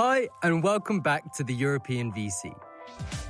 Hi, 0.00 0.28
and 0.44 0.62
welcome 0.62 1.00
back 1.00 1.34
to 1.34 1.42
the 1.42 1.52
European 1.52 2.12
VC, 2.12 2.54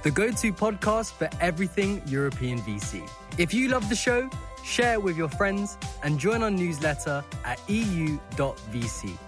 the 0.03 0.11
go 0.11 0.31
to 0.31 0.53
podcast 0.53 1.13
for 1.13 1.31
everything 1.41 2.03
European 2.05 2.59
VC. 2.59 3.09
If 3.39 3.55
you 3.55 3.69
love 3.69 3.89
the 3.89 3.97
show, 3.97 4.29
share 4.63 4.93
it 4.93 5.03
with 5.03 5.17
your 5.17 5.31
friends 5.31 5.79
and 6.03 6.19
join 6.19 6.43
our 6.43 6.51
newsletter 6.51 7.25
at 7.47 7.59
eu.vc. 7.71 9.19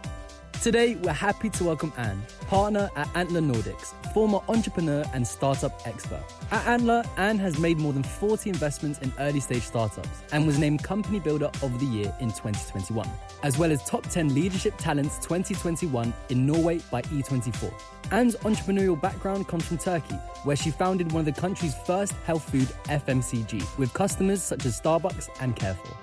Today, 0.63 0.95
we're 0.97 1.13
happy 1.15 1.49
to 1.49 1.65
welcome 1.65 1.91
Anne, 1.97 2.23
partner 2.47 2.91
at 2.95 3.09
Antler 3.17 3.41
Nordics, 3.41 3.95
former 4.13 4.41
entrepreneur 4.47 5.03
and 5.15 5.27
startup 5.27 5.81
expert. 5.87 6.23
At 6.51 6.67
Antler, 6.67 7.03
Anne 7.17 7.39
has 7.39 7.59
made 7.59 7.79
more 7.79 7.95
than 7.95 8.03
40 8.03 8.51
investments 8.51 8.99
in 8.99 9.11
early 9.21 9.41
stage 9.41 9.63
startups 9.63 10.23
and 10.33 10.47
was 10.47 10.59
named 10.59 10.85
Company 10.85 11.19
Builder 11.19 11.47
of 11.63 11.81
the 11.81 11.87
Year 11.87 12.15
in 12.21 12.29
2021, 12.29 13.09
as 13.43 13.57
well 13.57 13.73
as 13.73 13.83
Top 13.85 14.03
10 14.03 14.35
Leadership 14.35 14.75
Talents 14.77 15.17
2021 15.21 16.13
in 16.29 16.45
Norway 16.45 16.79
by 16.91 17.01
E24. 17.01 17.73
Anne's 18.13 18.37
entrepreneurial 18.37 19.01
background 19.01 19.49
comes 19.49 19.65
from 19.65 19.79
Turkey, 19.79 20.17
where 20.45 20.57
she 20.57 20.71
founded 20.71 21.11
one 21.11 21.27
of 21.27 21.35
the 21.35 21.41
country's 21.41 21.75
first 21.87 22.13
health 22.27 22.47
food 22.51 22.69
FMCG 22.85 23.79
with 23.79 23.95
customers 23.95 24.43
such 24.43 24.67
as 24.67 24.79
Starbucks 24.79 25.31
and 25.41 25.57
Carrefour. 25.57 25.97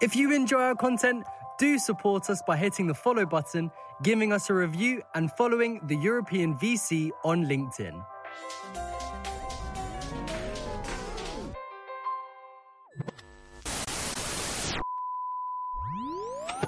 If 0.00 0.14
you 0.14 0.32
enjoy 0.32 0.60
our 0.60 0.76
content, 0.76 1.24
do 1.58 1.78
support 1.78 2.28
us 2.30 2.42
by 2.46 2.56
hitting 2.56 2.86
the 2.86 2.94
follow 2.94 3.26
button, 3.26 3.70
giving 4.02 4.32
us 4.32 4.50
a 4.50 4.54
review, 4.54 5.02
and 5.14 5.30
following 5.32 5.80
the 5.86 5.96
European 5.96 6.56
VC 6.56 7.10
on 7.24 7.46
LinkedIn. 7.46 8.04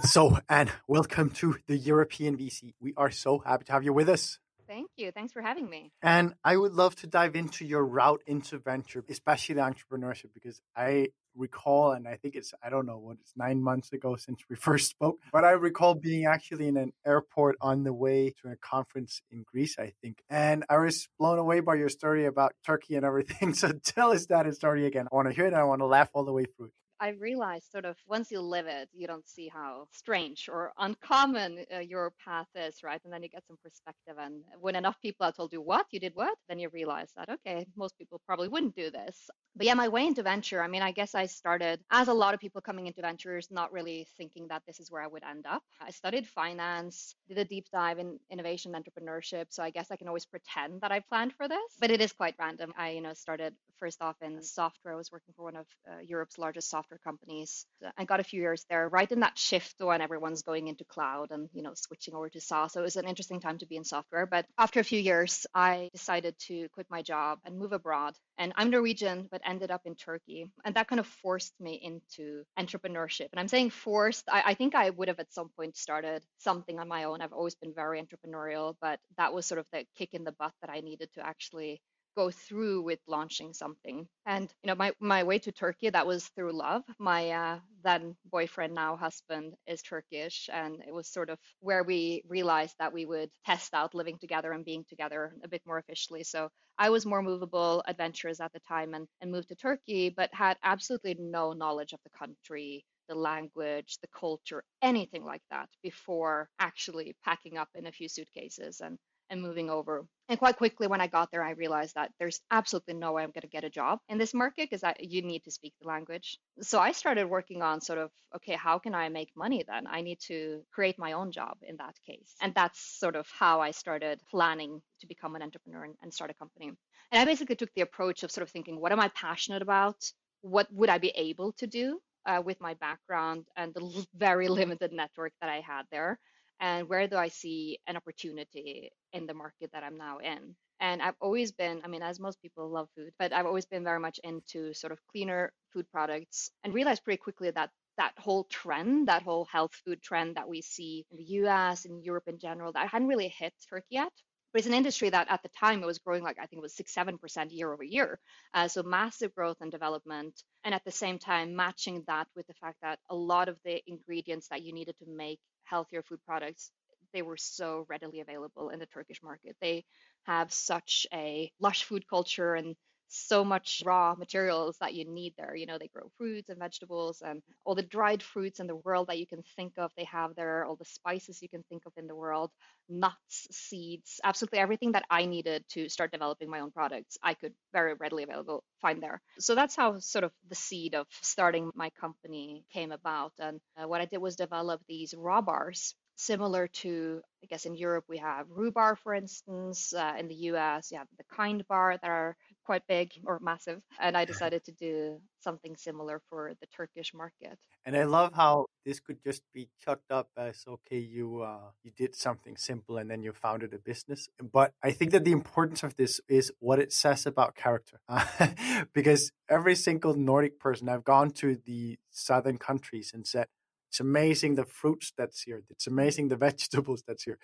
So, 0.04 0.38
Anne, 0.48 0.70
welcome 0.86 1.30
to 1.30 1.56
the 1.66 1.76
European 1.76 2.36
VC. 2.38 2.72
We 2.80 2.94
are 2.96 3.10
so 3.10 3.38
happy 3.38 3.64
to 3.64 3.72
have 3.72 3.84
you 3.84 3.92
with 3.92 4.08
us. 4.08 4.38
Thank 4.66 4.90
you. 4.96 5.10
Thanks 5.12 5.32
for 5.32 5.42
having 5.42 5.68
me. 5.68 5.92
And 6.02 6.34
I 6.44 6.56
would 6.56 6.72
love 6.72 6.94
to 6.96 7.06
dive 7.06 7.34
into 7.34 7.64
your 7.64 7.84
route 7.84 8.22
into 8.26 8.58
venture, 8.58 9.04
especially 9.08 9.56
entrepreneurship, 9.56 10.30
because 10.34 10.60
I 10.76 11.08
recall, 11.38 11.92
and 11.92 12.06
I 12.06 12.16
think 12.16 12.34
it's, 12.34 12.52
I 12.62 12.68
don't 12.68 12.86
know 12.86 12.98
what 12.98 13.16
it's 13.20 13.32
nine 13.36 13.62
months 13.62 13.92
ago 13.92 14.16
since 14.16 14.40
we 14.50 14.56
first 14.68 14.90
spoke, 14.90 15.18
but 15.32 15.44
I 15.44 15.52
recall 15.52 15.94
being 15.94 16.26
actually 16.26 16.68
in 16.68 16.76
an 16.76 16.92
airport 17.06 17.56
on 17.60 17.84
the 17.84 17.92
way 17.92 18.34
to 18.42 18.50
a 18.50 18.56
conference 18.56 19.22
in 19.30 19.44
Greece, 19.50 19.78
I 19.78 19.92
think. 20.02 20.18
And 20.28 20.64
I 20.68 20.78
was 20.78 21.08
blown 21.18 21.38
away 21.38 21.60
by 21.60 21.76
your 21.76 21.88
story 21.88 22.26
about 22.26 22.52
Turkey 22.64 22.96
and 22.96 23.04
everything. 23.04 23.54
So 23.58 23.72
tell 23.72 24.12
us 24.12 24.26
that 24.26 24.52
story 24.54 24.86
again. 24.86 25.08
I 25.10 25.14
want 25.16 25.28
to 25.28 25.34
hear 25.34 25.46
it. 25.46 25.54
I 25.54 25.64
want 25.64 25.80
to 25.80 25.86
laugh 25.86 26.10
all 26.12 26.24
the 26.24 26.32
way 26.32 26.44
through. 26.44 26.70
I 27.00 27.10
realized 27.10 27.70
sort 27.70 27.84
of 27.84 27.96
once 28.06 28.30
you 28.30 28.40
live 28.40 28.66
it, 28.66 28.88
you 28.92 29.06
don't 29.06 29.26
see 29.28 29.48
how 29.48 29.86
strange 29.92 30.48
or 30.50 30.72
uncommon 30.78 31.64
uh, 31.74 31.78
your 31.78 32.12
path 32.24 32.48
is, 32.54 32.82
right? 32.82 33.00
And 33.04 33.12
then 33.12 33.22
you 33.22 33.28
get 33.28 33.46
some 33.46 33.58
perspective. 33.62 34.16
And 34.18 34.42
when 34.60 34.74
enough 34.76 34.96
people 35.00 35.24
have 35.26 35.36
told 35.36 35.52
you 35.52 35.60
what, 35.60 35.86
you 35.90 36.00
did 36.00 36.14
what, 36.14 36.36
then 36.48 36.58
you 36.58 36.68
realize 36.70 37.12
that, 37.16 37.28
okay, 37.28 37.66
most 37.76 37.96
people 37.98 38.20
probably 38.26 38.48
wouldn't 38.48 38.74
do 38.74 38.90
this. 38.90 39.30
But 39.54 39.66
yeah, 39.66 39.74
my 39.74 39.88
way 39.88 40.06
into 40.06 40.22
venture, 40.22 40.62
I 40.62 40.68
mean, 40.68 40.82
I 40.82 40.92
guess 40.92 41.14
I 41.14 41.26
started, 41.26 41.80
as 41.90 42.08
a 42.08 42.14
lot 42.14 42.34
of 42.34 42.40
people 42.40 42.60
coming 42.60 42.86
into 42.86 43.02
ventures, 43.02 43.48
not 43.50 43.72
really 43.72 44.06
thinking 44.16 44.48
that 44.48 44.62
this 44.66 44.80
is 44.80 44.90
where 44.90 45.02
I 45.02 45.06
would 45.06 45.24
end 45.24 45.46
up. 45.46 45.62
I 45.80 45.90
studied 45.90 46.26
finance, 46.26 47.14
did 47.28 47.38
a 47.38 47.44
deep 47.44 47.66
dive 47.72 47.98
in 47.98 48.18
innovation 48.30 48.72
entrepreneurship. 48.72 49.46
So 49.50 49.62
I 49.62 49.70
guess 49.70 49.90
I 49.90 49.96
can 49.96 50.08
always 50.08 50.26
pretend 50.26 50.80
that 50.80 50.92
I 50.92 51.00
planned 51.00 51.32
for 51.34 51.48
this, 51.48 51.58
but 51.80 51.90
it 51.90 52.00
is 52.00 52.12
quite 52.12 52.34
random. 52.38 52.72
I, 52.76 52.90
you 52.90 53.00
know, 53.00 53.14
started 53.14 53.54
first 53.78 54.02
off 54.02 54.16
in 54.22 54.42
software. 54.42 54.94
I 54.94 54.96
was 54.96 55.12
working 55.12 55.34
for 55.36 55.44
one 55.44 55.56
of 55.56 55.66
uh, 55.88 56.00
Europe's 56.04 56.38
largest 56.38 56.70
software 56.70 56.87
software 56.88 57.00
companies. 57.04 57.66
Uh, 57.84 57.90
I 57.96 58.04
got 58.04 58.20
a 58.20 58.24
few 58.24 58.40
years 58.40 58.64
there, 58.70 58.88
right 58.88 59.10
in 59.10 59.20
that 59.20 59.38
shift 59.38 59.74
when 59.78 60.00
everyone's 60.00 60.42
going 60.42 60.68
into 60.68 60.84
cloud 60.84 61.30
and 61.30 61.48
you 61.52 61.62
know 61.62 61.72
switching 61.74 62.14
over 62.14 62.28
to 62.28 62.40
SaaS. 62.40 62.72
So 62.72 62.80
it 62.80 62.84
was 62.84 62.96
an 62.96 63.06
interesting 63.06 63.40
time 63.40 63.58
to 63.58 63.66
be 63.66 63.76
in 63.76 63.84
software. 63.84 64.26
But 64.26 64.46
after 64.58 64.80
a 64.80 64.84
few 64.84 65.00
years, 65.00 65.46
I 65.54 65.90
decided 65.92 66.34
to 66.48 66.68
quit 66.70 66.86
my 66.90 67.02
job 67.02 67.38
and 67.44 67.58
move 67.58 67.72
abroad. 67.72 68.14
And 68.38 68.52
I'm 68.56 68.70
Norwegian, 68.70 69.28
but 69.30 69.42
ended 69.44 69.70
up 69.70 69.82
in 69.84 69.94
Turkey, 69.94 70.50
and 70.64 70.74
that 70.74 70.88
kind 70.88 71.00
of 71.00 71.06
forced 71.06 71.54
me 71.60 71.74
into 71.82 72.44
entrepreneurship. 72.58 73.28
And 73.32 73.40
I'm 73.40 73.48
saying 73.48 73.70
forced. 73.70 74.24
I, 74.30 74.42
I 74.46 74.54
think 74.54 74.74
I 74.74 74.90
would 74.90 75.08
have 75.08 75.20
at 75.20 75.32
some 75.32 75.50
point 75.56 75.76
started 75.76 76.22
something 76.38 76.78
on 76.78 76.88
my 76.88 77.04
own. 77.04 77.20
I've 77.20 77.32
always 77.32 77.54
been 77.54 77.74
very 77.74 78.02
entrepreneurial, 78.02 78.74
but 78.80 78.98
that 79.16 79.32
was 79.34 79.46
sort 79.46 79.58
of 79.58 79.66
the 79.72 79.84
kick 79.96 80.10
in 80.12 80.24
the 80.24 80.32
butt 80.32 80.52
that 80.60 80.70
I 80.70 80.80
needed 80.80 81.10
to 81.14 81.26
actually 81.26 81.80
go 82.18 82.30
through 82.30 82.82
with 82.82 83.00
launching 83.06 83.52
something. 83.54 84.08
And 84.26 84.52
you 84.62 84.68
know, 84.68 84.74
my 84.74 84.92
my 85.00 85.22
way 85.24 85.38
to 85.40 85.52
Turkey 85.52 85.90
that 85.90 86.06
was 86.06 86.26
through 86.28 86.52
love. 86.52 86.82
My 86.98 87.30
uh, 87.30 87.60
then 87.84 88.16
boyfriend, 88.24 88.74
now 88.74 88.96
husband, 88.96 89.54
is 89.66 89.82
Turkish, 89.82 90.48
and 90.52 90.82
it 90.86 90.92
was 90.92 91.08
sort 91.08 91.30
of 91.30 91.38
where 91.60 91.84
we 91.84 92.22
realized 92.28 92.76
that 92.78 92.92
we 92.92 93.06
would 93.06 93.30
test 93.46 93.74
out 93.74 93.94
living 93.94 94.18
together 94.18 94.52
and 94.52 94.64
being 94.64 94.84
together 94.88 95.32
a 95.44 95.48
bit 95.48 95.62
more 95.66 95.78
officially. 95.78 96.24
So 96.24 96.48
I 96.78 96.90
was 96.90 97.06
more 97.06 97.22
movable, 97.22 97.82
adventurous 97.86 98.40
at 98.40 98.52
the 98.52 98.60
time, 98.60 98.94
and 98.94 99.06
and 99.20 99.30
moved 99.32 99.48
to 99.48 99.56
Turkey, 99.56 100.10
but 100.10 100.34
had 100.34 100.58
absolutely 100.62 101.14
no 101.18 101.52
knowledge 101.52 101.92
of 101.92 102.00
the 102.04 102.10
country 102.18 102.84
the 103.08 103.14
language, 103.14 103.98
the 104.02 104.08
culture, 104.08 104.62
anything 104.82 105.24
like 105.24 105.42
that 105.50 105.68
before 105.82 106.50
actually 106.58 107.16
packing 107.24 107.56
up 107.56 107.68
in 107.74 107.86
a 107.86 107.92
few 107.92 108.08
suitcases 108.08 108.80
and 108.80 108.98
and 109.30 109.42
moving 109.42 109.70
over. 109.70 110.06
And 110.28 110.38
quite 110.38 110.56
quickly, 110.56 110.86
when 110.86 111.00
I 111.00 111.06
got 111.06 111.30
there, 111.30 111.42
I 111.42 111.52
realized 111.52 111.94
that 111.94 112.12
there's 112.18 112.40
absolutely 112.50 112.94
no 112.94 113.12
way 113.12 113.22
I'm 113.22 113.30
going 113.30 113.42
to 113.42 113.48
get 113.48 113.64
a 113.64 113.70
job 113.70 114.00
in 114.08 114.18
this 114.18 114.34
market 114.34 114.68
because 114.70 114.84
you 115.00 115.22
need 115.22 115.44
to 115.44 115.50
speak 115.50 115.72
the 115.80 115.88
language. 115.88 116.38
So 116.60 116.78
I 116.78 116.92
started 116.92 117.30
working 117.30 117.62
on 117.62 117.80
sort 117.80 117.98
of, 117.98 118.10
okay, 118.36 118.54
how 118.54 118.78
can 118.78 118.94
I 118.94 119.08
make 119.08 119.30
money 119.34 119.64
then? 119.66 119.86
I 119.86 120.02
need 120.02 120.20
to 120.26 120.60
create 120.72 120.98
my 120.98 121.12
own 121.12 121.32
job 121.32 121.56
in 121.62 121.76
that 121.78 121.94
case. 122.06 122.34
And 122.42 122.54
that's 122.54 122.78
sort 122.78 123.16
of 123.16 123.26
how 123.38 123.60
I 123.60 123.70
started 123.70 124.20
planning 124.30 124.82
to 125.00 125.06
become 125.06 125.34
an 125.34 125.42
entrepreneur 125.42 125.84
and, 125.84 125.94
and 126.02 126.12
start 126.12 126.30
a 126.30 126.34
company. 126.34 126.72
And 127.10 127.22
I 127.22 127.24
basically 127.24 127.56
took 127.56 127.72
the 127.74 127.82
approach 127.82 128.22
of 128.22 128.30
sort 128.30 128.42
of 128.42 128.50
thinking, 128.50 128.78
what 128.80 128.92
am 128.92 129.00
I 129.00 129.08
passionate 129.08 129.62
about? 129.62 129.96
What 130.42 130.68
would 130.72 130.90
I 130.90 130.98
be 130.98 131.12
able 131.16 131.52
to 131.52 131.66
do 131.66 132.00
uh, 132.26 132.42
with 132.44 132.60
my 132.60 132.74
background 132.74 133.46
and 133.56 133.72
the 133.72 134.06
very 134.14 134.48
limited 134.48 134.92
network 134.92 135.32
that 135.40 135.48
I 135.48 135.60
had 135.60 135.84
there? 135.90 136.18
And 136.60 136.88
where 136.88 137.06
do 137.06 137.16
I 137.16 137.28
see 137.28 137.78
an 137.86 137.96
opportunity 137.96 138.90
in 139.12 139.26
the 139.26 139.34
market 139.34 139.70
that 139.72 139.84
I'm 139.84 139.96
now 139.96 140.18
in? 140.18 140.56
And 140.80 141.02
I've 141.02 141.16
always 141.20 141.52
been, 141.52 141.80
I 141.84 141.88
mean, 141.88 142.02
as 142.02 142.20
most 142.20 142.40
people 142.40 142.68
love 142.70 142.88
food, 142.96 143.12
but 143.18 143.32
I've 143.32 143.46
always 143.46 143.66
been 143.66 143.84
very 143.84 143.98
much 143.98 144.20
into 144.22 144.72
sort 144.74 144.92
of 144.92 145.00
cleaner 145.10 145.52
food 145.72 145.86
products 145.90 146.50
and 146.62 146.72
realized 146.72 147.04
pretty 147.04 147.18
quickly 147.18 147.50
that 147.50 147.70
that 147.96 148.12
whole 148.16 148.44
trend, 148.44 149.08
that 149.08 149.22
whole 149.22 149.44
health 149.46 149.74
food 149.84 150.00
trend 150.00 150.36
that 150.36 150.48
we 150.48 150.62
see 150.62 151.04
in 151.10 151.16
the 151.16 151.24
US 151.40 151.84
and 151.84 152.04
Europe 152.04 152.28
in 152.28 152.38
general, 152.38 152.72
that 152.72 152.88
hadn't 152.88 153.08
really 153.08 153.28
hit 153.28 153.52
Turkey 153.68 153.86
yet. 153.90 154.12
But 154.52 154.60
it's 154.60 154.68
an 154.68 154.74
industry 154.74 155.10
that 155.10 155.26
at 155.28 155.42
the 155.42 155.50
time 155.50 155.82
it 155.82 155.86
was 155.86 155.98
growing 155.98 156.22
like 156.22 156.38
I 156.38 156.46
think 156.46 156.60
it 156.60 156.62
was 156.62 156.74
six, 156.74 156.94
seven 156.94 157.18
percent 157.18 157.52
year 157.52 157.72
over 157.72 157.82
year. 157.84 158.18
Uh, 158.54 158.68
so 158.68 158.82
massive 158.82 159.34
growth 159.34 159.58
and 159.60 159.70
development, 159.70 160.42
and 160.64 160.74
at 160.74 160.84
the 160.84 160.90
same 160.90 161.18
time 161.18 161.54
matching 161.54 162.04
that 162.06 162.28
with 162.34 162.46
the 162.46 162.54
fact 162.54 162.78
that 162.82 162.98
a 163.10 163.14
lot 163.14 163.48
of 163.48 163.58
the 163.64 163.82
ingredients 163.86 164.48
that 164.48 164.62
you 164.62 164.72
needed 164.72 164.96
to 165.00 165.06
make 165.06 165.40
healthier 165.68 166.02
food 166.02 166.20
products 166.26 166.70
they 167.12 167.22
were 167.22 167.36
so 167.36 167.86
readily 167.88 168.20
available 168.20 168.70
in 168.70 168.78
the 168.78 168.86
Turkish 168.86 169.22
market. 169.22 169.56
They 169.60 169.84
have 170.24 170.52
such 170.52 171.06
a 171.12 171.50
lush 171.60 171.84
food 171.84 172.04
culture 172.08 172.54
and 172.54 172.76
so 173.08 173.44
much 173.44 173.82
raw 173.84 174.14
materials 174.14 174.76
that 174.80 174.94
you 174.94 175.04
need 175.04 175.34
there. 175.36 175.54
You 175.54 175.66
know, 175.66 175.78
they 175.78 175.88
grow 175.88 176.10
fruits 176.16 176.48
and 176.48 176.58
vegetables 176.58 177.22
and 177.24 177.42
all 177.64 177.74
the 177.74 177.82
dried 177.82 178.22
fruits 178.22 178.60
in 178.60 178.66
the 178.66 178.76
world 178.76 179.08
that 179.08 179.18
you 179.18 179.26
can 179.26 179.42
think 179.56 179.74
of, 179.78 179.90
they 179.96 180.04
have 180.04 180.34
there, 180.34 180.64
all 180.64 180.76
the 180.76 180.84
spices 180.84 181.42
you 181.42 181.48
can 181.48 181.62
think 181.68 181.86
of 181.86 181.92
in 181.96 182.06
the 182.06 182.14
world, 182.14 182.50
nuts, 182.88 183.48
seeds, 183.50 184.20
absolutely 184.24 184.58
everything 184.58 184.92
that 184.92 185.04
I 185.10 185.26
needed 185.26 185.64
to 185.70 185.88
start 185.88 186.12
developing 186.12 186.50
my 186.50 186.60
own 186.60 186.70
products, 186.70 187.18
I 187.22 187.34
could 187.34 187.52
very 187.72 187.94
readily 187.94 188.22
available 188.22 188.64
find 188.80 189.02
there. 189.02 189.20
So 189.38 189.54
that's 189.54 189.76
how 189.76 189.98
sort 189.98 190.24
of 190.24 190.32
the 190.48 190.54
seed 190.54 190.94
of 190.94 191.06
starting 191.22 191.70
my 191.74 191.90
company 191.90 192.64
came 192.72 192.92
about. 192.92 193.32
And 193.38 193.60
uh, 193.76 193.88
what 193.88 194.00
I 194.00 194.04
did 194.04 194.18
was 194.18 194.36
develop 194.36 194.80
these 194.88 195.14
raw 195.16 195.40
bars 195.40 195.94
similar 196.18 196.66
to, 196.66 197.22
I 197.42 197.46
guess, 197.46 197.64
in 197.64 197.76
Europe, 197.76 198.04
we 198.08 198.18
have 198.18 198.46
rhubarb, 198.50 198.98
for 198.98 199.14
instance. 199.14 199.94
Uh, 199.94 200.14
in 200.18 200.28
the 200.28 200.34
US, 200.50 200.90
you 200.90 200.98
have 200.98 201.06
the 201.16 201.24
kind 201.34 201.66
bar 201.68 201.96
that 202.02 202.10
are 202.10 202.36
quite 202.68 202.86
big 202.86 203.08
or 203.24 203.38
massive. 203.40 203.80
And 203.98 204.14
I 204.14 204.24
decided 204.32 204.62
to 204.64 204.72
do 204.72 205.20
something 205.40 205.74
similar 205.74 206.20
for 206.28 206.52
the 206.60 206.66
Turkish 206.66 207.14
market. 207.14 207.56
And 207.86 207.96
I 207.96 208.04
love 208.04 208.34
how 208.34 208.66
this 208.84 209.00
could 209.00 209.20
just 209.24 209.42
be 209.54 209.70
chucked 209.82 210.10
up 210.10 210.28
as 210.36 210.64
okay, 210.74 210.98
you 210.98 211.40
uh, 211.50 211.70
you 211.82 211.92
did 212.02 212.14
something 212.14 212.56
simple 212.58 212.98
and 212.98 213.10
then 213.10 213.22
you 213.22 213.32
founded 213.32 213.72
a 213.72 213.78
business. 213.78 214.28
But 214.58 214.74
I 214.82 214.90
think 214.90 215.12
that 215.12 215.24
the 215.24 215.32
importance 215.40 215.82
of 215.82 215.96
this 215.96 216.20
is 216.28 216.52
what 216.60 216.78
it 216.78 216.92
says 216.92 217.24
about 217.24 217.54
character, 217.54 218.00
because 218.98 219.32
every 219.48 219.76
single 219.86 220.14
Nordic 220.14 220.58
person 220.66 220.90
I've 220.90 221.04
gone 221.14 221.30
to 221.42 221.48
the 221.70 221.98
southern 222.10 222.58
countries 222.58 223.12
and 223.14 223.26
said 223.26 223.46
it's 223.88 224.00
amazing 224.00 224.54
the 224.54 224.64
fruits 224.64 225.12
that's 225.16 225.42
here. 225.42 225.62
It's 225.70 225.86
amazing 225.86 226.28
the 226.28 226.36
vegetables 226.48 227.02
that's 227.06 227.24
here. 227.24 227.38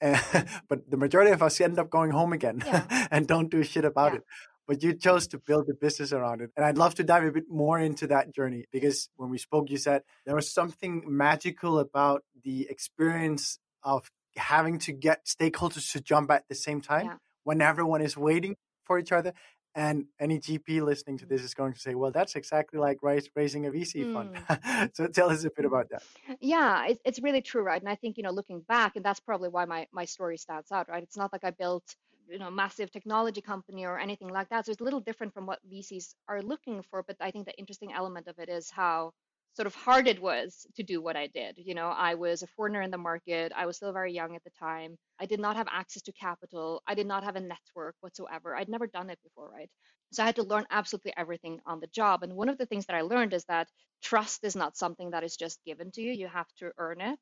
but 0.68 0.90
the 0.90 0.96
majority 0.96 1.32
of 1.32 1.42
us 1.42 1.60
end 1.60 1.78
up 1.78 1.90
going 1.90 2.10
home 2.10 2.32
again 2.32 2.62
yeah. 2.64 3.08
and 3.10 3.26
don't 3.26 3.50
do 3.50 3.62
shit 3.62 3.84
about 3.84 4.12
yeah. 4.12 4.18
it. 4.18 4.24
But 4.68 4.82
you 4.82 4.94
chose 4.94 5.28
to 5.28 5.38
build 5.38 5.68
a 5.70 5.74
business 5.74 6.12
around 6.12 6.40
it. 6.40 6.50
And 6.56 6.66
I'd 6.66 6.76
love 6.76 6.96
to 6.96 7.04
dive 7.04 7.24
a 7.24 7.30
bit 7.30 7.44
more 7.48 7.78
into 7.78 8.08
that 8.08 8.34
journey 8.34 8.66
because 8.72 9.08
when 9.16 9.30
we 9.30 9.38
spoke, 9.38 9.70
you 9.70 9.78
said 9.78 10.02
there 10.24 10.34
was 10.34 10.52
something 10.52 11.04
magical 11.06 11.78
about 11.78 12.24
the 12.42 12.66
experience 12.68 13.58
of 13.84 14.10
having 14.36 14.78
to 14.80 14.92
get 14.92 15.24
stakeholders 15.24 15.92
to 15.92 16.00
jump 16.00 16.30
at 16.30 16.44
the 16.48 16.54
same 16.54 16.80
time 16.80 17.06
Yeah. 17.06 17.16
when 17.44 17.62
everyone 17.62 18.02
is 18.02 18.16
waiting 18.16 18.56
for 18.84 18.98
each 18.98 19.12
other. 19.12 19.32
And 19.76 20.06
any 20.18 20.38
GP 20.38 20.80
listening 20.80 21.18
to 21.18 21.26
this 21.26 21.42
is 21.42 21.52
going 21.52 21.74
to 21.74 21.78
say, 21.78 21.94
well, 21.94 22.10
that's 22.10 22.34
exactly 22.34 22.80
like 22.80 22.96
raising 23.02 23.66
a 23.66 23.70
VC 23.70 24.10
fund. 24.10 24.34
Mm. 24.34 24.90
so 24.96 25.06
tell 25.08 25.28
us 25.28 25.44
a 25.44 25.50
bit 25.50 25.66
about 25.66 25.90
that. 25.90 26.02
Yeah, 26.40 26.86
it's 26.86 27.00
it's 27.04 27.20
really 27.20 27.42
true, 27.42 27.60
right? 27.62 27.82
And 27.82 27.90
I 27.90 27.94
think, 27.94 28.16
you 28.16 28.22
know, 28.22 28.30
looking 28.30 28.60
back, 28.60 28.96
and 28.96 29.04
that's 29.04 29.20
probably 29.20 29.50
why 29.50 29.66
my 29.66 29.86
my 29.92 30.06
story 30.06 30.38
stands 30.38 30.72
out, 30.72 30.88
right? 30.88 31.02
It's 31.02 31.18
not 31.18 31.30
like 31.30 31.44
I 31.44 31.50
built, 31.50 31.94
you 32.26 32.38
know, 32.38 32.50
massive 32.50 32.90
technology 32.90 33.42
company 33.42 33.84
or 33.84 33.98
anything 33.98 34.28
like 34.28 34.48
that. 34.48 34.64
So 34.64 34.72
it's 34.72 34.80
a 34.80 34.84
little 34.84 35.00
different 35.00 35.34
from 35.34 35.44
what 35.44 35.60
VCs 35.70 36.14
are 36.26 36.40
looking 36.40 36.80
for. 36.80 37.02
But 37.02 37.16
I 37.20 37.30
think 37.30 37.44
the 37.44 37.58
interesting 37.58 37.92
element 37.92 38.28
of 38.28 38.38
it 38.38 38.48
is 38.48 38.70
how 38.70 39.12
sort 39.56 39.66
of 39.66 39.74
hard 39.74 40.06
it 40.06 40.20
was 40.20 40.66
to 40.76 40.82
do 40.82 41.00
what 41.00 41.16
I 41.16 41.28
did. 41.28 41.56
You 41.56 41.74
know, 41.74 41.88
I 41.88 42.14
was 42.14 42.42
a 42.42 42.46
foreigner 42.48 42.82
in 42.82 42.90
the 42.90 42.98
market. 42.98 43.52
I 43.56 43.64
was 43.64 43.76
still 43.76 43.92
very 43.92 44.12
young 44.12 44.36
at 44.36 44.44
the 44.44 44.50
time. 44.50 44.98
I 45.18 45.24
did 45.24 45.40
not 45.40 45.56
have 45.56 45.66
access 45.72 46.02
to 46.02 46.12
capital. 46.12 46.82
I 46.86 46.94
did 46.94 47.06
not 47.06 47.24
have 47.24 47.36
a 47.36 47.40
network 47.40 47.96
whatsoever. 48.00 48.54
I'd 48.54 48.68
never 48.68 48.86
done 48.86 49.08
it 49.08 49.18
before, 49.24 49.50
right? 49.50 49.70
So 50.12 50.22
I 50.22 50.26
had 50.26 50.36
to 50.36 50.42
learn 50.42 50.66
absolutely 50.70 51.14
everything 51.16 51.60
on 51.66 51.80
the 51.80 51.86
job. 51.86 52.22
And 52.22 52.34
one 52.34 52.50
of 52.50 52.58
the 52.58 52.66
things 52.66 52.84
that 52.86 52.96
I 52.96 53.00
learned 53.00 53.32
is 53.32 53.44
that 53.46 53.68
trust 54.02 54.44
is 54.44 54.54
not 54.54 54.76
something 54.76 55.10
that 55.10 55.24
is 55.24 55.36
just 55.36 55.64
given 55.64 55.90
to 55.92 56.02
you. 56.02 56.12
You 56.12 56.28
have 56.28 56.52
to 56.58 56.70
earn 56.76 57.00
it. 57.00 57.18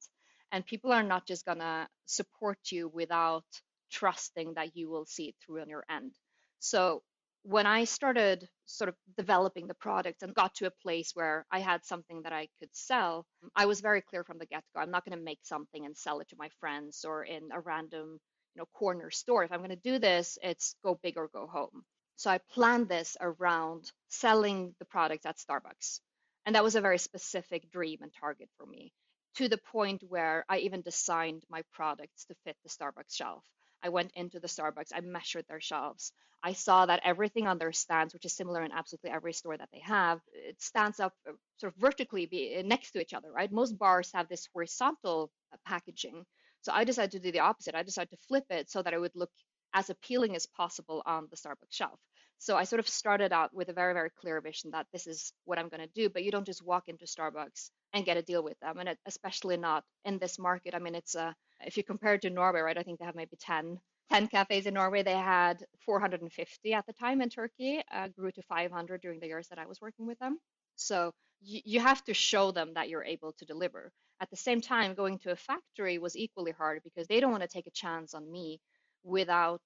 And 0.51 0.67
people 0.67 0.93
are 0.93 1.03
not 1.05 1.27
just 1.27 1.47
going 1.47 1.59
to 1.59 1.87
support 2.05 2.59
you 2.71 2.89
without 2.89 3.45
trusting 3.93 4.55
that 4.55 4.77
you 4.77 4.91
will 4.91 5.07
see 5.07 5.29
it 5.29 5.37
through 5.41 5.61
on 5.61 5.69
your 5.69 5.85
end. 5.89 6.13
So 6.59 7.03
when 7.45 7.67
I 7.67 7.85
started 7.85 8.49
sort 8.65 8.89
of 8.89 8.95
developing 9.19 9.67
the 9.67 9.75
product 9.75 10.23
and 10.23 10.35
got 10.35 10.55
to 10.57 10.67
a 10.67 10.83
place 10.83 11.11
where 11.13 11.45
I 11.53 11.61
had 11.61 11.85
something 11.85 12.23
that 12.23 12.33
I 12.33 12.49
could 12.59 12.71
sell, 12.73 13.27
I 13.55 13.67
was 13.67 13.81
very 13.81 14.01
clear 14.01 14.25
from 14.25 14.39
the 14.39 14.47
get 14.47 14.65
go. 14.75 14.81
I'm 14.81 14.91
not 14.91 15.05
going 15.05 15.17
to 15.17 15.23
make 15.23 15.41
something 15.43 15.85
and 15.85 15.97
sell 15.97 16.21
it 16.21 16.29
to 16.31 16.37
my 16.39 16.49
friends 16.59 17.05
or 17.05 17.23
in 17.23 17.51
a 17.53 17.61
random 17.61 18.19
you 18.55 18.61
know 18.61 18.67
corner 18.73 19.11
store. 19.11 19.45
If 19.45 19.53
I'm 19.53 19.59
going 19.59 19.71
to 19.71 19.77
do 19.77 19.99
this, 19.99 20.39
it's 20.43 20.75
go 20.83 20.99
big 21.03 21.19
or 21.19 21.29
go 21.29 21.47
home. 21.47 21.85
So 22.17 22.31
I 22.31 22.39
planned 22.39 22.89
this 22.89 23.17
around 23.21 23.93
selling 24.09 24.75
the 24.79 24.87
product 24.87 25.27
at 25.27 25.37
Starbucks. 25.37 26.01
And 26.47 26.55
that 26.55 26.65
was 26.65 26.77
a 26.77 26.81
very 26.81 26.99
specific 26.99 27.71
dream 27.71 27.99
and 28.03 28.13
target 28.19 28.49
for 28.57 28.67
me 28.67 28.93
to 29.37 29.49
the 29.49 29.59
point 29.59 30.03
where 30.09 30.45
I 30.49 30.59
even 30.59 30.83
designed 30.83 31.45
my 31.51 31.63
products 31.73 32.25
to 32.27 32.35
fit 32.45 32.57
the 32.63 32.71
Starbucks 32.71 33.15
shelf. 33.15 33.45
I 33.85 33.91
went 33.91 34.13
into 34.15 34.41
the 34.41 34.49
Starbucks, 34.49 34.93
I 34.95 35.01
measured 35.01 35.45
their 35.47 35.61
shelves. 35.61 36.13
I 36.43 36.53
saw 36.53 36.87
that 36.87 37.01
everything 37.05 37.47
on 37.47 37.59
their 37.59 37.73
stands, 37.73 38.13
which 38.15 38.25
is 38.25 38.33
similar 38.33 38.63
in 38.63 38.73
absolutely 38.73 39.11
every 39.11 39.33
store 39.33 39.57
that 39.57 39.69
they 39.73 39.81
have, 39.81 40.21
it 40.33 40.61
stands 40.61 41.01
up 41.01 41.15
uh, 41.29 41.33
sort 41.59 41.73
of 41.75 41.81
vertically 41.81 42.27
be, 42.27 42.57
uh, 42.59 42.63
next 42.63 42.93
to 42.93 43.01
each 43.01 43.15
other, 43.15 43.31
right? 43.31 43.51
Most 43.53 43.79
bars 43.79 44.11
have 44.13 44.29
this 44.29 44.49
horizontal 44.53 45.31
uh, 45.53 45.57
packaging. 45.67 46.25
So 46.63 46.73
I 46.73 46.85
decided 46.85 47.13
to 47.13 47.19
do 47.19 47.33
the 47.33 47.41
opposite. 47.41 47.75
I 47.75 47.83
decided 47.83 48.11
to 48.11 48.27
flip 48.27 48.45
it 48.51 48.71
so 48.71 48.83
that 48.83 48.95
it 48.95 49.01
would 49.01 49.15
look 49.15 49.31
as 49.75 49.91
appealing 49.91 50.37
as 50.37 50.47
possible 50.47 51.03
on 51.05 51.29
the 51.31 51.37
Starbucks 51.37 51.73
shelf. 51.73 51.99
So 52.39 52.57
I 52.57 52.65
sort 52.65 52.81
of 52.81 52.89
started 52.89 53.33
out 53.33 53.55
with 53.55 53.69
a 53.69 53.73
very, 53.73 53.95
very 53.95 54.11
clear 54.11 54.41
vision 54.41 54.71
that 54.73 54.87
this 54.93 55.07
is 55.07 55.33
what 55.45 55.59
I'm 55.59 55.69
going 55.69 55.81
to 55.81 55.95
do. 55.95 56.09
But 56.09 56.25
you 56.25 56.31
don't 56.31 56.47
just 56.47 56.65
walk 56.65 56.89
into 56.89 57.07
Starbucks 57.07 57.71
and 57.95 58.05
get 58.05 58.19
a 58.19 58.23
deal 58.23 58.43
with 58.43 58.59
them, 58.61 58.79
and 58.79 58.97
especially 59.07 59.57
not 59.57 59.85
in 60.05 60.19
this 60.19 60.39
market. 60.39 60.75
I 60.75 60.81
mean, 60.81 60.95
it's 60.97 61.15
a 61.15 61.35
if 61.65 61.77
you 61.77 61.85
compare 61.85 62.15
it 62.15 62.23
to 62.23 62.31
Norway, 62.31 62.61
right? 62.61 62.79
I 62.79 62.83
think 62.83 62.99
they 62.99 63.07
have 63.07 63.15
maybe 63.15 63.37
10, 63.41 63.79
10 64.11 64.29
cafes 64.29 64.67
in 64.67 64.75
Norway. 64.75 65.03
They 65.03 65.15
had 65.17 65.65
450 65.87 66.75
at 66.75 66.87
the 66.87 66.93
time 66.93 67.23
in 67.23 67.31
Turkey, 67.31 67.83
uh, 67.93 68.09
grew 68.09 68.33
to 68.33 68.43
500 68.43 69.01
during 69.01 69.21
the 69.21 69.29
years 69.29 69.49
that 69.49 69.59
I 69.59 69.67
was 69.67 69.81
working 69.81 70.07
with 70.07 70.19
them. 70.19 70.39
So 70.77 71.13
you, 71.41 71.61
you 71.65 71.81
have 71.81 72.05
to 72.05 72.15
show 72.15 72.51
them 72.51 72.75
that 72.75 72.89
you're 72.89 73.05
able 73.05 73.33
to 73.35 73.45
deliver. 73.47 73.93
At 74.21 74.31
the 74.31 74.37
same 74.37 74.61
time, 74.61 74.95
going 74.95 75.19
to 75.21 75.33
a 75.33 75.37
factory 75.37 75.99
was 75.99 76.17
equally 76.17 76.53
hard 76.53 76.83
because 76.85 77.07
they 77.09 77.21
don't 77.21 77.33
want 77.33 77.43
to 77.43 77.49
take 77.49 77.67
a 77.67 77.71
chance 77.73 78.15
on 78.15 78.31
me 78.31 78.61
without 79.05 79.63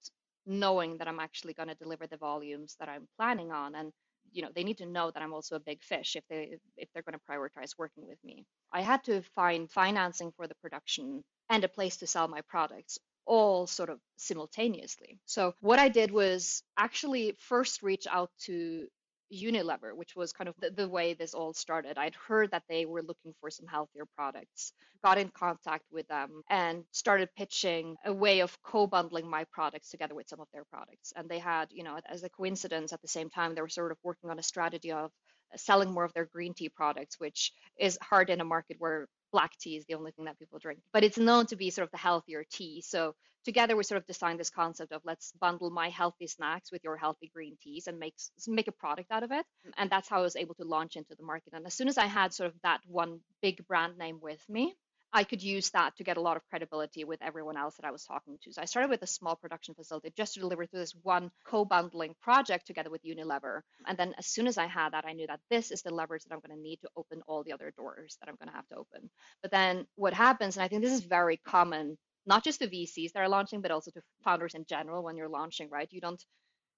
knowing 0.46 0.98
that 0.98 1.08
I'm 1.08 1.20
actually 1.20 1.54
going 1.54 1.68
to 1.68 1.74
deliver 1.74 2.06
the 2.06 2.16
volumes 2.16 2.76
that 2.80 2.88
I'm 2.88 3.06
planning 3.18 3.52
on. 3.52 3.74
And 3.74 3.92
you 4.32 4.42
know, 4.42 4.48
they 4.54 4.64
need 4.64 4.78
to 4.78 4.86
know 4.86 5.10
that 5.10 5.22
I'm 5.22 5.32
also 5.32 5.56
a 5.56 5.60
big 5.60 5.82
fish 5.82 6.16
if 6.16 6.24
they 6.28 6.58
if 6.76 6.88
they're 6.92 7.02
going 7.02 7.18
to 7.18 7.30
prioritize 7.30 7.78
working 7.78 8.06
with 8.06 8.18
me. 8.24 8.44
I 8.72 8.82
had 8.82 9.04
to 9.04 9.22
find 9.34 9.70
financing 9.70 10.32
for 10.36 10.46
the 10.46 10.54
production 10.56 11.22
and 11.50 11.64
a 11.64 11.68
place 11.68 11.96
to 11.98 12.06
sell 12.06 12.28
my 12.28 12.42
products 12.42 12.98
all 13.26 13.66
sort 13.66 13.90
of 13.90 14.00
simultaneously. 14.16 15.18
So 15.26 15.54
what 15.60 15.78
I 15.78 15.88
did 15.90 16.10
was 16.10 16.62
actually 16.76 17.36
first 17.38 17.82
reach 17.82 18.06
out 18.10 18.30
to 18.46 18.88
Unilever, 19.32 19.94
which 19.94 20.16
was 20.16 20.32
kind 20.32 20.48
of 20.48 20.54
the, 20.58 20.70
the, 20.70 20.88
way 20.88 21.14
this 21.14 21.34
all 21.34 21.52
started. 21.52 21.98
I'd 21.98 22.14
heard 22.14 22.50
that 22.52 22.62
they 22.68 22.86
were 22.86 23.02
looking 23.02 23.34
for 23.40 23.50
some 23.50 23.66
healthier 23.66 24.04
products, 24.16 24.72
got 25.04 25.18
in 25.18 25.28
contact 25.28 25.84
with 25.92 26.08
them, 26.08 26.42
and 26.48 26.84
started 26.92 27.28
pitching 27.36 27.96
a 28.04 28.12
way 28.12 28.40
of 28.40 28.56
co 28.62 28.86
bundling 28.86 29.28
my 29.28 29.44
products 29.52 29.90
together 29.90 30.14
with 30.14 30.28
some 30.28 30.40
of 30.40 30.48
their 30.52 30.64
products. 30.64 31.12
And 31.14 31.28
they 31.28 31.38
had, 31.38 31.68
you 31.70 31.84
know, 31.84 31.98
as 32.06 32.22
a 32.22 32.30
coincidence, 32.30 32.92
at 32.92 33.02
the 33.02 33.08
same 33.08 33.30
time, 33.30 33.54
they 33.54 33.60
were 33.60 33.68
sort 33.68 33.92
of 33.92 33.98
working 34.02 34.30
on 34.30 34.38
a 34.38 34.42
strategy 34.42 34.92
of 34.92 35.10
selling 35.56 35.90
more 35.90 36.04
of 36.04 36.12
their 36.14 36.26
green 36.26 36.54
tea 36.54 36.68
products, 36.68 37.18
which 37.18 37.52
is 37.78 37.98
hard 38.02 38.30
in 38.30 38.40
a 38.40 38.44
market 38.44 38.76
where 38.78 39.08
black 39.32 39.56
tea 39.58 39.76
is 39.76 39.84
the 39.86 39.94
only 39.94 40.12
thing 40.12 40.24
that 40.26 40.38
people 40.38 40.58
drink. 40.58 40.80
But 40.92 41.04
it's 41.04 41.18
known 41.18 41.46
to 41.46 41.56
be 41.56 41.70
sort 41.70 41.86
of 41.86 41.90
the 41.92 41.98
healthier 41.98 42.44
tea. 42.50 42.82
So 42.86 43.14
together 43.44 43.76
we 43.76 43.82
sort 43.82 44.00
of 44.00 44.06
designed 44.06 44.40
this 44.40 44.50
concept 44.50 44.92
of 44.92 45.02
let's 45.04 45.32
bundle 45.40 45.70
my 45.70 45.88
healthy 45.88 46.26
snacks 46.26 46.70
with 46.72 46.82
your 46.84 46.96
healthy 46.96 47.30
green 47.34 47.56
teas 47.62 47.86
and 47.86 47.98
make 47.98 48.14
make 48.46 48.68
a 48.68 48.72
product 48.72 49.10
out 49.10 49.22
of 49.22 49.32
it. 49.32 49.44
And 49.76 49.90
that's 49.90 50.08
how 50.08 50.18
I 50.18 50.22
was 50.22 50.36
able 50.36 50.54
to 50.56 50.64
launch 50.64 50.96
into 50.96 51.14
the 51.16 51.24
market. 51.24 51.52
And 51.52 51.66
as 51.66 51.74
soon 51.74 51.88
as 51.88 51.98
I 51.98 52.06
had 52.06 52.32
sort 52.32 52.48
of 52.48 52.54
that 52.62 52.80
one 52.86 53.20
big 53.42 53.66
brand 53.66 53.98
name 53.98 54.18
with 54.20 54.42
me, 54.48 54.74
I 55.12 55.24
could 55.24 55.42
use 55.42 55.70
that 55.70 55.96
to 55.96 56.04
get 56.04 56.18
a 56.18 56.20
lot 56.20 56.36
of 56.36 56.46
credibility 56.50 57.04
with 57.04 57.22
everyone 57.22 57.56
else 57.56 57.76
that 57.76 57.86
I 57.86 57.90
was 57.90 58.04
talking 58.04 58.38
to. 58.42 58.52
So 58.52 58.60
I 58.60 58.66
started 58.66 58.90
with 58.90 59.02
a 59.02 59.06
small 59.06 59.36
production 59.36 59.74
facility 59.74 60.12
just 60.16 60.34
to 60.34 60.40
deliver 60.40 60.66
to 60.66 60.76
this 60.76 60.94
one 61.02 61.30
co-bundling 61.46 62.14
project 62.20 62.66
together 62.66 62.90
with 62.90 63.02
Unilever. 63.04 63.62
And 63.86 63.96
then 63.96 64.14
as 64.18 64.26
soon 64.26 64.46
as 64.46 64.58
I 64.58 64.66
had 64.66 64.92
that, 64.92 65.06
I 65.06 65.14
knew 65.14 65.26
that 65.26 65.40
this 65.50 65.70
is 65.70 65.82
the 65.82 65.94
leverage 65.94 66.24
that 66.24 66.34
I'm 66.34 66.40
going 66.46 66.56
to 66.56 66.62
need 66.62 66.80
to 66.82 66.90
open 66.96 67.22
all 67.26 67.42
the 67.42 67.52
other 67.52 67.72
doors 67.76 68.18
that 68.20 68.28
I'm 68.28 68.36
going 68.36 68.48
to 68.48 68.56
have 68.56 68.68
to 68.68 68.76
open. 68.76 69.08
But 69.40 69.50
then 69.50 69.86
what 69.94 70.12
happens, 70.12 70.56
and 70.56 70.64
I 70.64 70.68
think 70.68 70.82
this 70.82 70.92
is 70.92 71.04
very 71.04 71.38
common, 71.38 71.96
not 72.26 72.44
just 72.44 72.60
to 72.60 72.68
VCs 72.68 73.12
that 73.12 73.20
are 73.20 73.28
launching, 73.28 73.62
but 73.62 73.70
also 73.70 73.90
to 73.92 74.02
founders 74.24 74.54
in 74.54 74.66
general 74.68 75.02
when 75.02 75.16
you're 75.16 75.28
launching, 75.28 75.70
right? 75.70 75.88
You 75.90 76.02
don't 76.02 76.22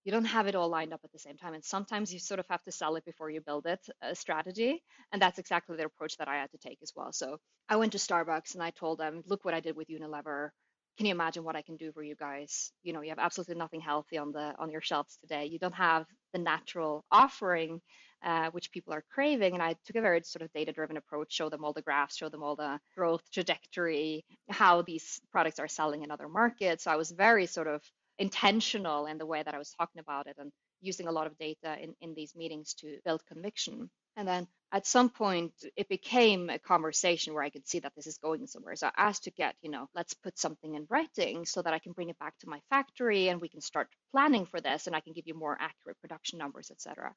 you 0.04 0.12
don't 0.12 0.24
have 0.24 0.46
it 0.46 0.54
all 0.54 0.68
lined 0.68 0.92
up 0.92 1.00
at 1.04 1.12
the 1.12 1.18
same 1.18 1.36
time. 1.36 1.54
And 1.54 1.64
sometimes 1.64 2.12
you 2.12 2.18
sort 2.18 2.40
of 2.40 2.46
have 2.48 2.62
to 2.64 2.72
sell 2.72 2.96
it 2.96 3.04
before 3.04 3.30
you 3.30 3.40
build 3.40 3.66
it, 3.66 3.80
a 4.02 4.14
strategy. 4.14 4.82
And 5.12 5.20
that's 5.20 5.38
exactly 5.38 5.76
the 5.76 5.84
approach 5.84 6.16
that 6.16 6.28
I 6.28 6.36
had 6.36 6.50
to 6.52 6.58
take 6.58 6.78
as 6.82 6.92
well. 6.96 7.12
So 7.12 7.38
I 7.68 7.76
went 7.76 7.92
to 7.92 7.98
Starbucks 7.98 8.54
and 8.54 8.62
I 8.62 8.70
told 8.70 8.98
them, 8.98 9.22
look 9.26 9.44
what 9.44 9.54
I 9.54 9.60
did 9.60 9.76
with 9.76 9.88
Unilever. 9.88 10.50
Can 10.96 11.06
you 11.06 11.12
imagine 11.12 11.44
what 11.44 11.56
I 11.56 11.62
can 11.62 11.76
do 11.76 11.92
for 11.92 12.02
you 12.02 12.14
guys? 12.14 12.72
You 12.82 12.92
know, 12.92 13.00
you 13.00 13.10
have 13.10 13.18
absolutely 13.18 13.54
nothing 13.54 13.80
healthy 13.80 14.18
on 14.18 14.32
the 14.32 14.54
on 14.58 14.70
your 14.70 14.82
shelves 14.82 15.16
today. 15.22 15.46
You 15.46 15.58
don't 15.58 15.74
have 15.74 16.04
the 16.32 16.38
natural 16.38 17.04
offering, 17.10 17.80
uh, 18.22 18.50
which 18.50 18.70
people 18.70 18.92
are 18.92 19.04
craving. 19.14 19.54
And 19.54 19.62
I 19.62 19.76
took 19.86 19.96
a 19.96 20.02
very 20.02 20.20
sort 20.24 20.42
of 20.42 20.52
data-driven 20.52 20.98
approach, 20.98 21.32
show 21.32 21.48
them 21.48 21.64
all 21.64 21.72
the 21.72 21.80
graphs, 21.80 22.16
show 22.16 22.28
them 22.28 22.42
all 22.42 22.56
the 22.56 22.78
growth 22.94 23.22
trajectory, 23.32 24.24
how 24.50 24.82
these 24.82 25.20
products 25.32 25.58
are 25.58 25.68
selling 25.68 26.02
in 26.02 26.10
other 26.10 26.28
markets. 26.28 26.84
So 26.84 26.90
I 26.90 26.96
was 26.96 27.10
very 27.10 27.46
sort 27.46 27.68
of 27.68 27.82
intentional 28.20 29.06
in 29.06 29.18
the 29.18 29.26
way 29.26 29.42
that 29.42 29.54
I 29.54 29.58
was 29.58 29.72
talking 29.72 30.00
about 30.00 30.28
it 30.28 30.36
and 30.38 30.52
using 30.82 31.08
a 31.08 31.12
lot 31.12 31.28
of 31.28 31.38
data 31.38 31.76
in, 31.82 31.96
in 32.02 32.14
these 32.14 32.36
meetings 32.36 32.74
to 32.76 32.98
build 33.06 33.22
conviction. 33.26 33.90
And 34.16 34.28
then 34.28 34.48
at 34.72 34.86
some 34.86 35.10
point, 35.10 35.54
it 35.76 35.88
became 35.90 36.50
a 36.50 36.60
conversation 36.60 37.34
where 37.34 37.44
I 37.44 37.50
could 37.50 37.68
see 37.68 37.80
that 37.80 37.94
this 37.96 38.08
is 38.08 38.18
going 38.18 38.48
somewhere. 38.48 38.76
So 38.76 38.88
I 38.88 38.92
asked 39.08 39.24
to 39.24 39.32
get, 39.32 39.56
you 39.62 39.72
know, 39.72 39.88
let's 39.96 40.14
put 40.14 40.38
something 40.38 40.76
in 40.76 40.86
writing 40.90 41.46
so 41.46 41.62
that 41.62 41.74
I 41.74 41.80
can 41.80 41.92
bring 41.94 42.10
it 42.10 42.20
back 42.20 42.38
to 42.40 42.50
my 42.50 42.60
factory 42.70 43.28
and 43.30 43.42
we 43.42 43.50
can 43.50 43.62
start 43.62 43.88
planning 44.12 44.46
for 44.46 44.60
this 44.62 44.88
and 44.88 44.96
I 44.96 45.00
can 45.00 45.14
give 45.14 45.28
you 45.28 45.34
more 45.34 45.58
accurate 45.60 46.00
production 46.02 46.38
numbers, 46.38 46.70
etc. 46.72 47.14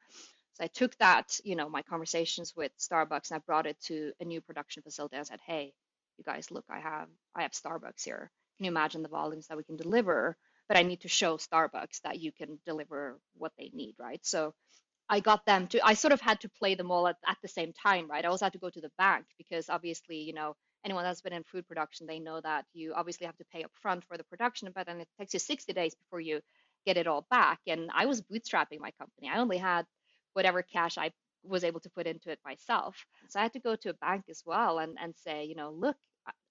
So 0.56 0.66
I 0.66 0.68
took 0.68 0.96
that, 0.98 1.40
you 1.46 1.56
know, 1.58 1.70
my 1.70 1.84
conversations 1.84 2.54
with 2.58 2.74
Starbucks 2.80 3.32
and 3.32 3.38
I 3.38 3.40
brought 3.48 3.68
it 3.68 3.82
to 3.88 4.14
a 4.22 4.26
new 4.26 4.42
production 4.42 4.84
facility. 4.84 5.18
I 5.18 5.24
said, 5.24 5.40
hey, 5.48 5.74
you 6.20 6.26
guys, 6.26 6.52
look, 6.52 6.66
I 6.70 6.80
have 6.82 7.10
I 7.36 7.44
have 7.44 7.54
Starbucks 7.54 8.06
here. 8.06 8.32
Can 8.58 8.66
you 8.66 8.72
imagine 8.72 9.04
the 9.04 9.10
volumes 9.10 9.48
that 9.48 9.58
we 9.58 9.64
can 9.66 9.78
deliver? 9.78 10.38
But 10.68 10.78
I 10.78 10.84
need 10.84 11.02
to 11.02 11.08
show 11.08 11.38
Starbucks 11.38 12.02
that 12.04 12.20
you 12.20 12.32
can 12.32 12.60
deliver 12.66 13.20
what 13.36 13.52
they 13.58 13.72
need, 13.74 13.96
right? 14.00 14.20
So 14.26 14.54
I 15.10 15.20
got 15.20 15.46
them 15.46 15.68
to, 15.68 15.86
I 15.86 15.94
sort 15.94 16.14
of 16.14 16.22
had 16.22 16.42
to 16.42 16.50
play 16.50 16.76
them 16.76 16.92
all 16.92 17.08
at, 17.08 17.18
at 17.28 17.38
the 17.42 17.48
same 17.48 17.74
time, 17.74 18.10
right? 18.10 18.26
I 18.26 18.30
also 18.30 18.46
had 18.46 18.54
to 18.54 18.60
go 18.60 18.70
to 18.70 18.82
the 18.82 18.92
bank 18.98 19.26
because 19.38 19.70
obviously, 19.70 20.18
you 20.18 20.34
know, 20.34 20.56
anyone 20.86 21.04
that's 21.04 21.22
been 21.22 21.34
in 21.34 21.44
food 21.44 21.68
production, 21.68 22.08
they 22.08 22.20
know 22.20 22.42
that 22.42 22.66
you 22.74 22.94
obviously 22.94 23.26
have 23.28 23.38
to 23.38 23.46
pay 23.54 23.64
upfront 23.64 24.04
for 24.06 24.18
the 24.18 24.24
production, 24.26 24.70
but 24.74 24.88
then 24.88 25.02
it 25.02 25.08
takes 25.20 25.34
you 25.34 25.40
60 25.40 25.74
days 25.74 25.96
before 25.96 26.20
you 26.22 26.42
get 26.86 26.98
it 26.98 27.08
all 27.08 27.26
back. 27.30 27.60
And 27.68 27.90
I 27.94 28.06
was 28.06 28.22
bootstrapping 28.22 28.80
my 28.80 28.92
company. 28.92 29.30
I 29.30 29.40
only 29.40 29.58
had 29.58 29.86
whatever 30.34 30.62
cash 30.62 30.98
I 30.98 31.12
was 31.44 31.64
able 31.64 31.82
to 31.82 31.90
put 31.90 32.08
into 32.08 32.32
it 32.32 32.40
myself. 32.46 33.06
So 33.30 33.40
I 33.40 33.44
had 33.44 33.54
to 33.54 33.60
go 33.60 33.76
to 33.76 33.90
a 33.90 33.94
bank 33.96 34.26
as 34.30 34.42
well 34.46 34.80
and, 34.80 34.98
and 35.02 35.14
say, 35.18 35.46
you 35.46 35.56
know, 35.56 35.72
look, 35.72 35.98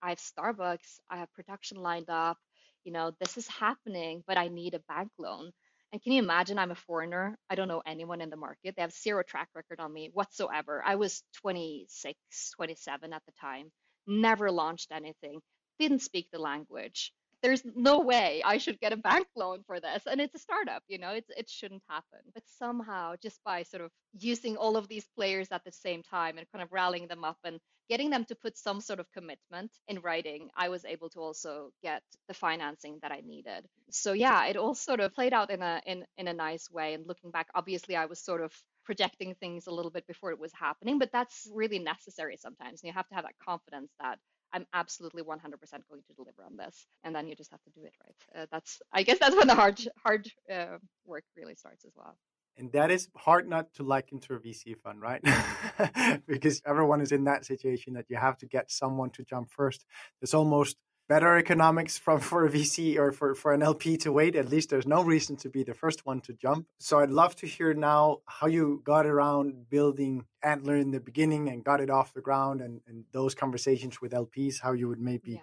I 0.02 0.10
have 0.10 0.18
Starbucks, 0.18 0.98
I 1.10 1.18
have 1.18 1.32
production 1.32 1.78
lined 1.78 2.10
up, 2.10 2.38
you 2.84 2.92
know, 2.92 3.12
this 3.20 3.36
is 3.36 3.48
happening, 3.48 4.22
but 4.26 4.38
I 4.38 4.48
need 4.48 4.74
a 4.74 4.80
bank 4.88 5.10
loan. 5.18 5.52
And 5.92 6.02
can 6.02 6.12
you 6.12 6.22
imagine? 6.22 6.58
I'm 6.58 6.70
a 6.70 6.74
foreigner. 6.76 7.36
I 7.50 7.54
don't 7.54 7.68
know 7.68 7.82
anyone 7.86 8.20
in 8.20 8.30
the 8.30 8.36
market. 8.36 8.74
They 8.76 8.82
have 8.82 8.92
zero 8.92 9.22
track 9.22 9.48
record 9.54 9.80
on 9.80 9.92
me 9.92 10.10
whatsoever. 10.12 10.82
I 10.84 10.96
was 10.96 11.22
26, 11.42 12.18
27 12.56 13.12
at 13.12 13.22
the 13.26 13.32
time, 13.40 13.70
never 14.06 14.50
launched 14.50 14.90
anything, 14.92 15.40
didn't 15.78 16.00
speak 16.02 16.28
the 16.32 16.38
language 16.38 17.12
there's 17.42 17.62
no 17.74 18.00
way 18.00 18.42
I 18.44 18.58
should 18.58 18.80
get 18.80 18.92
a 18.92 18.96
bank 18.96 19.26
loan 19.36 19.62
for 19.66 19.80
this. 19.80 20.02
And 20.10 20.20
it's 20.20 20.34
a 20.34 20.38
startup, 20.38 20.82
you 20.88 20.98
know, 20.98 21.10
it's, 21.10 21.30
it 21.36 21.50
shouldn't 21.50 21.82
happen. 21.88 22.20
But 22.34 22.44
somehow, 22.58 23.14
just 23.22 23.40
by 23.44 23.64
sort 23.64 23.82
of 23.82 23.90
using 24.18 24.56
all 24.56 24.76
of 24.76 24.88
these 24.88 25.06
players 25.16 25.48
at 25.50 25.64
the 25.64 25.72
same 25.72 26.02
time 26.02 26.38
and 26.38 26.46
kind 26.52 26.62
of 26.62 26.72
rallying 26.72 27.08
them 27.08 27.24
up 27.24 27.38
and 27.44 27.58
getting 27.88 28.10
them 28.10 28.24
to 28.26 28.34
put 28.34 28.56
some 28.56 28.80
sort 28.80 29.00
of 29.00 29.10
commitment 29.12 29.70
in 29.88 30.00
writing, 30.00 30.48
I 30.56 30.68
was 30.68 30.84
able 30.84 31.10
to 31.10 31.20
also 31.20 31.70
get 31.82 32.02
the 32.28 32.34
financing 32.34 32.98
that 33.02 33.12
I 33.12 33.22
needed. 33.24 33.66
So 33.90 34.12
yeah, 34.12 34.46
it 34.46 34.56
all 34.56 34.74
sort 34.74 35.00
of 35.00 35.12
played 35.12 35.32
out 35.32 35.50
in 35.50 35.62
a 35.62 35.82
in, 35.84 36.04
in 36.16 36.28
a 36.28 36.32
nice 36.32 36.70
way. 36.70 36.94
And 36.94 37.06
looking 37.06 37.30
back, 37.30 37.48
obviously 37.54 37.96
I 37.96 38.06
was 38.06 38.20
sort 38.20 38.40
of 38.40 38.52
projecting 38.84 39.34
things 39.34 39.66
a 39.66 39.70
little 39.70 39.90
bit 39.90 40.06
before 40.06 40.30
it 40.30 40.38
was 40.38 40.52
happening, 40.54 40.98
but 40.98 41.10
that's 41.12 41.48
really 41.52 41.78
necessary 41.78 42.36
sometimes. 42.36 42.82
And 42.82 42.88
you 42.88 42.92
have 42.92 43.08
to 43.08 43.14
have 43.14 43.24
that 43.24 43.38
confidence 43.44 43.90
that 44.00 44.18
I'm 44.52 44.66
absolutely 44.72 45.22
100% 45.22 45.28
going 45.28 46.02
to 46.06 46.12
deliver 46.14 46.44
on 46.44 46.56
this, 46.56 46.86
and 47.04 47.14
then 47.14 47.28
you 47.28 47.34
just 47.34 47.50
have 47.50 47.62
to 47.62 47.70
do 47.70 47.84
it 47.84 47.94
right. 48.04 48.42
Uh, 48.42 48.46
that's 48.50 48.80
I 48.92 49.02
guess 49.02 49.18
that's 49.18 49.36
when 49.36 49.46
the 49.46 49.54
hard 49.54 49.80
hard 50.02 50.28
uh, 50.52 50.78
work 51.06 51.24
really 51.36 51.54
starts 51.54 51.84
as 51.84 51.92
well. 51.96 52.16
And 52.58 52.70
that 52.72 52.90
is 52.90 53.08
hard 53.16 53.48
not 53.48 53.72
to 53.74 53.82
like 53.82 54.12
into 54.12 54.34
a 54.34 54.38
VC 54.38 54.76
fund, 54.78 55.00
right? 55.00 55.22
because 56.26 56.60
everyone 56.66 57.00
is 57.00 57.10
in 57.10 57.24
that 57.24 57.46
situation 57.46 57.94
that 57.94 58.04
you 58.10 58.16
have 58.16 58.36
to 58.38 58.46
get 58.46 58.70
someone 58.70 59.08
to 59.10 59.24
jump 59.24 59.50
first. 59.50 59.86
It's 60.20 60.34
almost 60.34 60.76
better 61.12 61.36
economics 61.36 61.98
from 61.98 62.20
for 62.30 62.46
a 62.46 62.50
VC 62.50 62.96
or 62.96 63.12
for, 63.12 63.34
for 63.34 63.52
an 63.52 63.62
LP 63.62 63.98
to 63.98 64.10
wait. 64.10 64.34
At 64.34 64.48
least 64.48 64.70
there's 64.70 64.86
no 64.86 65.02
reason 65.02 65.36
to 65.42 65.50
be 65.50 65.62
the 65.62 65.74
first 65.74 66.06
one 66.06 66.22
to 66.22 66.32
jump. 66.32 66.66
So 66.78 67.00
I'd 67.00 67.10
love 67.10 67.36
to 67.36 67.46
hear 67.46 67.74
now 67.74 68.20
how 68.26 68.46
you 68.46 68.80
got 68.82 69.04
around 69.04 69.68
building 69.68 70.24
Antler 70.42 70.76
in 70.76 70.90
the 70.90 71.00
beginning 71.00 71.50
and 71.50 71.62
got 71.62 71.82
it 71.82 71.90
off 71.90 72.14
the 72.14 72.22
ground 72.22 72.62
and, 72.62 72.80
and 72.88 73.04
those 73.12 73.34
conversations 73.34 74.00
with 74.00 74.12
LPs, 74.12 74.60
how 74.62 74.72
you 74.72 74.88
would 74.88 75.00
maybe, 75.00 75.32
yeah. 75.32 75.40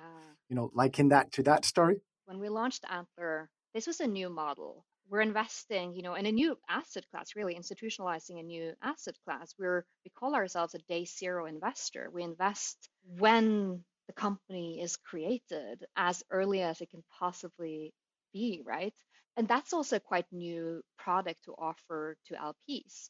you 0.50 0.56
know, 0.56 0.72
liken 0.74 1.10
that 1.10 1.32
to 1.34 1.44
that 1.44 1.66
story. 1.66 2.02
When 2.26 2.40
we 2.40 2.50
launched 2.50 2.84
Antler, 2.90 3.48
this 3.76 3.86
was 3.86 4.00
a 4.00 4.08
new 4.08 4.30
model. 4.30 4.86
We're 5.08 5.22
investing, 5.22 5.94
you 5.94 6.02
know, 6.02 6.16
in 6.16 6.26
a 6.26 6.32
new 6.32 6.58
asset 6.68 7.06
class, 7.12 7.36
really 7.36 7.56
institutionalizing 7.56 8.40
a 8.40 8.44
new 8.44 8.74
asset 8.82 9.18
class. 9.24 9.54
We're 9.60 9.86
we 10.04 10.10
call 10.20 10.34
ourselves 10.34 10.74
a 10.74 10.80
day 10.94 11.06
zero 11.06 11.46
investor. 11.46 12.10
We 12.12 12.24
invest 12.24 12.78
when 13.20 13.84
the 14.10 14.14
company 14.14 14.82
is 14.82 14.98
created 14.98 15.86
as 15.96 16.24
early 16.32 16.64
as 16.64 16.82
it 16.82 16.90
can 16.90 17.04
possibly 17.20 17.94
be, 18.34 18.64
right? 18.66 18.96
And 19.38 19.48
that's 19.48 19.72
also 19.72 20.00
quite 20.00 20.26
new 20.32 20.82
product 20.98 21.46
to 21.46 21.54
offer 21.54 22.18
to 22.26 22.34
LPs. 22.34 23.10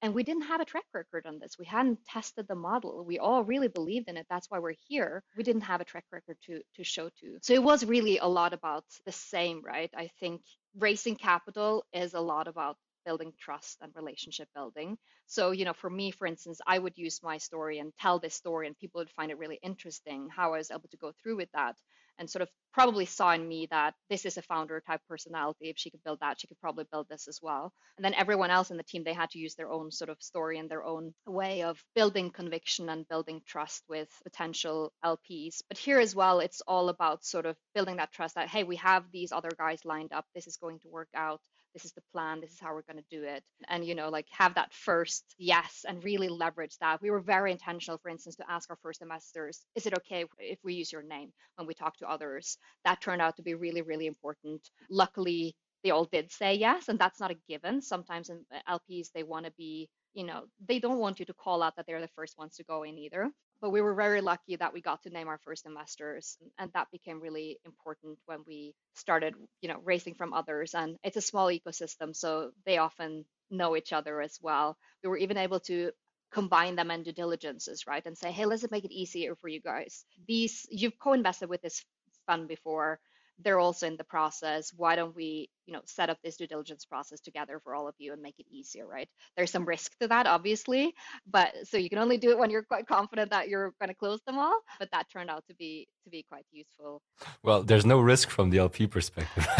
And 0.00 0.14
we 0.14 0.22
didn't 0.22 0.44
have 0.44 0.62
a 0.62 0.64
track 0.64 0.86
record 0.94 1.26
on 1.26 1.38
this. 1.38 1.58
We 1.58 1.66
hadn't 1.66 2.02
tested 2.06 2.46
the 2.48 2.54
model. 2.54 3.04
We 3.04 3.18
all 3.18 3.44
really 3.44 3.68
believed 3.68 4.08
in 4.08 4.16
it. 4.16 4.26
That's 4.30 4.50
why 4.50 4.58
we're 4.58 4.80
here. 4.88 5.22
We 5.36 5.42
didn't 5.42 5.68
have 5.72 5.82
a 5.82 5.84
track 5.84 6.04
record 6.10 6.38
to, 6.46 6.62
to 6.76 6.82
show 6.82 7.10
to. 7.20 7.38
So 7.42 7.52
it 7.52 7.62
was 7.62 7.84
really 7.84 8.16
a 8.16 8.26
lot 8.26 8.54
about 8.54 8.84
the 9.04 9.12
same, 9.12 9.60
right? 9.62 9.90
I 9.94 10.08
think 10.18 10.40
raising 10.78 11.16
capital 11.16 11.84
is 11.92 12.14
a 12.14 12.20
lot 12.20 12.48
about 12.48 12.78
building 13.08 13.32
trust 13.40 13.78
and 13.82 13.94
relationship 13.96 14.48
building. 14.54 14.98
So, 15.26 15.52
you 15.52 15.64
know, 15.66 15.74
for 15.74 15.90
me, 15.90 16.10
for 16.12 16.26
instance, 16.26 16.60
I 16.66 16.78
would 16.78 16.98
use 16.98 17.22
my 17.22 17.38
story 17.38 17.78
and 17.80 17.92
tell 17.96 18.20
this 18.20 18.34
story, 18.36 18.66
and 18.68 18.78
people 18.78 19.00
would 19.00 19.10
find 19.10 19.30
it 19.32 19.38
really 19.38 19.60
interesting 19.62 20.28
how 20.28 20.54
I 20.54 20.58
was 20.58 20.70
able 20.70 20.88
to 20.90 20.98
go 20.98 21.12
through 21.22 21.36
with 21.38 21.52
that 21.52 21.76
and 22.18 22.28
sort 22.28 22.42
of 22.42 22.48
probably 22.72 23.06
saw 23.06 23.32
in 23.32 23.46
me 23.46 23.66
that 23.70 23.94
this 24.08 24.24
is 24.24 24.36
a 24.36 24.42
founder 24.42 24.80
type 24.86 25.00
personality. 25.08 25.68
If 25.68 25.78
she 25.78 25.90
could 25.90 26.02
build 26.04 26.20
that, 26.20 26.40
she 26.40 26.46
could 26.46 26.60
probably 26.60 26.84
build 26.90 27.08
this 27.08 27.28
as 27.28 27.40
well. 27.42 27.72
And 27.96 28.04
then 28.04 28.14
everyone 28.14 28.50
else 28.50 28.70
in 28.70 28.76
the 28.76 28.82
team, 28.82 29.04
they 29.04 29.12
had 29.12 29.30
to 29.30 29.38
use 29.38 29.54
their 29.54 29.70
own 29.70 29.90
sort 29.90 30.10
of 30.10 30.22
story 30.22 30.58
and 30.58 30.68
their 30.68 30.84
own 30.84 31.14
way 31.26 31.62
of 31.62 31.82
building 31.94 32.30
conviction 32.30 32.88
and 32.88 33.08
building 33.08 33.42
trust 33.46 33.82
with 33.88 34.08
potential 34.22 34.92
LPs. 35.04 35.62
But 35.68 35.78
here 35.78 35.98
as 35.98 36.14
well, 36.14 36.40
it's 36.40 36.62
all 36.66 36.88
about 36.88 37.24
sort 37.24 37.46
of 37.46 37.56
building 37.74 37.96
that 37.96 38.12
trust 38.12 38.34
that, 38.36 38.48
hey, 38.48 38.64
we 38.64 38.76
have 38.76 39.04
these 39.12 39.32
other 39.32 39.50
guys 39.58 39.84
lined 39.84 40.12
up. 40.12 40.26
This 40.34 40.46
is 40.46 40.56
going 40.56 40.78
to 40.80 40.88
work 40.88 41.08
out 41.14 41.40
this 41.74 41.84
is 41.84 41.92
the 41.92 42.02
plan 42.12 42.40
this 42.40 42.52
is 42.52 42.60
how 42.60 42.74
we're 42.74 42.82
going 42.82 42.96
to 43.02 43.16
do 43.16 43.24
it 43.24 43.42
and 43.68 43.84
you 43.84 43.94
know 43.94 44.08
like 44.08 44.26
have 44.30 44.54
that 44.54 44.72
first 44.72 45.24
yes 45.38 45.84
and 45.86 46.02
really 46.02 46.28
leverage 46.28 46.76
that 46.80 47.00
we 47.02 47.10
were 47.10 47.20
very 47.20 47.52
intentional 47.52 47.98
for 47.98 48.08
instance 48.08 48.36
to 48.36 48.50
ask 48.50 48.70
our 48.70 48.78
first 48.82 49.02
investors 49.02 49.64
is 49.74 49.86
it 49.86 49.94
okay 49.94 50.24
if 50.38 50.58
we 50.64 50.74
use 50.74 50.92
your 50.92 51.02
name 51.02 51.30
when 51.56 51.66
we 51.66 51.74
talk 51.74 51.96
to 51.96 52.07
others. 52.08 52.58
That 52.84 53.00
turned 53.00 53.22
out 53.22 53.36
to 53.36 53.42
be 53.42 53.54
really 53.54 53.82
really 53.82 54.06
important. 54.06 54.68
Luckily 54.90 55.54
they 55.84 55.90
all 55.90 56.04
did 56.04 56.32
say 56.32 56.54
yes 56.54 56.88
and 56.88 56.98
that's 56.98 57.20
not 57.20 57.30
a 57.30 57.36
given. 57.48 57.82
Sometimes 57.82 58.30
in 58.30 58.44
uh, 58.52 58.78
lps 58.78 59.12
they 59.12 59.22
want 59.22 59.46
to 59.46 59.52
be 59.52 59.88
you 60.14 60.24
know 60.24 60.44
they 60.66 60.78
don't 60.78 60.98
want 60.98 61.20
you 61.20 61.26
to 61.26 61.34
call 61.34 61.62
out 61.62 61.76
that 61.76 61.86
they're 61.86 62.00
the 62.00 62.08
first 62.08 62.36
ones 62.38 62.56
to 62.56 62.64
go 62.64 62.82
in 62.82 62.98
either. 62.98 63.30
But 63.60 63.70
we 63.70 63.80
were 63.80 63.94
very 63.94 64.20
lucky 64.20 64.56
that 64.56 64.72
we 64.72 64.80
got 64.80 65.02
to 65.02 65.10
name 65.10 65.28
our 65.28 65.38
first 65.38 65.66
investors 65.66 66.36
and 66.58 66.70
that 66.74 66.90
became 66.92 67.20
really 67.20 67.58
important 67.64 68.18
when 68.26 68.40
we 68.46 68.74
started 68.94 69.34
you 69.60 69.68
know 69.68 69.80
raising 69.84 70.14
from 70.14 70.32
others. 70.32 70.74
And 70.74 70.96
it's 71.04 71.16
a 71.16 71.20
small 71.20 71.48
ecosystem 71.48 72.14
so 72.14 72.50
they 72.66 72.78
often 72.78 73.24
know 73.50 73.76
each 73.76 73.92
other 73.92 74.20
as 74.20 74.38
well. 74.42 74.76
We 75.02 75.10
were 75.10 75.18
even 75.18 75.36
able 75.36 75.60
to 75.60 75.92
combine 76.30 76.76
them 76.76 76.90
in 76.90 77.02
due 77.02 77.12
diligences 77.12 77.86
right 77.86 78.04
and 78.04 78.16
say 78.18 78.30
hey 78.30 78.44
let's 78.44 78.70
make 78.70 78.84
it 78.84 78.92
easier 78.92 79.34
for 79.34 79.48
you 79.48 79.60
guys. 79.60 80.04
These 80.26 80.66
you've 80.70 80.98
co-invested 80.98 81.48
with 81.48 81.62
this 81.62 81.84
fund 82.28 82.48
before 82.48 83.00
they're 83.44 83.58
also 83.58 83.86
in 83.86 83.96
the 83.96 84.04
process. 84.04 84.72
Why 84.76 84.96
don't 84.96 85.14
we 85.14 85.48
you 85.66 85.74
know 85.74 85.82
set 85.84 86.08
up 86.08 86.16
this 86.24 86.38
due 86.38 86.46
diligence 86.46 86.86
process 86.86 87.20
together 87.20 87.60
for 87.62 87.74
all 87.74 87.86
of 87.88 87.94
you 87.98 88.14
and 88.14 88.22
make 88.22 88.36
it 88.38 88.46
easier 88.50 88.86
right? 88.86 89.08
There's 89.36 89.50
some 89.50 89.66
risk 89.66 89.96
to 90.00 90.08
that 90.08 90.26
obviously 90.26 90.94
but 91.30 91.52
so 91.64 91.76
you 91.76 91.90
can 91.90 91.98
only 91.98 92.16
do 92.16 92.30
it 92.30 92.38
when 92.38 92.50
you're 92.50 92.62
quite 92.62 92.86
confident 92.86 93.30
that 93.30 93.48
you're 93.48 93.74
going 93.78 93.88
to 93.88 93.94
close 93.94 94.20
them 94.26 94.38
all 94.38 94.58
but 94.78 94.90
that 94.92 95.10
turned 95.10 95.30
out 95.30 95.44
to 95.48 95.54
be 95.54 95.86
to 96.04 96.10
be 96.10 96.24
quite 96.28 96.46
useful. 96.52 97.02
Well 97.42 97.62
there's 97.62 97.84
no 97.84 98.00
risk 98.00 98.30
from 98.30 98.50
the 98.50 98.58
lp 98.58 98.86
perspective. 98.86 99.46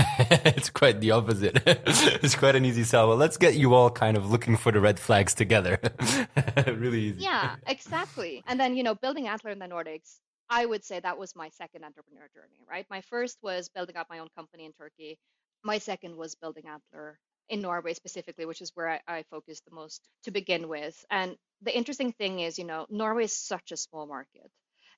It's 0.58 0.70
quite 0.70 1.00
the 1.00 1.10
opposite. 1.12 1.62
It's 1.66 2.34
quite 2.34 2.56
an 2.56 2.64
easy 2.64 2.84
sell. 2.84 3.08
Well 3.08 3.16
let's 3.16 3.36
get 3.36 3.54
you 3.54 3.74
all 3.74 3.90
kind 3.90 4.16
of 4.16 4.30
looking 4.30 4.56
for 4.56 4.72
the 4.72 4.80
red 4.80 4.98
flags 4.98 5.34
together. 5.34 5.80
Really 6.66 7.00
easy. 7.00 7.22
Yeah 7.22 7.56
exactly. 7.66 8.42
And 8.46 8.58
then 8.58 8.76
you 8.76 8.82
know 8.82 8.94
building 8.94 9.28
antler 9.28 9.50
in 9.50 9.58
the 9.58 9.66
nordics 9.66 10.20
I 10.50 10.64
would 10.64 10.84
say 10.84 11.00
that 11.00 11.18
was 11.18 11.36
my 11.36 11.50
second 11.50 11.84
entrepreneur 11.84 12.28
journey, 12.34 12.64
right? 12.68 12.86
My 12.90 13.02
first 13.02 13.38
was 13.42 13.68
building 13.68 13.96
up 13.96 14.08
my 14.08 14.20
own 14.20 14.28
company 14.34 14.64
in 14.64 14.72
Turkey. 14.72 15.18
My 15.62 15.78
second 15.78 16.16
was 16.16 16.34
building 16.36 16.64
Antler 16.66 17.18
in 17.48 17.60
Norway 17.60 17.94
specifically, 17.94 18.46
which 18.46 18.62
is 18.62 18.72
where 18.74 18.88
I, 18.88 19.00
I 19.06 19.22
focused 19.30 19.64
the 19.64 19.74
most 19.74 20.08
to 20.24 20.30
begin 20.30 20.68
with. 20.68 21.04
And 21.10 21.36
the 21.62 21.76
interesting 21.76 22.12
thing 22.12 22.40
is, 22.40 22.58
you 22.58 22.64
know, 22.64 22.86
Norway 22.88 23.24
is 23.24 23.36
such 23.36 23.72
a 23.72 23.76
small 23.76 24.06
market. 24.06 24.50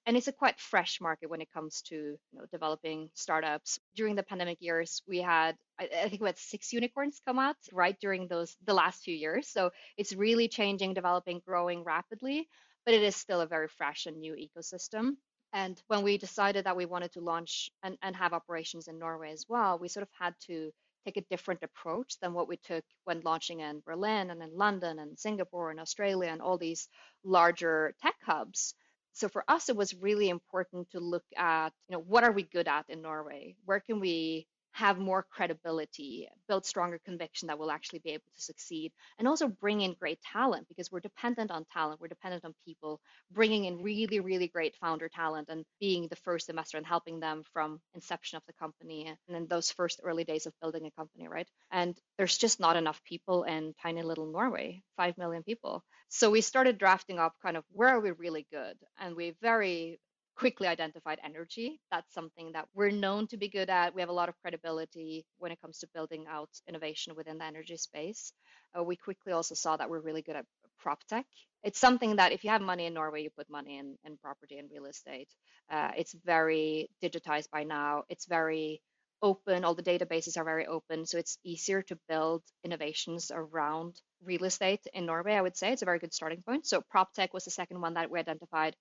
And 0.06 0.16
it's 0.16 0.28
a 0.28 0.32
quite 0.32 0.58
fresh 0.58 1.00
market 1.00 1.28
when 1.28 1.42
it 1.42 1.52
comes 1.52 1.82
to 1.82 1.94
you 1.94 2.18
know, 2.32 2.46
developing 2.50 3.10
startups. 3.14 3.78
During 3.94 4.16
the 4.16 4.22
pandemic 4.22 4.58
years, 4.60 5.02
we 5.06 5.18
had 5.18 5.56
I, 5.78 5.88
I 6.04 6.08
think 6.08 6.22
we 6.22 6.28
had 6.28 6.38
six 6.38 6.72
unicorns 6.72 7.20
come 7.24 7.38
out 7.38 7.56
right 7.72 7.96
during 8.00 8.26
those 8.26 8.56
the 8.64 8.74
last 8.74 9.02
few 9.02 9.14
years. 9.14 9.48
So 9.48 9.70
it's 9.96 10.14
really 10.14 10.48
changing, 10.48 10.94
developing, 10.94 11.42
growing 11.44 11.84
rapidly, 11.84 12.48
but 12.84 12.94
it 12.94 13.02
is 13.02 13.14
still 13.16 13.40
a 13.40 13.46
very 13.46 13.68
fresh 13.68 14.06
and 14.06 14.18
new 14.18 14.34
ecosystem. 14.34 15.16
And 15.52 15.80
when 15.88 16.02
we 16.02 16.18
decided 16.18 16.64
that 16.64 16.76
we 16.76 16.86
wanted 16.86 17.12
to 17.12 17.20
launch 17.20 17.70
and, 17.82 17.98
and 18.02 18.14
have 18.16 18.32
operations 18.32 18.88
in 18.88 18.98
Norway 18.98 19.32
as 19.32 19.46
well, 19.48 19.78
we 19.78 19.88
sort 19.88 20.02
of 20.02 20.10
had 20.18 20.34
to 20.46 20.70
take 21.04 21.16
a 21.16 21.22
different 21.30 21.62
approach 21.62 22.18
than 22.20 22.34
what 22.34 22.48
we 22.48 22.56
took 22.56 22.84
when 23.04 23.22
launching 23.22 23.60
in 23.60 23.82
Berlin 23.84 24.30
and 24.30 24.42
in 24.42 24.56
London 24.56 24.98
and 24.98 25.18
Singapore 25.18 25.70
and 25.70 25.80
Australia 25.80 26.30
and 26.30 26.42
all 26.42 26.58
these 26.58 26.88
larger 27.24 27.94
tech 28.02 28.16
hubs. 28.24 28.74
So 29.12 29.28
for 29.28 29.44
us, 29.48 29.68
it 29.68 29.76
was 29.76 29.94
really 29.94 30.28
important 30.28 30.90
to 30.90 31.00
look 31.00 31.24
at, 31.36 31.70
you 31.88 31.96
know, 31.96 32.02
what 32.02 32.24
are 32.24 32.32
we 32.32 32.44
good 32.44 32.68
at 32.68 32.84
in 32.88 33.02
Norway? 33.02 33.56
Where 33.64 33.80
can 33.80 33.98
we 33.98 34.46
have 34.72 34.98
more 34.98 35.26
credibility, 35.30 36.28
build 36.48 36.64
stronger 36.64 37.00
conviction 37.04 37.48
that 37.48 37.58
we'll 37.58 37.70
actually 37.70 37.98
be 38.00 38.10
able 38.10 38.24
to 38.34 38.42
succeed, 38.42 38.92
and 39.18 39.26
also 39.26 39.48
bring 39.48 39.80
in 39.80 39.94
great 39.94 40.20
talent 40.22 40.68
because 40.68 40.90
we're 40.90 41.00
dependent 41.00 41.50
on 41.50 41.64
talent, 41.72 42.00
we're 42.00 42.08
dependent 42.08 42.44
on 42.44 42.54
people, 42.64 43.00
bringing 43.30 43.64
in 43.64 43.82
really, 43.82 44.20
really 44.20 44.48
great 44.48 44.76
founder 44.76 45.08
talent 45.08 45.48
and 45.48 45.64
being 45.80 46.08
the 46.08 46.16
first 46.16 46.48
investor 46.48 46.76
and 46.76 46.86
helping 46.86 47.20
them 47.20 47.42
from 47.52 47.80
inception 47.94 48.36
of 48.36 48.42
the 48.46 48.52
company 48.54 49.14
and 49.28 49.36
in 49.36 49.46
those 49.46 49.70
first 49.70 50.00
early 50.04 50.24
days 50.24 50.46
of 50.46 50.52
building 50.60 50.86
a 50.86 50.90
company, 50.92 51.28
right? 51.28 51.48
And 51.70 51.96
there's 52.18 52.38
just 52.38 52.60
not 52.60 52.76
enough 52.76 53.02
people 53.04 53.44
in 53.44 53.74
tiny 53.82 54.02
little 54.02 54.30
Norway, 54.30 54.82
5 54.96 55.18
million 55.18 55.42
people. 55.42 55.82
So 56.08 56.30
we 56.30 56.40
started 56.40 56.78
drafting 56.78 57.18
up 57.18 57.34
kind 57.42 57.56
of 57.56 57.64
where 57.72 57.88
are 57.88 58.00
we 58.00 58.10
really 58.10 58.46
good? 58.50 58.76
And 58.98 59.14
we 59.14 59.36
very 59.40 60.00
quickly 60.40 60.66
identified 60.66 61.18
energy. 61.22 61.78
That's 61.90 62.14
something 62.14 62.52
that 62.54 62.66
we're 62.74 62.90
known 62.90 63.26
to 63.26 63.36
be 63.36 63.50
good 63.50 63.68
at. 63.68 63.94
We 63.94 64.00
have 64.00 64.08
a 64.08 64.20
lot 64.20 64.30
of 64.30 64.34
credibility 64.40 65.26
when 65.38 65.52
it 65.52 65.60
comes 65.60 65.80
to 65.80 65.88
building 65.94 66.24
out 66.30 66.48
innovation 66.66 67.14
within 67.14 67.36
the 67.36 67.44
energy 67.44 67.76
space. 67.76 68.32
Uh, 68.74 68.82
we 68.82 68.96
quickly 68.96 69.34
also 69.34 69.54
saw 69.54 69.76
that 69.76 69.90
we're 69.90 70.00
really 70.00 70.22
good 70.22 70.36
at 70.36 70.46
prop 70.78 71.04
tech. 71.10 71.26
It's 71.62 71.78
something 71.78 72.16
that 72.16 72.32
if 72.32 72.42
you 72.42 72.48
have 72.48 72.62
money 72.62 72.86
in 72.86 72.94
Norway, 72.94 73.22
you 73.22 73.28
put 73.36 73.50
money 73.50 73.76
in, 73.76 73.98
in 74.06 74.16
property 74.16 74.56
and 74.56 74.70
real 74.72 74.86
estate. 74.86 75.28
Uh, 75.70 75.90
it's 75.98 76.16
very 76.24 76.88
digitized 77.04 77.50
by 77.52 77.64
now. 77.64 78.04
It's 78.08 78.24
very 78.24 78.80
open. 79.22 79.66
All 79.66 79.74
the 79.74 79.82
databases 79.82 80.38
are 80.38 80.44
very 80.44 80.66
open. 80.66 81.04
So 81.04 81.18
it's 81.18 81.36
easier 81.44 81.82
to 81.82 81.98
build 82.08 82.42
innovations 82.64 83.30
around 83.34 84.00
real 84.24 84.44
estate 84.44 84.80
in 84.94 85.04
Norway, 85.04 85.34
I 85.34 85.42
would 85.42 85.58
say. 85.58 85.72
It's 85.72 85.82
a 85.82 85.84
very 85.92 85.98
good 85.98 86.14
starting 86.14 86.42
point. 86.42 86.66
So 86.66 86.82
prop 86.90 87.12
tech 87.12 87.34
was 87.34 87.44
the 87.44 87.50
second 87.50 87.82
one 87.82 87.94
that 87.94 88.10
we 88.10 88.18
identified 88.18 88.74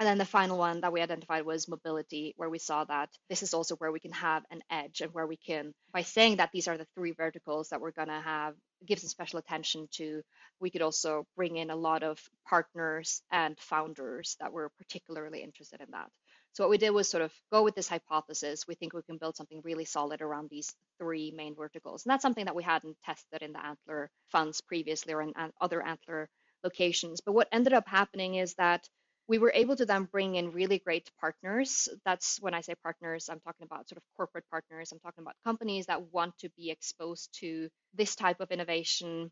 And 0.00 0.08
then 0.08 0.18
the 0.18 0.24
final 0.24 0.58
one 0.58 0.80
that 0.80 0.92
we 0.92 1.00
identified 1.00 1.46
was 1.46 1.68
mobility, 1.68 2.34
where 2.36 2.50
we 2.50 2.58
saw 2.58 2.84
that 2.84 3.10
this 3.28 3.44
is 3.44 3.54
also 3.54 3.76
where 3.76 3.92
we 3.92 4.00
can 4.00 4.12
have 4.12 4.42
an 4.50 4.60
edge 4.68 5.00
and 5.00 5.14
where 5.14 5.26
we 5.26 5.36
can, 5.36 5.72
by 5.92 6.02
saying 6.02 6.36
that 6.36 6.50
these 6.52 6.66
are 6.66 6.76
the 6.76 6.86
three 6.96 7.12
verticals 7.12 7.68
that 7.68 7.80
we're 7.80 7.92
going 7.92 8.08
to 8.08 8.20
have, 8.20 8.54
give 8.84 8.98
some 8.98 9.08
special 9.08 9.38
attention 9.38 9.86
to, 9.92 10.22
we 10.60 10.70
could 10.70 10.82
also 10.82 11.26
bring 11.36 11.56
in 11.56 11.70
a 11.70 11.76
lot 11.76 12.02
of 12.02 12.18
partners 12.44 13.22
and 13.30 13.56
founders 13.60 14.36
that 14.40 14.52
were 14.52 14.72
particularly 14.78 15.42
interested 15.42 15.80
in 15.80 15.86
that. 15.92 16.08
So 16.54 16.64
what 16.64 16.70
we 16.70 16.78
did 16.78 16.90
was 16.90 17.08
sort 17.08 17.22
of 17.22 17.32
go 17.52 17.62
with 17.62 17.74
this 17.74 17.88
hypothesis. 17.88 18.66
We 18.66 18.74
think 18.74 18.94
we 18.94 19.02
can 19.02 19.18
build 19.18 19.36
something 19.36 19.60
really 19.64 19.84
solid 19.84 20.22
around 20.22 20.50
these 20.50 20.74
three 20.98 21.32
main 21.36 21.54
verticals. 21.54 22.04
And 22.04 22.10
that's 22.10 22.22
something 22.22 22.44
that 22.44 22.54
we 22.54 22.62
hadn't 22.62 22.96
tested 23.04 23.42
in 23.42 23.52
the 23.52 23.64
Antler 23.64 24.10
funds 24.30 24.60
previously 24.60 25.14
or 25.14 25.22
in 25.22 25.32
other 25.60 25.82
Antler 25.82 26.28
locations. 26.62 27.20
But 27.20 27.34
what 27.34 27.48
ended 27.50 27.72
up 27.72 27.88
happening 27.88 28.36
is 28.36 28.54
that 28.54 28.88
we 29.28 29.38
were 29.38 29.52
able 29.54 29.76
to 29.76 29.86
then 29.86 30.04
bring 30.04 30.36
in 30.36 30.52
really 30.52 30.78
great 30.78 31.10
partners. 31.20 31.88
That's 32.04 32.38
when 32.40 32.54
I 32.54 32.60
say 32.60 32.74
partners, 32.82 33.28
I'm 33.30 33.40
talking 33.40 33.64
about 33.64 33.88
sort 33.88 33.98
of 33.98 34.02
corporate 34.16 34.44
partners. 34.50 34.92
I'm 34.92 35.00
talking 35.00 35.22
about 35.22 35.36
companies 35.44 35.86
that 35.86 36.12
want 36.12 36.36
to 36.38 36.50
be 36.56 36.70
exposed 36.70 37.30
to 37.40 37.68
this 37.94 38.16
type 38.16 38.40
of 38.40 38.50
innovation 38.50 39.30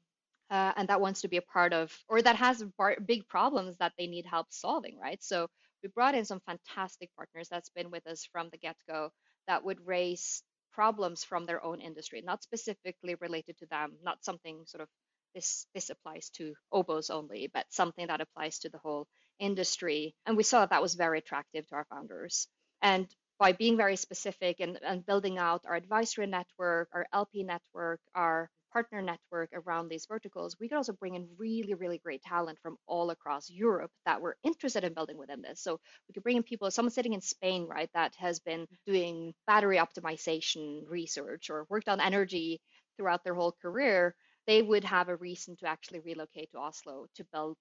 uh, 0.50 0.72
and 0.76 0.88
that 0.88 1.00
wants 1.00 1.22
to 1.22 1.28
be 1.28 1.38
a 1.38 1.42
part 1.42 1.72
of, 1.72 1.92
or 2.08 2.22
that 2.22 2.36
has 2.36 2.62
bar- 2.78 2.98
big 3.06 3.26
problems 3.28 3.76
that 3.78 3.92
they 3.98 4.06
need 4.06 4.26
help 4.26 4.46
solving, 4.50 4.98
right? 4.98 5.22
So 5.22 5.48
we 5.82 5.88
brought 5.88 6.14
in 6.14 6.24
some 6.24 6.40
fantastic 6.46 7.10
partners 7.16 7.48
that's 7.50 7.70
been 7.70 7.90
with 7.90 8.06
us 8.06 8.26
from 8.32 8.48
the 8.50 8.58
get 8.58 8.76
go 8.88 9.10
that 9.48 9.64
would 9.64 9.86
raise 9.86 10.42
problems 10.72 11.24
from 11.24 11.46
their 11.46 11.64
own 11.64 11.80
industry, 11.80 12.22
not 12.24 12.42
specifically 12.42 13.16
related 13.20 13.58
to 13.58 13.66
them, 13.66 13.92
not 14.02 14.24
something 14.24 14.62
sort 14.66 14.82
of 14.82 14.88
this 15.34 15.66
this 15.74 15.90
applies 15.90 16.30
to 16.30 16.54
OBOS 16.72 17.10
only, 17.10 17.50
but 17.52 17.66
something 17.70 18.06
that 18.06 18.20
applies 18.20 18.58
to 18.60 18.68
the 18.68 18.78
whole 18.78 19.06
industry. 19.42 20.14
And 20.24 20.36
we 20.36 20.44
saw 20.44 20.60
that 20.60 20.70
that 20.70 20.82
was 20.82 20.94
very 20.94 21.18
attractive 21.18 21.66
to 21.66 21.74
our 21.74 21.86
founders. 21.90 22.46
And 22.80 23.06
by 23.38 23.52
being 23.52 23.76
very 23.76 23.96
specific 23.96 24.60
and, 24.60 24.78
and 24.82 25.04
building 25.04 25.36
out 25.36 25.64
our 25.66 25.74
advisory 25.74 26.26
network, 26.26 26.88
our 26.92 27.06
LP 27.12 27.42
network, 27.42 28.00
our 28.14 28.48
partner 28.72 29.02
network 29.02 29.50
around 29.52 29.88
these 29.88 30.06
verticals, 30.06 30.56
we 30.58 30.68
could 30.68 30.76
also 30.76 30.92
bring 30.92 31.16
in 31.16 31.28
really, 31.36 31.74
really 31.74 31.98
great 31.98 32.22
talent 32.22 32.58
from 32.62 32.76
all 32.86 33.10
across 33.10 33.50
Europe 33.50 33.90
that 34.06 34.22
were 34.22 34.36
interested 34.44 34.84
in 34.84 34.94
building 34.94 35.18
within 35.18 35.42
this. 35.42 35.60
So 35.60 35.78
we 36.08 36.14
could 36.14 36.22
bring 36.22 36.36
in 36.38 36.42
people, 36.42 36.70
someone 36.70 36.92
sitting 36.92 37.12
in 37.12 37.20
Spain, 37.20 37.66
right, 37.66 37.90
that 37.94 38.14
has 38.18 38.38
been 38.38 38.66
doing 38.86 39.34
battery 39.46 39.76
optimization 39.76 40.82
research 40.88 41.50
or 41.50 41.66
worked 41.68 41.88
on 41.88 42.00
energy 42.00 42.60
throughout 42.96 43.24
their 43.24 43.34
whole 43.34 43.54
career, 43.60 44.14
they 44.46 44.62
would 44.62 44.84
have 44.84 45.08
a 45.08 45.16
reason 45.16 45.56
to 45.56 45.66
actually 45.66 46.00
relocate 46.00 46.50
to 46.52 46.58
Oslo 46.58 47.06
to 47.16 47.24
build 47.32 47.56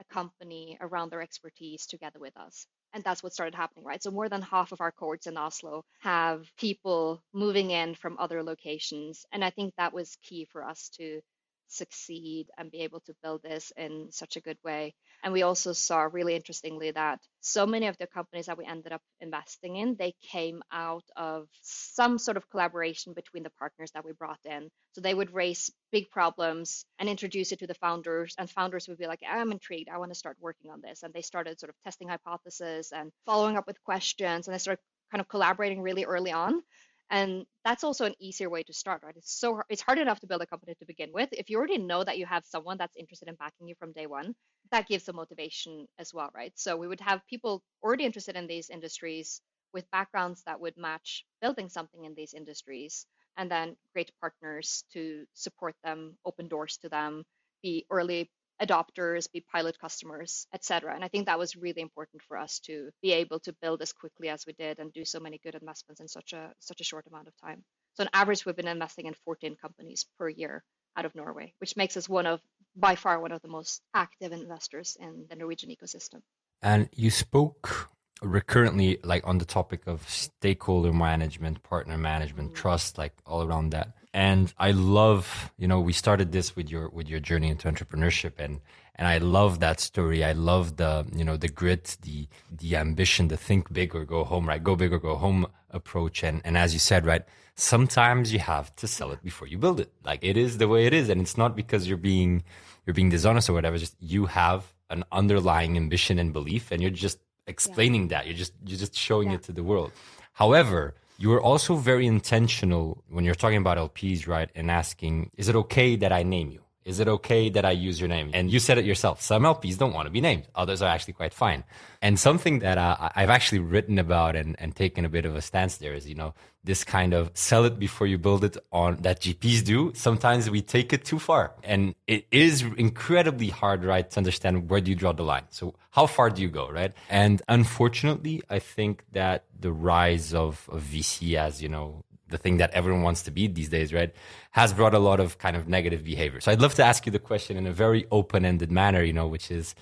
a 0.00 0.04
company 0.12 0.78
around 0.80 1.10
their 1.10 1.22
expertise 1.22 1.86
together 1.86 2.18
with 2.20 2.36
us. 2.36 2.66
And 2.92 3.02
that's 3.04 3.22
what 3.22 3.32
started 3.32 3.54
happening, 3.54 3.84
right? 3.84 4.02
So 4.02 4.10
more 4.10 4.28
than 4.28 4.42
half 4.42 4.72
of 4.72 4.80
our 4.80 4.92
cohorts 4.92 5.26
in 5.26 5.36
Oslo 5.36 5.84
have 6.00 6.44
people 6.58 7.22
moving 7.32 7.70
in 7.70 7.94
from 7.94 8.16
other 8.18 8.42
locations. 8.42 9.26
And 9.32 9.44
I 9.44 9.50
think 9.50 9.74
that 9.76 9.92
was 9.92 10.16
key 10.22 10.46
for 10.52 10.64
us 10.64 10.90
to 10.96 11.20
succeed 11.68 12.48
and 12.58 12.70
be 12.70 12.80
able 12.80 13.00
to 13.00 13.14
build 13.22 13.42
this 13.42 13.72
in 13.76 14.08
such 14.10 14.36
a 14.36 14.40
good 14.40 14.58
way. 14.64 14.94
And 15.22 15.32
we 15.32 15.42
also 15.42 15.72
saw 15.72 16.02
really 16.02 16.34
interestingly 16.34 16.90
that 16.90 17.20
so 17.40 17.66
many 17.66 17.86
of 17.86 17.96
the 17.98 18.06
companies 18.06 18.46
that 18.46 18.58
we 18.58 18.66
ended 18.66 18.92
up 18.92 19.02
investing 19.20 19.76
in, 19.76 19.96
they 19.96 20.14
came 20.30 20.62
out 20.72 21.04
of 21.16 21.48
some 21.62 22.18
sort 22.18 22.36
of 22.36 22.48
collaboration 22.50 23.14
between 23.14 23.42
the 23.42 23.50
partners 23.50 23.90
that 23.92 24.04
we 24.04 24.12
brought 24.12 24.40
in. 24.44 24.68
So 24.92 25.00
they 25.00 25.14
would 25.14 25.34
raise 25.34 25.72
big 25.90 26.10
problems 26.10 26.84
and 26.98 27.08
introduce 27.08 27.52
it 27.52 27.58
to 27.60 27.66
the 27.66 27.74
founders, 27.74 28.34
and 28.38 28.48
founders 28.50 28.86
would 28.88 28.98
be 28.98 29.06
like, 29.06 29.20
I'm 29.28 29.50
intrigued, 29.50 29.88
I 29.88 29.98
want 29.98 30.12
to 30.12 30.18
start 30.18 30.36
working 30.40 30.70
on 30.70 30.80
this. 30.82 31.02
And 31.02 31.12
they 31.12 31.22
started 31.22 31.58
sort 31.58 31.70
of 31.70 31.76
testing 31.84 32.08
hypotheses 32.08 32.92
and 32.94 33.10
following 33.26 33.56
up 33.56 33.66
with 33.66 33.82
questions, 33.82 34.46
and 34.46 34.54
they 34.54 34.58
started 34.58 34.80
kind 35.10 35.20
of 35.20 35.28
collaborating 35.28 35.80
really 35.80 36.04
early 36.04 36.32
on 36.32 36.62
and 37.10 37.46
that's 37.64 37.84
also 37.84 38.04
an 38.06 38.14
easier 38.18 38.50
way 38.50 38.62
to 38.62 38.72
start 38.72 39.02
right? 39.02 39.16
It's 39.16 39.32
so 39.38 39.62
it's 39.68 39.82
hard 39.82 39.98
enough 39.98 40.20
to 40.20 40.26
build 40.26 40.42
a 40.42 40.46
company 40.46 40.74
to 40.78 40.86
begin 40.86 41.12
with. 41.12 41.28
If 41.32 41.50
you 41.50 41.58
already 41.58 41.78
know 41.78 42.02
that 42.04 42.18
you 42.18 42.26
have 42.26 42.44
someone 42.44 42.78
that's 42.78 42.96
interested 42.96 43.28
in 43.28 43.34
backing 43.36 43.68
you 43.68 43.74
from 43.76 43.92
day 43.92 44.06
one 44.06 44.34
that 44.70 44.88
gives 44.88 45.04
some 45.04 45.16
motivation 45.16 45.86
as 45.98 46.12
well 46.14 46.30
right? 46.34 46.52
So 46.58 46.76
we 46.76 46.88
would 46.88 47.00
have 47.00 47.26
people 47.28 47.62
already 47.82 48.04
interested 48.04 48.36
in 48.36 48.46
these 48.46 48.70
industries 48.70 49.40
with 49.72 49.90
backgrounds 49.90 50.42
that 50.44 50.60
would 50.60 50.76
match 50.76 51.24
building 51.40 51.68
something 51.68 52.04
in 52.04 52.14
these 52.14 52.34
industries 52.34 53.06
and 53.36 53.50
then 53.50 53.76
great 53.92 54.12
partners 54.20 54.84
to 54.92 55.26
support 55.34 55.74
them 55.84 56.16
open 56.24 56.48
doors 56.48 56.78
to 56.78 56.88
them 56.88 57.24
be 57.62 57.86
early 57.90 58.30
adopters, 58.62 59.30
be 59.32 59.40
pilot 59.40 59.78
customers, 59.78 60.46
etc. 60.54 60.94
And 60.94 61.04
I 61.04 61.08
think 61.08 61.26
that 61.26 61.38
was 61.38 61.56
really 61.56 61.82
important 61.82 62.22
for 62.22 62.36
us 62.36 62.60
to 62.60 62.90
be 63.02 63.12
able 63.12 63.40
to 63.40 63.54
build 63.60 63.82
as 63.82 63.92
quickly 63.92 64.28
as 64.28 64.46
we 64.46 64.52
did 64.52 64.78
and 64.78 64.92
do 64.92 65.04
so 65.04 65.20
many 65.20 65.40
good 65.42 65.54
investments 65.54 66.00
in 66.00 66.08
such 66.08 66.32
a 66.32 66.52
such 66.60 66.80
a 66.80 66.84
short 66.84 67.06
amount 67.06 67.28
of 67.28 67.34
time. 67.42 67.64
So 67.94 68.04
on 68.04 68.10
average, 68.12 68.44
we've 68.44 68.56
been 68.56 68.68
investing 68.68 69.06
in 69.06 69.14
14 69.24 69.56
companies 69.60 70.06
per 70.18 70.28
year 70.28 70.62
out 70.96 71.04
of 71.04 71.14
Norway, 71.14 71.54
which 71.58 71.76
makes 71.76 71.96
us 71.96 72.08
one 72.08 72.26
of 72.26 72.40
by 72.76 72.94
far 72.94 73.20
one 73.20 73.32
of 73.32 73.42
the 73.42 73.48
most 73.48 73.80
active 73.94 74.32
investors 74.32 74.96
in 75.00 75.26
the 75.28 75.36
Norwegian 75.36 75.70
ecosystem. 75.70 76.22
And 76.62 76.88
you 76.92 77.10
spoke 77.10 77.90
recurrently 78.22 78.98
like 79.04 79.26
on 79.26 79.38
the 79.38 79.44
topic 79.44 79.86
of 79.86 80.08
stakeholder 80.08 80.92
management, 80.92 81.62
partner 81.62 81.98
management, 81.98 82.48
mm-hmm. 82.50 82.62
trust, 82.62 82.98
like 82.98 83.12
all 83.26 83.42
around 83.42 83.70
that 83.70 83.94
and 84.14 84.54
I 84.58 84.70
love, 84.70 85.52
you 85.58 85.66
know, 85.66 85.80
we 85.80 85.92
started 85.92 86.30
this 86.30 86.54
with 86.54 86.70
your 86.70 86.88
with 86.88 87.08
your 87.08 87.18
journey 87.18 87.48
into 87.48 87.68
entrepreneurship, 87.68 88.34
and 88.38 88.60
and 88.94 89.08
I 89.08 89.18
love 89.18 89.58
that 89.58 89.80
story. 89.80 90.22
I 90.22 90.32
love 90.32 90.76
the, 90.76 91.04
you 91.12 91.24
know, 91.24 91.36
the 91.36 91.48
grit, 91.48 91.96
the 92.02 92.28
the 92.48 92.76
ambition, 92.76 93.26
the 93.26 93.36
think 93.36 93.72
big 93.72 93.92
or 93.92 94.04
go 94.04 94.22
home, 94.22 94.48
right? 94.48 94.62
Go 94.62 94.76
big 94.76 94.92
or 94.92 95.00
go 95.00 95.16
home 95.16 95.48
approach, 95.70 96.22
and 96.22 96.40
and 96.44 96.56
as 96.56 96.72
you 96.72 96.78
said, 96.78 97.04
right, 97.04 97.24
sometimes 97.56 98.32
you 98.32 98.38
have 98.38 98.74
to 98.76 98.86
sell 98.86 99.10
it 99.10 99.20
before 99.24 99.48
you 99.48 99.58
build 99.58 99.80
it. 99.80 99.90
Like 100.04 100.20
it 100.22 100.36
is 100.36 100.58
the 100.58 100.68
way 100.68 100.86
it 100.86 100.94
is, 100.94 101.08
and 101.08 101.20
it's 101.20 101.36
not 101.36 101.56
because 101.56 101.88
you're 101.88 101.98
being 101.98 102.44
you're 102.86 102.94
being 102.94 103.10
dishonest 103.10 103.50
or 103.50 103.52
whatever. 103.52 103.78
Just 103.78 103.96
you 103.98 104.26
have 104.26 104.72
an 104.90 105.02
underlying 105.10 105.76
ambition 105.76 106.20
and 106.20 106.32
belief, 106.32 106.70
and 106.70 106.80
you're 106.80 106.92
just 106.92 107.18
explaining 107.48 108.02
yeah. 108.02 108.18
that. 108.18 108.26
You're 108.28 108.36
just 108.36 108.52
you're 108.64 108.78
just 108.78 108.94
showing 108.94 109.30
yeah. 109.30 109.38
it 109.38 109.42
to 109.42 109.52
the 109.52 109.64
world. 109.64 109.90
However 110.34 110.94
you 111.24 111.30
were 111.30 111.40
also 111.40 111.76
very 111.76 112.06
intentional 112.06 113.02
when 113.08 113.24
you're 113.24 113.34
talking 113.34 113.56
about 113.56 113.78
LPs, 113.78 114.28
right? 114.28 114.50
And 114.54 114.70
asking, 114.70 115.30
is 115.38 115.48
it 115.48 115.56
okay 115.56 115.96
that 115.96 116.12
I 116.12 116.22
name 116.22 116.50
you? 116.50 116.63
Is 116.84 117.00
it 117.00 117.08
okay 117.08 117.48
that 117.48 117.64
I 117.64 117.70
use 117.70 117.98
your 117.98 118.08
name? 118.08 118.30
And 118.34 118.52
you 118.52 118.58
said 118.58 118.76
it 118.76 118.84
yourself. 118.84 119.22
Some 119.22 119.44
LPs 119.44 119.78
don't 119.78 119.94
want 119.94 120.04
to 120.06 120.10
be 120.10 120.20
named. 120.20 120.48
Others 120.54 120.82
are 120.82 120.90
actually 120.90 121.14
quite 121.14 121.32
fine. 121.32 121.64
And 122.02 122.20
something 122.20 122.58
that 122.58 122.76
uh, 122.76 123.08
I've 123.16 123.30
actually 123.30 123.60
written 123.60 123.98
about 123.98 124.36
and, 124.36 124.54
and 124.58 124.76
taken 124.76 125.06
a 125.06 125.08
bit 125.08 125.24
of 125.24 125.34
a 125.34 125.40
stance 125.40 125.78
there 125.78 125.94
is, 125.94 126.06
you 126.06 126.14
know, 126.14 126.34
this 126.62 126.84
kind 126.84 127.14
of 127.14 127.30
sell 127.32 127.64
it 127.64 127.78
before 127.78 128.06
you 128.06 128.18
build 128.18 128.44
it 128.44 128.58
on 128.70 128.96
that 128.96 129.20
GPs 129.22 129.64
do. 129.64 129.92
Sometimes 129.94 130.50
we 130.50 130.60
take 130.60 130.92
it 130.92 131.06
too 131.06 131.18
far 131.18 131.52
and 131.62 131.94
it 132.06 132.26
is 132.30 132.62
incredibly 132.76 133.48
hard, 133.48 133.82
right? 133.82 134.10
To 134.10 134.18
understand 134.18 134.68
where 134.68 134.82
do 134.82 134.90
you 134.90 134.96
draw 134.96 135.12
the 135.12 135.22
line? 135.22 135.44
So 135.48 135.74
how 135.90 136.06
far 136.06 136.28
do 136.28 136.42
you 136.42 136.48
go, 136.48 136.70
right? 136.70 136.92
And 137.08 137.40
unfortunately, 137.48 138.42
I 138.50 138.58
think 138.58 139.04
that 139.12 139.44
the 139.58 139.72
rise 139.72 140.34
of, 140.34 140.68
of 140.70 140.82
VC 140.82 141.34
as, 141.36 141.62
you 141.62 141.70
know, 141.70 142.04
the 142.34 142.42
thing 142.44 142.56
that 142.58 142.70
everyone 142.72 143.02
wants 143.02 143.22
to 143.22 143.30
be 143.30 143.46
these 143.46 143.70
days, 143.76 143.92
right, 143.98 144.12
has 144.50 144.72
brought 144.72 144.94
a 144.94 144.98
lot 144.98 145.20
of 145.20 145.38
kind 145.38 145.56
of 145.56 145.68
negative 145.68 146.02
behavior. 146.12 146.40
So 146.40 146.50
I'd 146.50 146.60
love 146.60 146.74
to 146.80 146.84
ask 146.84 147.06
you 147.06 147.12
the 147.12 147.24
question 147.30 147.56
in 147.56 147.66
a 147.66 147.72
very 147.72 148.02
open-ended 148.10 148.70
manner, 148.80 149.02
you 149.02 149.12
know, 149.12 149.28
which 149.28 149.50
is 149.50 149.74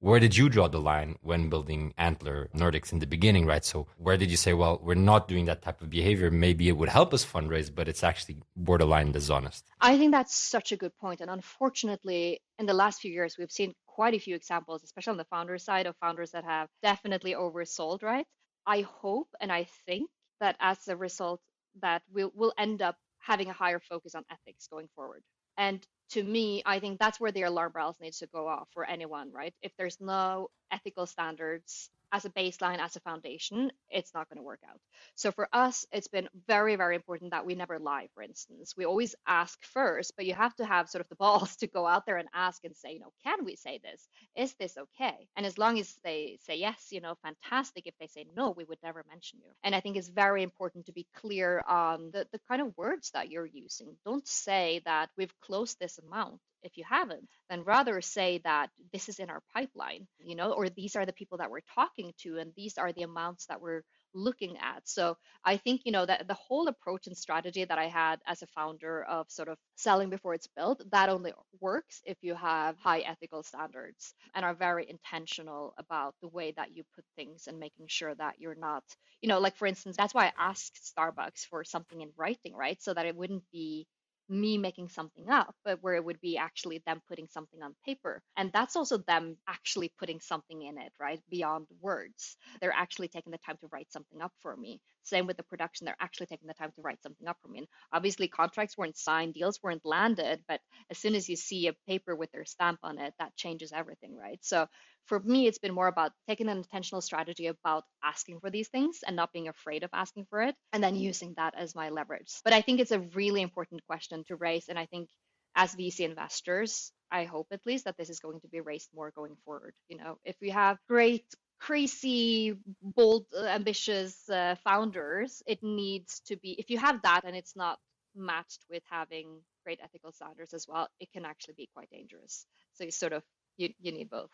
where 0.00 0.20
did 0.20 0.36
you 0.36 0.48
draw 0.48 0.68
the 0.68 0.80
line 0.80 1.16
when 1.22 1.50
building 1.50 1.92
Antler 1.98 2.48
Nordics 2.54 2.92
in 2.92 3.00
the 3.00 3.06
beginning, 3.06 3.44
right? 3.46 3.64
So 3.64 3.88
where 3.98 4.16
did 4.16 4.30
you 4.30 4.36
say, 4.36 4.52
well, 4.54 4.80
we're 4.82 4.94
not 4.94 5.28
doing 5.28 5.46
that 5.46 5.60
type 5.60 5.82
of 5.82 5.90
behavior. 5.90 6.30
Maybe 6.30 6.68
it 6.68 6.76
would 6.78 6.88
help 6.88 7.12
us 7.12 7.24
fundraise, 7.24 7.70
but 7.74 7.88
it's 7.88 8.04
actually 8.04 8.38
borderline 8.56 9.10
dishonest. 9.12 9.64
I 9.80 9.98
think 9.98 10.12
that's 10.12 10.36
such 10.36 10.72
a 10.72 10.76
good 10.76 10.96
point. 10.98 11.20
And 11.20 11.30
unfortunately, 11.30 12.40
in 12.60 12.66
the 12.66 12.74
last 12.82 13.00
few 13.00 13.12
years, 13.12 13.36
we've 13.38 13.50
seen 13.50 13.74
quite 13.86 14.14
a 14.14 14.20
few 14.26 14.36
examples, 14.36 14.84
especially 14.84 15.10
on 15.10 15.16
the 15.16 15.24
founder 15.24 15.58
side 15.58 15.86
of 15.86 15.96
founders 15.96 16.30
that 16.30 16.44
have 16.44 16.68
definitely 16.82 17.34
oversold, 17.34 18.02
right? 18.02 18.26
I 18.66 18.82
hope 19.02 19.28
and 19.40 19.50
I 19.50 19.64
think 19.86 20.08
that 20.40 20.56
as 20.60 20.86
a 20.86 20.96
result 20.96 21.40
that 21.82 22.02
we'll, 22.12 22.32
we'll 22.34 22.54
end 22.58 22.82
up 22.82 22.96
having 23.18 23.48
a 23.50 23.52
higher 23.52 23.80
focus 23.80 24.14
on 24.14 24.24
ethics 24.30 24.68
going 24.68 24.88
forward. 24.94 25.22
And 25.56 25.84
to 26.10 26.22
me, 26.22 26.62
I 26.64 26.78
think 26.80 26.98
that's 26.98 27.20
where 27.20 27.32
the 27.32 27.42
alarm 27.42 27.72
bells 27.72 27.96
needs 28.00 28.18
to 28.18 28.26
go 28.26 28.48
off 28.48 28.68
for 28.72 28.84
anyone, 28.84 29.32
right? 29.32 29.54
If 29.62 29.72
there's 29.76 30.00
no 30.00 30.48
ethical 30.70 31.06
standards 31.06 31.90
as 32.12 32.24
a 32.24 32.30
baseline, 32.30 32.78
as 32.78 32.96
a 32.96 33.00
foundation, 33.00 33.70
it's 33.90 34.14
not 34.14 34.28
going 34.28 34.38
to 34.38 34.42
work 34.42 34.60
out. 34.68 34.80
So 35.14 35.30
for 35.30 35.48
us, 35.52 35.86
it's 35.92 36.08
been 36.08 36.28
very, 36.46 36.76
very 36.76 36.96
important 36.96 37.32
that 37.32 37.44
we 37.44 37.54
never 37.54 37.78
lie, 37.78 38.08
for 38.14 38.22
instance. 38.22 38.74
We 38.76 38.86
always 38.86 39.14
ask 39.26 39.62
first, 39.64 40.12
but 40.16 40.26
you 40.26 40.34
have 40.34 40.54
to 40.56 40.64
have 40.64 40.88
sort 40.88 41.00
of 41.00 41.08
the 41.08 41.16
balls 41.16 41.56
to 41.58 41.66
go 41.66 41.86
out 41.86 42.06
there 42.06 42.16
and 42.16 42.28
ask 42.34 42.64
and 42.64 42.76
say, 42.76 42.92
you 42.92 43.00
know, 43.00 43.12
can 43.24 43.44
we 43.44 43.56
say 43.56 43.80
this? 43.82 44.08
Is 44.36 44.54
this 44.54 44.76
okay? 44.76 45.28
And 45.36 45.44
as 45.44 45.58
long 45.58 45.78
as 45.78 45.94
they 46.04 46.38
say 46.42 46.56
yes, 46.56 46.88
you 46.90 47.00
know, 47.00 47.14
fantastic. 47.22 47.86
If 47.86 47.94
they 47.98 48.06
say 48.06 48.26
no, 48.36 48.50
we 48.50 48.64
would 48.64 48.78
never 48.82 49.04
mention 49.08 49.40
you. 49.44 49.50
And 49.62 49.74
I 49.74 49.80
think 49.80 49.96
it's 49.96 50.08
very 50.08 50.42
important 50.42 50.86
to 50.86 50.92
be 50.92 51.06
clear 51.16 51.62
on 51.68 52.10
the, 52.12 52.26
the 52.32 52.40
kind 52.48 52.62
of 52.62 52.76
words 52.76 53.10
that 53.12 53.30
you're 53.30 53.46
using. 53.46 53.96
Don't 54.04 54.26
say 54.26 54.80
that 54.84 55.10
we've 55.16 55.34
closed 55.40 55.78
this 55.78 55.98
amount 55.98 56.40
if 56.62 56.76
you 56.76 56.84
haven't 56.88 57.28
then 57.50 57.62
rather 57.64 58.00
say 58.00 58.40
that 58.44 58.70
this 58.92 59.08
is 59.08 59.18
in 59.18 59.30
our 59.30 59.42
pipeline 59.54 60.06
you 60.18 60.36
know 60.36 60.52
or 60.52 60.68
these 60.68 60.96
are 60.96 61.06
the 61.06 61.12
people 61.12 61.38
that 61.38 61.50
we're 61.50 61.60
talking 61.74 62.12
to 62.18 62.38
and 62.38 62.52
these 62.56 62.78
are 62.78 62.92
the 62.92 63.02
amounts 63.02 63.46
that 63.46 63.60
we're 63.60 63.82
looking 64.14 64.56
at. 64.58 64.82
So 64.84 65.16
I 65.44 65.56
think, 65.56 65.82
you 65.84 65.92
know, 65.92 66.04
that 66.06 66.26
the 66.26 66.34
whole 66.34 66.68
approach 66.68 67.06
and 67.06 67.16
strategy 67.16 67.64
that 67.64 67.78
I 67.78 67.86
had 67.88 68.20
as 68.26 68.42
a 68.42 68.46
founder 68.46 69.04
of 69.04 69.30
sort 69.30 69.48
of 69.48 69.58
selling 69.76 70.10
before 70.10 70.34
it's 70.34 70.48
built, 70.56 70.82
that 70.90 71.08
only 71.08 71.32
works 71.60 72.00
if 72.04 72.16
you 72.22 72.34
have 72.34 72.76
high 72.78 73.00
ethical 73.00 73.42
standards 73.42 74.14
and 74.34 74.44
are 74.44 74.54
very 74.54 74.88
intentional 74.88 75.74
about 75.78 76.14
the 76.20 76.28
way 76.28 76.52
that 76.56 76.74
you 76.74 76.84
put 76.94 77.04
things 77.16 77.46
and 77.46 77.58
making 77.58 77.86
sure 77.88 78.14
that 78.14 78.34
you're 78.38 78.54
not, 78.54 78.84
you 79.20 79.28
know, 79.28 79.38
like 79.38 79.56
for 79.56 79.66
instance, 79.66 79.96
that's 79.96 80.14
why 80.14 80.26
I 80.26 80.48
asked 80.50 80.92
Starbucks 80.96 81.46
for 81.48 81.64
something 81.64 82.00
in 82.00 82.10
writing, 82.16 82.54
right? 82.54 82.80
So 82.82 82.94
that 82.94 83.06
it 83.06 83.16
wouldn't 83.16 83.44
be 83.52 83.86
me 84.28 84.58
making 84.58 84.88
something 84.88 85.28
up, 85.30 85.54
but 85.64 85.82
where 85.82 85.94
it 85.94 86.04
would 86.04 86.20
be 86.20 86.36
actually 86.38 86.82
them 86.86 87.00
putting 87.08 87.28
something 87.28 87.62
on 87.62 87.74
paper. 87.84 88.22
And 88.36 88.50
that's 88.52 88.76
also 88.76 88.98
them 88.98 89.36
actually 89.48 89.92
putting 89.98 90.20
something 90.20 90.62
in 90.62 90.78
it, 90.78 90.92
right? 91.00 91.20
Beyond 91.30 91.66
words. 91.80 92.36
They're 92.60 92.72
actually 92.74 93.08
taking 93.08 93.32
the 93.32 93.38
time 93.38 93.56
to 93.60 93.68
write 93.72 93.92
something 93.92 94.20
up 94.22 94.32
for 94.42 94.56
me. 94.56 94.80
Same 95.08 95.26
with 95.26 95.36
the 95.36 95.42
production, 95.42 95.84
they're 95.84 95.96
actually 96.00 96.26
taking 96.26 96.48
the 96.48 96.54
time 96.54 96.72
to 96.74 96.82
write 96.82 97.02
something 97.02 97.26
up 97.26 97.36
for 97.42 97.48
me. 97.48 97.58
And 97.58 97.68
obviously, 97.92 98.28
contracts 98.28 98.76
weren't 98.76 98.96
signed, 98.96 99.34
deals 99.34 99.60
weren't 99.62 99.84
landed, 99.84 100.42
but 100.48 100.60
as 100.90 100.98
soon 100.98 101.14
as 101.14 101.28
you 101.28 101.36
see 101.36 101.66
a 101.66 101.76
paper 101.86 102.14
with 102.14 102.30
their 102.32 102.44
stamp 102.44 102.80
on 102.82 102.98
it, 102.98 103.14
that 103.18 103.36
changes 103.36 103.72
everything, 103.72 104.16
right? 104.16 104.38
So 104.42 104.66
for 105.06 105.20
me, 105.20 105.46
it's 105.46 105.58
been 105.58 105.74
more 105.74 105.88
about 105.88 106.12
taking 106.28 106.48
an 106.48 106.58
intentional 106.58 107.00
strategy 107.00 107.46
about 107.46 107.84
asking 108.04 108.40
for 108.40 108.50
these 108.50 108.68
things 108.68 108.98
and 109.06 109.16
not 109.16 109.32
being 109.32 109.48
afraid 109.48 109.82
of 109.82 109.90
asking 109.92 110.26
for 110.30 110.42
it, 110.42 110.54
and 110.72 110.82
then 110.82 110.96
using 110.96 111.34
that 111.36 111.54
as 111.56 111.74
my 111.74 111.88
leverage. 111.88 112.32
But 112.44 112.52
I 112.52 112.60
think 112.60 112.80
it's 112.80 112.92
a 112.92 113.00
really 113.00 113.42
important 113.42 113.84
question 113.86 114.24
to 114.28 114.36
raise. 114.36 114.68
And 114.68 114.78
I 114.78 114.86
think 114.86 115.08
as 115.54 115.74
VC 115.74 116.00
investors, 116.00 116.92
I 117.10 117.24
hope 117.24 117.48
at 117.50 117.64
least 117.66 117.86
that 117.86 117.96
this 117.96 118.10
is 118.10 118.20
going 118.20 118.40
to 118.40 118.48
be 118.48 118.60
raised 118.60 118.90
more 118.94 119.10
going 119.10 119.36
forward. 119.44 119.74
You 119.88 119.96
know, 119.96 120.18
if 120.24 120.36
we 120.40 120.50
have 120.50 120.78
great 120.88 121.24
crazy, 121.60 122.56
bold, 122.82 123.26
uh, 123.36 123.46
ambitious 123.46 124.28
uh, 124.28 124.54
founders, 124.64 125.42
it 125.46 125.62
needs 125.62 126.20
to 126.26 126.36
be, 126.36 126.52
if 126.58 126.70
you 126.70 126.78
have 126.78 127.02
that 127.02 127.22
and 127.24 127.36
it's 127.36 127.56
not 127.56 127.78
matched 128.14 128.64
with 128.70 128.82
having 128.90 129.40
great 129.64 129.80
ethical 129.82 130.12
standards 130.12 130.54
as 130.54 130.66
well, 130.68 130.88
it 131.00 131.12
can 131.12 131.24
actually 131.24 131.54
be 131.54 131.68
quite 131.74 131.90
dangerous. 131.90 132.46
So 132.72 132.84
you 132.84 132.90
sort 132.90 133.12
of, 133.12 133.22
you, 133.56 133.70
you 133.80 133.92
need 133.92 134.10
both. 134.10 134.30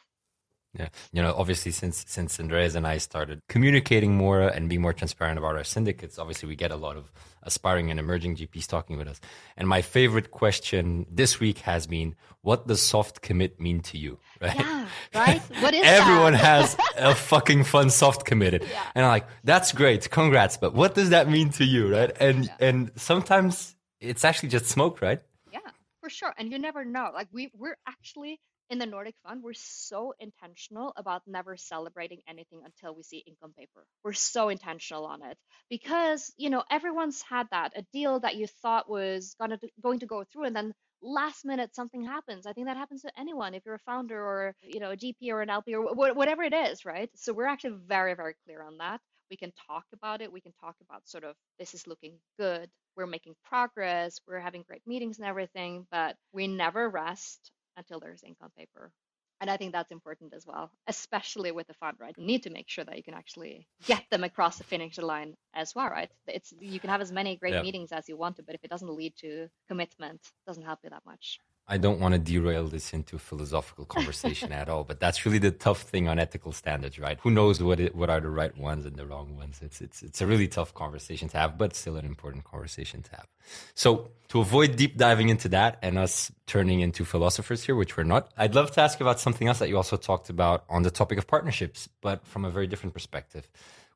Yeah, 0.78 0.88
you 1.12 1.22
know, 1.22 1.32
obviously, 1.36 1.70
since 1.70 2.04
since 2.08 2.40
Andreas 2.40 2.74
and 2.74 2.84
I 2.86 2.98
started 2.98 3.40
communicating 3.48 4.16
more 4.16 4.40
and 4.40 4.68
being 4.68 4.80
more 4.80 4.92
transparent 4.92 5.38
about 5.38 5.54
our 5.54 5.62
syndicates, 5.62 6.18
obviously 6.18 6.48
we 6.48 6.56
get 6.56 6.72
a 6.72 6.76
lot 6.76 6.96
of 6.96 7.12
aspiring 7.44 7.90
and 7.90 8.00
emerging 8.00 8.36
GPs 8.36 8.66
talking 8.66 8.96
with 8.96 9.06
us. 9.06 9.20
And 9.56 9.68
my 9.68 9.82
favorite 9.82 10.32
question 10.32 11.06
this 11.08 11.38
week 11.38 11.58
has 11.58 11.86
been, 11.86 12.16
"What 12.40 12.66
does 12.66 12.82
soft 12.82 13.22
commit 13.22 13.60
mean 13.60 13.80
to 13.82 13.98
you?" 13.98 14.18
Right? 14.40 14.56
Yeah, 14.64 14.88
right. 15.14 15.40
What 15.60 15.74
is 15.74 15.82
everyone 15.84 16.34
has 16.34 16.76
a 16.96 17.14
fucking 17.14 17.64
fun 17.64 17.90
soft 17.90 18.24
committed, 18.24 18.62
yeah. 18.68 18.82
and 18.96 19.04
I'm 19.04 19.10
like, 19.10 19.26
"That's 19.44 19.70
great, 19.70 20.10
congrats!" 20.10 20.56
But 20.56 20.74
what 20.74 20.94
does 20.94 21.10
that 21.10 21.28
mean 21.28 21.50
to 21.50 21.64
you, 21.64 21.94
right? 21.94 22.10
And 22.18 22.46
yeah. 22.46 22.56
and 22.58 22.90
sometimes 22.96 23.76
it's 24.00 24.24
actually 24.24 24.48
just 24.48 24.66
smoke, 24.66 25.00
right? 25.00 25.20
Yeah, 25.52 25.60
for 26.00 26.10
sure. 26.10 26.34
And 26.36 26.50
you 26.50 26.58
never 26.58 26.84
know. 26.84 27.10
Like 27.14 27.28
we 27.32 27.50
we're 27.56 27.78
actually 27.86 28.40
in 28.70 28.78
the 28.78 28.86
Nordic 28.86 29.14
Fund, 29.22 29.42
we're 29.42 29.52
so 29.54 30.14
intentional 30.18 30.92
about 30.96 31.22
never 31.26 31.56
celebrating 31.56 32.20
anything 32.28 32.62
until 32.64 32.94
we 32.94 33.02
see 33.02 33.18
income 33.26 33.52
paper. 33.56 33.84
We're 34.02 34.12
so 34.14 34.48
intentional 34.48 35.04
on 35.06 35.22
it 35.22 35.36
because, 35.68 36.32
you 36.36 36.50
know, 36.50 36.64
everyone's 36.70 37.22
had 37.22 37.46
that 37.50 37.72
a 37.76 37.82
deal 37.92 38.20
that 38.20 38.36
you 38.36 38.46
thought 38.62 38.88
was 38.88 39.34
gonna 39.38 39.58
going 39.82 40.00
to 40.00 40.06
go 40.06 40.24
through 40.24 40.44
and 40.44 40.56
then 40.56 40.74
last 41.02 41.44
minute 41.44 41.74
something 41.74 42.04
happens. 42.04 42.46
I 42.46 42.52
think 42.52 42.66
that 42.66 42.76
happens 42.76 43.02
to 43.02 43.12
anyone 43.18 43.54
if 43.54 43.64
you're 43.66 43.74
a 43.74 43.78
founder 43.80 44.18
or, 44.18 44.54
you 44.62 44.80
know, 44.80 44.90
a 44.90 44.96
GP 44.96 45.30
or 45.30 45.42
an 45.42 45.50
LP 45.50 45.74
or 45.74 45.94
whatever 45.94 46.42
it 46.42 46.54
is, 46.54 46.84
right? 46.84 47.10
So 47.14 47.32
we're 47.32 47.46
actually 47.46 47.78
very 47.86 48.14
very 48.14 48.34
clear 48.44 48.62
on 48.62 48.78
that. 48.78 49.00
We 49.30 49.36
can 49.36 49.52
talk 49.66 49.84
about 49.92 50.20
it. 50.22 50.32
We 50.32 50.40
can 50.40 50.52
talk 50.60 50.76
about 50.88 51.08
sort 51.08 51.24
of 51.24 51.34
this 51.58 51.74
is 51.74 51.86
looking 51.86 52.18
good. 52.38 52.70
We're 52.96 53.06
making 53.06 53.34
progress. 53.44 54.20
We're 54.26 54.40
having 54.40 54.64
great 54.66 54.82
meetings 54.86 55.18
and 55.18 55.26
everything, 55.26 55.86
but 55.90 56.16
we 56.32 56.46
never 56.46 56.88
rest 56.88 57.50
until 57.76 58.00
there's 58.00 58.22
ink 58.22 58.36
on 58.42 58.50
paper. 58.56 58.92
And 59.40 59.50
I 59.50 59.56
think 59.56 59.72
that's 59.72 59.90
important 59.90 60.32
as 60.32 60.46
well, 60.46 60.70
especially 60.86 61.50
with 61.50 61.66
the 61.66 61.74
fund, 61.74 61.96
right? 62.00 62.14
You 62.16 62.24
need 62.24 62.44
to 62.44 62.50
make 62.50 62.68
sure 62.68 62.84
that 62.84 62.96
you 62.96 63.02
can 63.02 63.14
actually 63.14 63.66
get 63.84 64.04
them 64.10 64.24
across 64.24 64.58
the 64.58 64.64
finish 64.64 64.96
line 64.96 65.34
as 65.54 65.74
well, 65.74 65.88
right? 65.90 66.10
It's 66.26 66.54
you 66.60 66.80
can 66.80 66.90
have 66.90 67.00
as 67.00 67.12
many 67.12 67.36
great 67.36 67.54
yeah. 67.54 67.62
meetings 67.62 67.92
as 67.92 68.08
you 68.08 68.16
want 68.16 68.36
to, 68.36 68.42
but 68.42 68.54
if 68.54 68.64
it 68.64 68.70
doesn't 68.70 68.94
lead 68.94 69.14
to 69.18 69.48
commitment, 69.68 70.20
it 70.22 70.46
doesn't 70.46 70.64
help 70.64 70.78
you 70.84 70.90
that 70.90 71.04
much. 71.04 71.40
I 71.66 71.78
don't 71.78 71.98
want 71.98 72.12
to 72.12 72.18
derail 72.18 72.66
this 72.66 72.92
into 72.92 73.16
a 73.16 73.18
philosophical 73.18 73.86
conversation 73.86 74.52
at 74.52 74.68
all, 74.68 74.84
but 74.84 75.00
that's 75.00 75.24
really 75.24 75.38
the 75.38 75.50
tough 75.50 75.82
thing 75.82 76.08
on 76.08 76.18
ethical 76.18 76.52
standards, 76.52 76.98
right? 76.98 77.18
Who 77.22 77.30
knows 77.30 77.62
what 77.62 77.80
it, 77.80 77.94
what 77.94 78.10
are 78.10 78.20
the 78.20 78.28
right 78.28 78.56
ones 78.56 78.84
and 78.84 78.96
the 78.96 79.06
wrong 79.06 79.36
ones? 79.36 79.60
It's 79.62 79.80
it's 79.80 80.02
it's 80.02 80.20
a 80.20 80.26
really 80.26 80.46
tough 80.46 80.74
conversation 80.74 81.28
to 81.30 81.38
have, 81.38 81.56
but 81.56 81.74
still 81.74 81.96
an 81.96 82.04
important 82.04 82.44
conversation 82.44 83.02
to 83.02 83.10
have. 83.12 83.26
So 83.74 84.10
to 84.28 84.40
avoid 84.40 84.76
deep 84.76 84.98
diving 84.98 85.30
into 85.30 85.48
that 85.50 85.78
and 85.80 85.98
us 85.98 86.30
turning 86.46 86.80
into 86.80 87.04
philosophers 87.04 87.64
here, 87.64 87.76
which 87.76 87.96
we're 87.96 88.04
not, 88.04 88.30
I'd 88.36 88.54
love 88.54 88.70
to 88.72 88.82
ask 88.82 89.00
about 89.00 89.18
something 89.20 89.48
else 89.48 89.58
that 89.60 89.68
you 89.70 89.76
also 89.76 89.96
talked 89.96 90.28
about 90.28 90.64
on 90.68 90.82
the 90.82 90.90
topic 90.90 91.16
of 91.16 91.26
partnerships, 91.26 91.88
but 92.02 92.26
from 92.26 92.44
a 92.44 92.50
very 92.50 92.66
different 92.66 92.92
perspective 92.92 93.48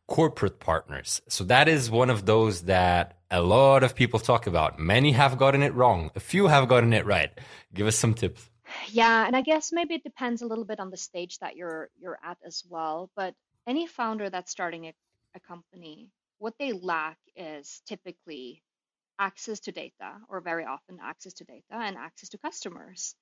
corporate 0.09 0.59
partners. 0.59 1.21
So 1.29 1.45
that 1.45 1.69
is 1.69 1.91
one 1.91 2.11
of 2.11 2.27
those 2.27 2.63
that 2.63 3.19
a 3.31 3.43
lot 3.43 3.85
of 3.85 3.95
people 3.95 4.19
talk 4.19 4.47
about. 4.47 4.79
Many 4.79 5.13
have 5.13 5.39
gotten 5.39 5.63
it 5.63 5.75
wrong. 5.75 6.11
A 6.17 6.21
few 6.21 6.49
have 6.49 6.67
gotten 6.69 6.93
it 6.93 7.07
right. 7.07 7.31
Give 7.73 7.87
us 7.87 7.97
some 7.97 8.15
tips. 8.15 8.51
Yeah, 8.91 9.27
and 9.27 9.37
I 9.37 9.43
guess 9.43 9.71
maybe 9.71 9.95
it 9.95 10.03
depends 10.03 10.43
a 10.43 10.47
little 10.47 10.65
bit 10.65 10.81
on 10.81 10.91
the 10.91 10.97
stage 10.97 11.39
that 11.39 11.57
you're 11.57 11.89
you're 11.99 12.19
at 12.23 12.39
as 12.45 12.65
well, 12.69 13.11
but 13.17 13.35
any 13.67 13.87
founder 13.87 14.29
that's 14.29 14.51
starting 14.51 14.87
a, 14.87 14.95
a 15.37 15.41
company, 15.41 16.11
what 16.39 16.55
they 16.59 16.73
lack 16.73 17.19
is 17.37 17.83
typically 17.87 18.63
access 19.19 19.61
to 19.61 19.73
data 19.73 20.17
or 20.29 20.41
very 20.41 20.65
often 20.65 20.99
access 21.03 21.35
to 21.35 21.45
data 21.45 21.63
and 21.73 21.97
access 21.97 22.31
to 22.31 22.39
customers 22.39 23.15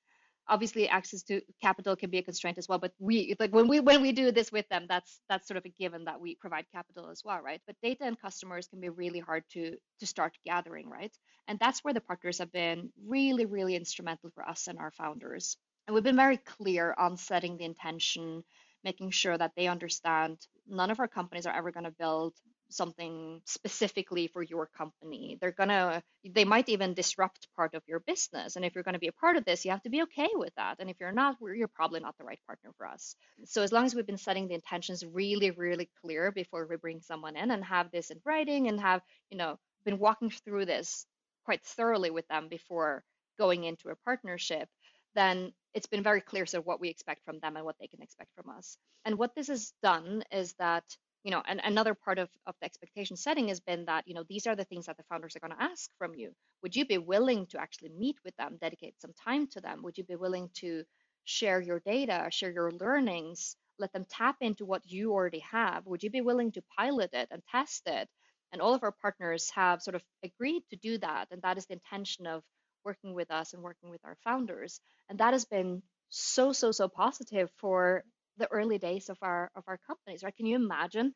obviously 0.48 0.88
access 0.88 1.22
to 1.22 1.40
capital 1.62 1.96
can 1.96 2.10
be 2.10 2.18
a 2.18 2.22
constraint 2.22 2.58
as 2.58 2.68
well 2.68 2.78
but 2.78 2.92
we 2.98 3.34
like 3.40 3.52
when 3.54 3.68
we 3.68 3.80
when 3.80 4.02
we 4.02 4.12
do 4.12 4.30
this 4.30 4.52
with 4.52 4.68
them 4.68 4.86
that's 4.88 5.20
that's 5.28 5.46
sort 5.46 5.56
of 5.58 5.64
a 5.64 5.68
given 5.68 6.04
that 6.04 6.20
we 6.20 6.34
provide 6.36 6.64
capital 6.72 7.10
as 7.10 7.22
well 7.24 7.40
right? 7.40 7.60
But 7.66 7.76
data 7.82 8.04
and 8.04 8.20
customers 8.20 8.66
can 8.68 8.80
be 8.80 8.88
really 8.88 9.20
hard 9.20 9.44
to 9.52 9.76
to 10.00 10.06
start 10.06 10.36
gathering 10.44 10.88
right? 10.88 11.14
And 11.48 11.58
that's 11.58 11.80
where 11.84 11.94
the 11.94 12.00
partners 12.00 12.38
have 12.38 12.52
been 12.52 12.90
really 13.06 13.46
really 13.46 13.76
instrumental 13.76 14.30
for 14.30 14.48
us 14.48 14.66
and 14.68 14.78
our 14.78 14.90
founders. 14.90 15.56
And 15.86 15.94
we've 15.94 16.04
been 16.04 16.16
very 16.16 16.38
clear 16.38 16.94
on 16.98 17.16
setting 17.16 17.56
the 17.56 17.64
intention 17.64 18.42
making 18.84 19.10
sure 19.10 19.36
that 19.36 19.52
they 19.56 19.66
understand 19.66 20.38
none 20.68 20.90
of 20.90 21.00
our 21.00 21.08
companies 21.08 21.46
are 21.46 21.56
ever 21.56 21.72
going 21.72 21.84
to 21.84 21.90
build 21.90 22.34
something 22.68 23.40
specifically 23.44 24.26
for 24.26 24.42
your 24.42 24.66
company. 24.66 25.38
They're 25.40 25.52
gonna 25.52 26.02
they 26.24 26.44
might 26.44 26.68
even 26.68 26.94
disrupt 26.94 27.48
part 27.54 27.74
of 27.74 27.82
your 27.86 28.00
business. 28.00 28.56
And 28.56 28.64
if 28.64 28.74
you're 28.74 28.84
gonna 28.84 28.98
be 28.98 29.08
a 29.08 29.12
part 29.12 29.36
of 29.36 29.44
this, 29.44 29.64
you 29.64 29.70
have 29.70 29.82
to 29.82 29.90
be 29.90 30.02
okay 30.02 30.28
with 30.34 30.54
that. 30.56 30.76
And 30.80 30.90
if 30.90 30.96
you're 31.00 31.12
not, 31.12 31.36
you're 31.40 31.68
probably 31.68 32.00
not 32.00 32.16
the 32.18 32.24
right 32.24 32.40
partner 32.46 32.70
for 32.76 32.86
us. 32.86 33.14
So 33.44 33.62
as 33.62 33.72
long 33.72 33.84
as 33.84 33.94
we've 33.94 34.06
been 34.06 34.18
setting 34.18 34.48
the 34.48 34.54
intentions 34.54 35.04
really, 35.04 35.50
really 35.50 35.88
clear 36.00 36.32
before 36.32 36.66
we 36.66 36.76
bring 36.76 37.00
someone 37.00 37.36
in 37.36 37.50
and 37.50 37.64
have 37.64 37.90
this 37.90 38.10
in 38.10 38.20
writing 38.24 38.68
and 38.68 38.80
have, 38.80 39.02
you 39.30 39.38
know, 39.38 39.58
been 39.84 39.98
walking 39.98 40.30
through 40.30 40.66
this 40.66 41.06
quite 41.44 41.64
thoroughly 41.64 42.10
with 42.10 42.26
them 42.28 42.48
before 42.48 43.04
going 43.38 43.64
into 43.64 43.88
a 43.90 43.96
partnership, 43.96 44.68
then 45.14 45.52
it's 45.74 45.86
been 45.86 46.02
very 46.02 46.20
clear 46.20 46.46
so 46.46 46.60
what 46.60 46.80
we 46.80 46.88
expect 46.88 47.24
from 47.24 47.38
them 47.40 47.56
and 47.56 47.64
what 47.64 47.76
they 47.80 47.86
can 47.86 48.02
expect 48.02 48.30
from 48.34 48.50
us. 48.50 48.76
And 49.04 49.16
what 49.16 49.34
this 49.34 49.48
has 49.48 49.72
done 49.82 50.24
is 50.32 50.54
that 50.54 50.84
you 51.26 51.32
know, 51.32 51.42
and 51.48 51.60
another 51.64 51.92
part 51.92 52.20
of, 52.20 52.28
of 52.46 52.54
the 52.60 52.66
expectation 52.66 53.16
setting 53.16 53.48
has 53.48 53.58
been 53.58 53.86
that, 53.86 54.06
you 54.06 54.14
know, 54.14 54.22
these 54.28 54.46
are 54.46 54.54
the 54.54 54.62
things 54.62 54.86
that 54.86 54.96
the 54.96 55.02
founders 55.08 55.34
are 55.34 55.40
going 55.40 55.58
to 55.58 55.60
ask 55.60 55.90
from 55.98 56.14
you. 56.14 56.30
Would 56.62 56.76
you 56.76 56.86
be 56.86 56.98
willing 56.98 57.46
to 57.48 57.60
actually 57.60 57.88
meet 57.98 58.14
with 58.24 58.36
them, 58.36 58.58
dedicate 58.60 58.94
some 59.00 59.10
time 59.24 59.48
to 59.48 59.60
them? 59.60 59.82
Would 59.82 59.98
you 59.98 60.04
be 60.04 60.14
willing 60.14 60.50
to 60.60 60.84
share 61.24 61.60
your 61.60 61.80
data, 61.80 62.28
share 62.30 62.52
your 62.52 62.70
learnings, 62.70 63.56
let 63.80 63.92
them 63.92 64.06
tap 64.08 64.36
into 64.40 64.64
what 64.64 64.82
you 64.86 65.10
already 65.10 65.40
have? 65.40 65.84
Would 65.86 66.04
you 66.04 66.10
be 66.10 66.20
willing 66.20 66.52
to 66.52 66.62
pilot 66.78 67.10
it 67.12 67.26
and 67.32 67.42
test 67.50 67.82
it? 67.86 68.08
And 68.52 68.62
all 68.62 68.74
of 68.74 68.84
our 68.84 68.94
partners 69.02 69.50
have 69.56 69.82
sort 69.82 69.96
of 69.96 70.04
agreed 70.22 70.62
to 70.70 70.76
do 70.76 70.96
that. 70.98 71.26
And 71.32 71.42
that 71.42 71.58
is 71.58 71.66
the 71.66 71.74
intention 71.74 72.28
of 72.28 72.44
working 72.84 73.14
with 73.14 73.32
us 73.32 73.52
and 73.52 73.64
working 73.64 73.90
with 73.90 74.04
our 74.04 74.16
founders. 74.22 74.80
And 75.08 75.18
that 75.18 75.32
has 75.32 75.44
been 75.44 75.82
so, 76.08 76.52
so, 76.52 76.70
so 76.70 76.86
positive 76.86 77.50
for 77.56 78.04
the 78.38 78.50
early 78.52 78.78
days 78.78 79.08
of 79.08 79.18
our 79.22 79.50
of 79.54 79.64
our 79.66 79.78
companies 79.86 80.22
right? 80.22 80.36
Can 80.36 80.46
you 80.46 80.56
imagine 80.56 81.14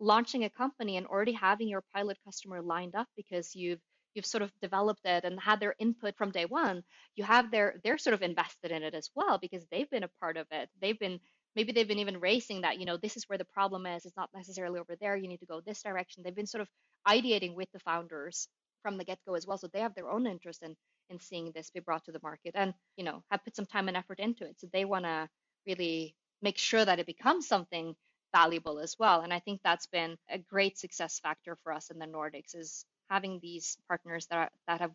launching 0.00 0.44
a 0.44 0.50
company 0.50 0.96
and 0.96 1.06
already 1.06 1.32
having 1.32 1.68
your 1.68 1.84
pilot 1.94 2.18
customer 2.24 2.60
lined 2.62 2.94
up 2.94 3.06
because 3.16 3.54
you've 3.54 3.80
you've 4.14 4.26
sort 4.26 4.42
of 4.42 4.52
developed 4.60 5.04
it 5.04 5.24
and 5.24 5.40
had 5.40 5.60
their 5.60 5.74
input 5.78 6.16
from 6.16 6.30
day 6.30 6.44
one? 6.44 6.82
You 7.16 7.24
have 7.24 7.50
their 7.50 7.80
they're 7.84 7.98
sort 7.98 8.14
of 8.14 8.22
invested 8.22 8.70
in 8.70 8.82
it 8.82 8.94
as 8.94 9.10
well 9.14 9.38
because 9.38 9.64
they've 9.70 9.90
been 9.90 10.04
a 10.04 10.10
part 10.20 10.36
of 10.36 10.46
it. 10.50 10.68
They've 10.80 10.98
been 10.98 11.20
maybe 11.56 11.72
they've 11.72 11.88
been 11.88 11.98
even 11.98 12.20
raising 12.20 12.62
that 12.62 12.78
you 12.78 12.86
know 12.86 12.96
this 12.96 13.16
is 13.16 13.24
where 13.28 13.38
the 13.38 13.44
problem 13.44 13.86
is. 13.86 14.04
It's 14.04 14.16
not 14.16 14.30
necessarily 14.34 14.80
over 14.80 14.96
there. 15.00 15.16
You 15.16 15.28
need 15.28 15.40
to 15.40 15.46
go 15.46 15.60
this 15.60 15.82
direction. 15.82 16.22
They've 16.22 16.34
been 16.34 16.46
sort 16.46 16.62
of 16.62 16.68
ideating 17.06 17.54
with 17.54 17.68
the 17.72 17.80
founders 17.80 18.48
from 18.82 18.98
the 18.98 19.04
get-go 19.04 19.34
as 19.34 19.46
well. 19.46 19.58
So 19.58 19.68
they 19.72 19.80
have 19.80 19.94
their 19.94 20.10
own 20.10 20.26
interest 20.26 20.62
in 20.62 20.76
in 21.10 21.20
seeing 21.20 21.52
this 21.52 21.70
be 21.70 21.80
brought 21.80 22.04
to 22.04 22.12
the 22.12 22.20
market 22.22 22.52
and 22.54 22.72
you 22.96 23.04
know 23.04 23.22
have 23.30 23.44
put 23.44 23.56
some 23.56 23.66
time 23.66 23.88
and 23.88 23.96
effort 23.96 24.18
into 24.20 24.44
it. 24.44 24.58
So 24.60 24.68
they 24.72 24.84
want 24.84 25.04
to 25.04 25.28
really 25.66 26.16
make 26.42 26.58
sure 26.58 26.84
that 26.84 26.98
it 26.98 27.06
becomes 27.06 27.46
something 27.46 27.94
valuable 28.34 28.78
as 28.78 28.96
well. 28.98 29.20
And 29.20 29.32
I 29.32 29.38
think 29.38 29.60
that's 29.62 29.86
been 29.86 30.16
a 30.30 30.38
great 30.38 30.78
success 30.78 31.18
factor 31.20 31.56
for 31.62 31.72
us 31.72 31.90
in 31.90 31.98
the 31.98 32.06
Nordics 32.06 32.54
is 32.54 32.84
having 33.10 33.40
these 33.40 33.76
partners 33.88 34.26
that 34.30 34.38
are, 34.38 34.50
that 34.66 34.80
have 34.80 34.92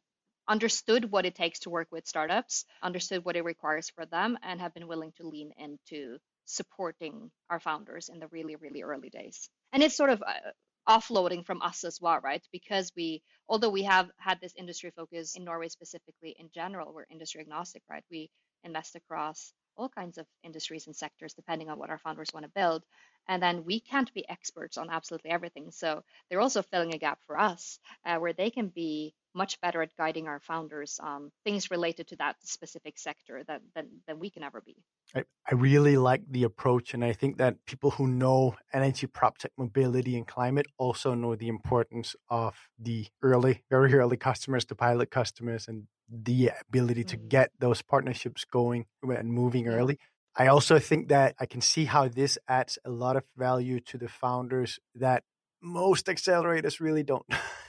understood 0.48 1.12
what 1.12 1.26
it 1.26 1.36
takes 1.36 1.60
to 1.60 1.70
work 1.70 1.88
with 1.92 2.08
startups, 2.08 2.66
understood 2.82 3.24
what 3.26 3.36
it 3.36 3.44
requires 3.44 3.90
for 3.90 4.06
them, 4.06 4.38
and 4.44 4.62
have 4.62 4.74
been 4.74 4.88
willing 4.88 5.12
to 5.18 5.28
lean 5.28 5.52
into 5.58 6.18
supporting 6.46 7.30
our 7.50 7.60
founders 7.60 8.10
in 8.10 8.20
the 8.20 8.28
really, 8.28 8.56
really 8.56 8.82
early 8.82 9.10
days. 9.10 9.50
And 9.74 9.84
it's 9.84 9.98
sort 9.98 10.10
of 10.10 10.24
uh, 10.24 10.52
offloading 10.88 11.46
from 11.46 11.62
us 11.62 11.84
as 11.84 12.00
well, 12.02 12.20
right? 12.24 12.42
Because 12.52 12.92
we, 12.96 13.22
although 13.50 13.70
we 13.70 13.84
have 13.84 14.10
had 14.18 14.40
this 14.40 14.54
industry 14.56 14.92
focus 14.96 15.36
in 15.36 15.44
Norway 15.44 15.68
specifically 15.68 16.36
in 16.40 16.50
general, 16.54 16.94
we're 16.94 17.06
industry 17.12 17.42
agnostic, 17.42 17.84
right? 17.90 18.04
We 18.10 18.30
invest 18.64 18.96
across 18.96 19.54
all 19.78 19.90
kinds 19.90 20.18
of 20.18 20.26
industries 20.44 20.88
and 20.88 20.96
sectors 20.96 21.34
depending 21.34 21.70
on 21.70 21.78
what 21.80 21.90
our 21.90 21.98
founders 21.98 22.30
want 22.34 22.46
to 22.46 22.52
build. 22.54 22.84
And 23.30 23.44
then 23.44 23.66
we 23.66 23.80
can't 23.80 24.14
be 24.14 24.28
experts 24.28 24.78
on 24.78 24.90
absolutely 24.90 25.32
everything. 25.32 25.72
So 25.72 26.04
they're 26.30 26.42
also 26.42 26.62
filling 26.62 26.94
a 26.94 26.98
gap 26.98 27.20
for 27.28 27.38
us 27.38 27.80
uh, 28.06 28.18
where 28.18 28.34
they 28.34 28.50
can 28.50 28.70
be 28.70 29.14
much 29.36 29.62
better 29.62 29.82
at 29.82 29.96
guiding 29.98 30.28
our 30.28 30.40
founders 30.40 31.00
on 31.02 31.32
things 31.44 31.70
related 31.70 32.08
to 32.08 32.16
that 32.16 32.36
specific 32.42 32.98
sector 32.98 33.44
than, 33.48 33.60
than, 33.76 33.88
than 34.08 34.20
we 34.20 34.30
can 34.30 34.44
ever 34.44 34.62
be. 34.66 34.76
I, 35.16 35.24
I 35.50 35.54
really 35.54 35.98
like 35.98 36.24
the 36.30 36.44
approach. 36.44 36.94
And 36.94 37.04
I 37.04 37.14
think 37.14 37.38
that 37.38 37.66
people 37.66 37.92
who 37.92 38.08
know 38.08 38.56
energy, 38.74 39.08
prop 39.08 39.38
tech, 39.38 39.52
mobility, 39.58 40.18
and 40.18 40.26
climate 40.26 40.66
also 40.78 41.14
know 41.14 41.36
the 41.36 41.50
importance 41.50 42.16
of 42.30 42.56
the 42.80 43.08
early, 43.22 43.64
very 43.70 43.94
early 43.94 44.18
customers, 44.18 44.66
the 44.66 44.76
pilot 44.76 45.12
customers, 45.12 45.68
and 45.68 45.88
the 46.10 46.52
ability 46.70 47.04
to 47.04 47.18
mm-hmm. 47.18 47.28
get 47.28 47.52
those 47.60 47.82
partnerships 47.82 48.46
going 48.46 48.86
and 49.04 49.32
moving 49.32 49.68
early. 49.68 50.00
I 50.36 50.48
also 50.48 50.78
think 50.80 51.10
that 51.10 51.36
I 51.40 51.46
can 51.46 51.62
see 51.62 51.86
how 51.86 52.08
this 52.08 52.38
adds 52.48 52.78
a 52.86 52.90
lot 52.90 53.16
of 53.16 53.24
value 53.36 53.80
to 53.82 53.98
the 53.98 54.08
founders 54.08 54.80
that 54.96 55.24
most 55.62 56.06
accelerators 56.06 56.80
really 56.80 57.04
don't. 57.04 57.26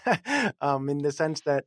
um, 0.60 0.88
in 0.88 0.98
the 0.98 1.12
sense 1.12 1.40
that 1.46 1.64